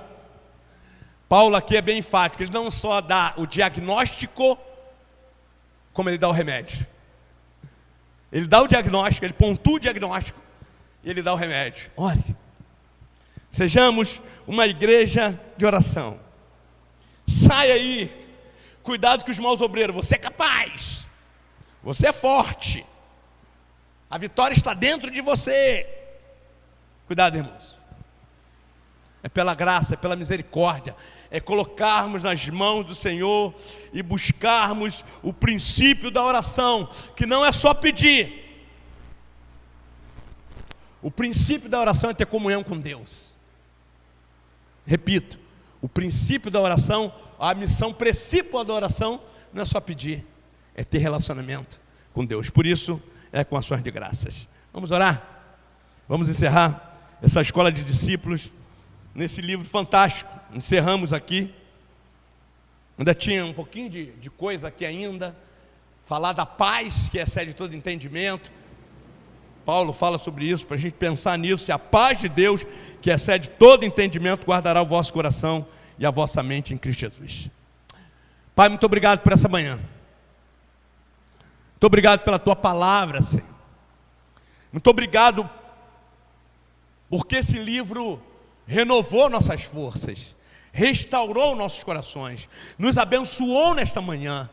Paulo 1.26 1.56
aqui 1.56 1.78
é 1.78 1.80
bem 1.80 1.96
enfático, 1.96 2.42
ele 2.42 2.52
não 2.52 2.70
só 2.70 3.00
dá 3.00 3.32
o 3.38 3.46
diagnóstico, 3.46 4.58
como 5.94 6.10
ele 6.10 6.18
dá 6.18 6.28
o 6.28 6.32
remédio. 6.32 6.86
Ele 8.30 8.46
dá 8.46 8.60
o 8.60 8.68
diagnóstico, 8.68 9.24
ele 9.24 9.32
pontua 9.32 9.76
o 9.76 9.80
diagnóstico 9.80 10.38
e 11.02 11.08
ele 11.08 11.22
dá 11.22 11.32
o 11.32 11.36
remédio. 11.36 11.90
Ore. 11.96 12.22
Sejamos 13.50 14.20
uma 14.46 14.66
igreja 14.66 15.40
de 15.56 15.64
oração. 15.64 16.20
Sai 17.26 17.70
aí. 17.70 18.28
Cuidado 18.82 19.24
com 19.24 19.30
os 19.30 19.38
maus 19.38 19.62
obreiros. 19.62 19.96
Você 19.96 20.16
é 20.16 20.18
capaz. 20.18 21.06
Você 21.82 22.08
é 22.08 22.12
forte. 22.12 22.84
A 24.10 24.18
vitória 24.18 24.54
está 24.54 24.74
dentro 24.74 25.10
de 25.10 25.22
você. 25.22 25.97
Cuidado, 27.08 27.38
irmãos. 27.38 27.78
É 29.22 29.30
pela 29.30 29.54
graça, 29.54 29.94
é 29.94 29.96
pela 29.96 30.14
misericórdia, 30.14 30.94
é 31.30 31.40
colocarmos 31.40 32.22
nas 32.22 32.46
mãos 32.48 32.86
do 32.86 32.94
Senhor 32.94 33.54
e 33.94 34.02
buscarmos 34.02 35.02
o 35.22 35.32
princípio 35.32 36.10
da 36.10 36.22
oração, 36.22 36.86
que 37.16 37.24
não 37.24 37.42
é 37.42 37.50
só 37.50 37.72
pedir. 37.72 38.44
O 41.00 41.10
princípio 41.10 41.68
da 41.68 41.80
oração 41.80 42.10
é 42.10 42.14
ter 42.14 42.26
comunhão 42.26 42.62
com 42.62 42.78
Deus. 42.78 43.38
Repito, 44.86 45.38
o 45.80 45.88
princípio 45.88 46.50
da 46.50 46.60
oração, 46.60 47.10
a 47.40 47.54
missão 47.54 47.90
principal 47.90 48.64
da 48.64 48.74
oração 48.74 49.18
não 49.50 49.62
é 49.62 49.64
só 49.64 49.80
pedir, 49.80 50.26
é 50.74 50.84
ter 50.84 50.98
relacionamento 50.98 51.80
com 52.12 52.22
Deus. 52.22 52.50
Por 52.50 52.66
isso, 52.66 53.02
é 53.32 53.44
com 53.44 53.56
ações 53.56 53.82
de 53.82 53.90
graças. 53.90 54.46
Vamos 54.74 54.90
orar? 54.90 55.26
Vamos 56.06 56.28
encerrar 56.28 56.87
essa 57.22 57.40
escola 57.40 57.72
de 57.72 57.82
discípulos 57.82 58.52
nesse 59.14 59.40
livro 59.40 59.64
fantástico. 59.64 60.30
Encerramos 60.52 61.12
aqui. 61.12 61.52
Ainda 62.96 63.14
tinha 63.14 63.44
um 63.44 63.52
pouquinho 63.52 63.90
de, 63.90 64.06
de 64.12 64.30
coisa 64.30 64.68
aqui 64.68 64.84
ainda. 64.84 65.36
Falar 66.04 66.32
da 66.32 66.46
paz 66.46 67.08
que 67.08 67.18
excede 67.18 67.54
todo 67.54 67.74
entendimento. 67.74 68.50
Paulo 69.64 69.92
fala 69.92 70.16
sobre 70.16 70.46
isso, 70.46 70.64
para 70.64 70.76
a 70.76 70.80
gente 70.80 70.94
pensar 70.94 71.36
nisso. 71.36 71.70
E 71.70 71.72
a 71.72 71.78
paz 71.78 72.18
de 72.18 72.28
Deus, 72.28 72.64
que 73.02 73.10
excede 73.10 73.50
todo 73.50 73.84
entendimento, 73.84 74.46
guardará 74.46 74.80
o 74.80 74.86
vosso 74.86 75.12
coração 75.12 75.66
e 75.98 76.06
a 76.06 76.10
vossa 76.10 76.42
mente 76.42 76.72
em 76.72 76.78
Cristo 76.78 77.00
Jesus. 77.00 77.50
Pai, 78.54 78.68
muito 78.68 78.84
obrigado 78.86 79.20
por 79.20 79.32
essa 79.32 79.48
manhã. 79.48 79.78
Muito 81.72 81.84
obrigado 81.84 82.20
pela 82.20 82.38
tua 82.38 82.56
palavra, 82.56 83.20
Senhor. 83.20 83.44
Muito 84.72 84.88
obrigado 84.88 85.48
porque 87.08 87.36
esse 87.36 87.58
livro 87.58 88.22
renovou 88.66 89.30
nossas 89.30 89.62
forças, 89.62 90.36
restaurou 90.72 91.56
nossos 91.56 91.82
corações, 91.82 92.48
nos 92.78 92.98
abençoou 92.98 93.74
nesta 93.74 94.00
manhã, 94.00 94.48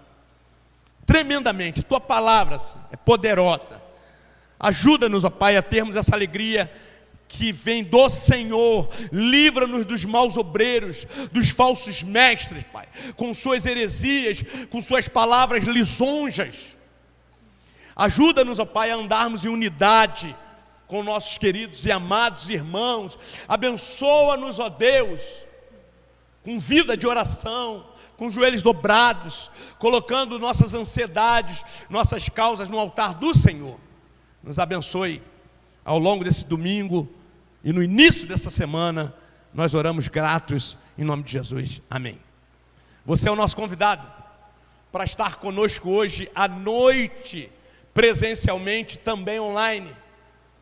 tremendamente. 1.06 1.84
Tua 1.84 2.00
palavra 2.00 2.58
é 2.92 2.96
poderosa. 2.96 3.82
Ajuda-nos, 4.60 5.24
ó 5.24 5.30
Pai, 5.30 5.58
a 5.58 5.62
termos 5.62 5.96
essa 5.96 6.16
alegria 6.16 6.72
que 7.28 7.52
vem 7.52 7.84
do 7.84 8.10
Senhor, 8.10 8.90
livra-nos 9.12 9.86
dos 9.86 10.06
maus 10.06 10.38
obreiros, 10.38 11.06
dos 11.32 11.50
falsos 11.50 12.04
mestres, 12.04 12.64
Pai, 12.72 12.88
com 13.16 13.34
suas 13.34 13.66
heresias, 13.66 14.44
com 14.70 14.80
suas 14.80 15.08
palavras 15.10 15.66
lisonjas. 15.66 16.78
Ajuda-nos, 17.96 18.60
ó 18.60 18.66
Pai, 18.66 18.92
a 18.92 18.96
andarmos 18.96 19.44
em 19.44 19.50
unidade, 19.50 20.36
com 20.88 21.04
nossos 21.04 21.38
queridos 21.38 21.86
e 21.86 21.92
amados 21.92 22.50
irmãos. 22.50 23.18
Abençoa-nos, 23.48 24.60
ó 24.60 24.70
Deus, 24.70 25.46
com 26.44 26.60
vida 26.60 26.96
de 26.96 27.08
oração, 27.08 27.86
com 28.18 28.30
joelhos 28.30 28.62
dobrados, 28.62 29.50
colocando 29.80 30.40
nossas 30.40 30.74
ansiedades, 30.74 31.64
nossas 31.90 32.30
causas 32.30 32.70
no 32.70 32.80
altar 32.80 33.16
do 33.16 33.36
Senhor. 33.36 33.80
Nos 34.44 34.60
abençoe 34.60 35.22
ao 35.84 36.00
longo 36.00 36.24
desse 36.24 36.46
domingo 36.46 37.10
e 37.64 37.74
no 37.74 37.82
início 37.82 38.28
dessa 38.28 38.50
semana. 38.50 39.14
Nós 39.54 39.74
oramos 39.74 40.08
gratos 40.08 40.78
em 40.98 41.04
nome 41.04 41.24
de 41.24 41.32
Jesus. 41.32 41.82
Amém. 41.90 42.20
Você 43.06 43.28
é 43.28 43.32
o 43.32 43.36
nosso 43.36 43.56
convidado 43.56 44.12
para 44.92 45.04
estar 45.04 45.38
conosco 45.38 45.90
hoje 45.90 46.30
à 46.34 46.48
noite, 46.48 47.52
presencialmente, 47.94 48.98
também 48.98 49.40
online 49.40 49.92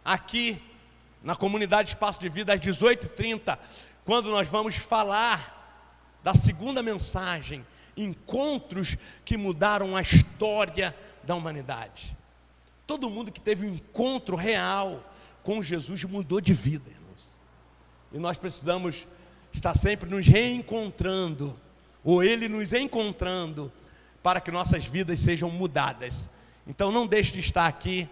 aqui 0.04 0.62
na 1.24 1.36
comunidade 1.36 1.90
Espaço 1.90 2.20
de 2.20 2.30
Vida 2.30 2.54
às 2.54 2.60
18h30, 2.60 3.58
quando 4.04 4.30
nós 4.30 4.48
vamos 4.48 4.76
falar 4.76 5.54
da 6.22 6.36
segunda 6.36 6.84
mensagem, 6.84 7.66
encontros 7.96 8.98
que 9.24 9.38
mudaram 9.38 9.96
a 9.96 10.02
história 10.02 10.96
da 11.24 11.36
humanidade. 11.36 12.16
Todo 12.86 13.10
mundo 13.10 13.32
que 13.32 13.40
teve 13.40 13.66
um 13.66 13.74
encontro 13.74 14.36
real 14.36 15.04
com 15.44 15.62
Jesus 15.62 16.04
mudou 16.04 16.42
de 16.42 16.54
vida, 16.54 16.90
irmãos. 16.90 17.30
E 18.12 18.18
nós 18.18 18.38
precisamos 18.38 19.08
estar 19.52 19.76
sempre 19.78 20.10
nos 20.10 20.28
reencontrando, 20.28 21.58
ou 22.04 22.24
Ele 22.24 22.50
nos 22.50 22.74
encontrando, 22.74 23.72
para 24.22 24.42
que 24.42 24.52
nossas 24.52 24.86
vidas 24.86 25.20
sejam 25.20 25.50
mudadas. 25.50 26.30
Então 26.68 26.92
não 26.92 27.08
deixe 27.08 27.32
de 27.32 27.40
estar 27.40 27.68
aqui 27.68 28.10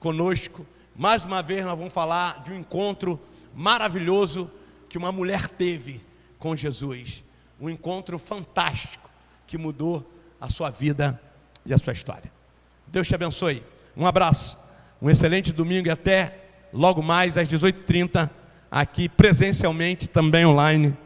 conosco 0.00 0.66
mais 0.98 1.24
uma 1.24 1.40
vez 1.40 1.64
nós 1.64 1.78
vamos 1.78 1.92
falar 1.92 2.42
de 2.42 2.50
um 2.50 2.56
encontro 2.56 3.20
maravilhoso 3.54 4.50
que 4.88 4.98
uma 4.98 5.12
mulher 5.12 5.48
teve 5.48 6.04
com 6.40 6.56
Jesus. 6.56 7.22
Um 7.60 7.70
encontro 7.70 8.18
fantástico 8.18 9.08
que 9.46 9.56
mudou 9.56 10.04
a 10.40 10.50
sua 10.50 10.70
vida 10.70 11.20
e 11.64 11.72
a 11.72 11.78
sua 11.78 11.92
história. 11.92 12.32
Deus 12.88 13.06
te 13.06 13.14
abençoe. 13.14 13.62
Um 13.96 14.06
abraço, 14.08 14.58
um 15.00 15.08
excelente 15.08 15.52
domingo 15.52 15.86
e 15.86 15.90
até 15.92 16.36
logo 16.72 17.00
mais 17.00 17.36
às 17.36 17.46
18h30, 17.46 18.28
aqui 18.68 19.08
presencialmente, 19.08 20.08
também 20.08 20.44
online 20.44 20.96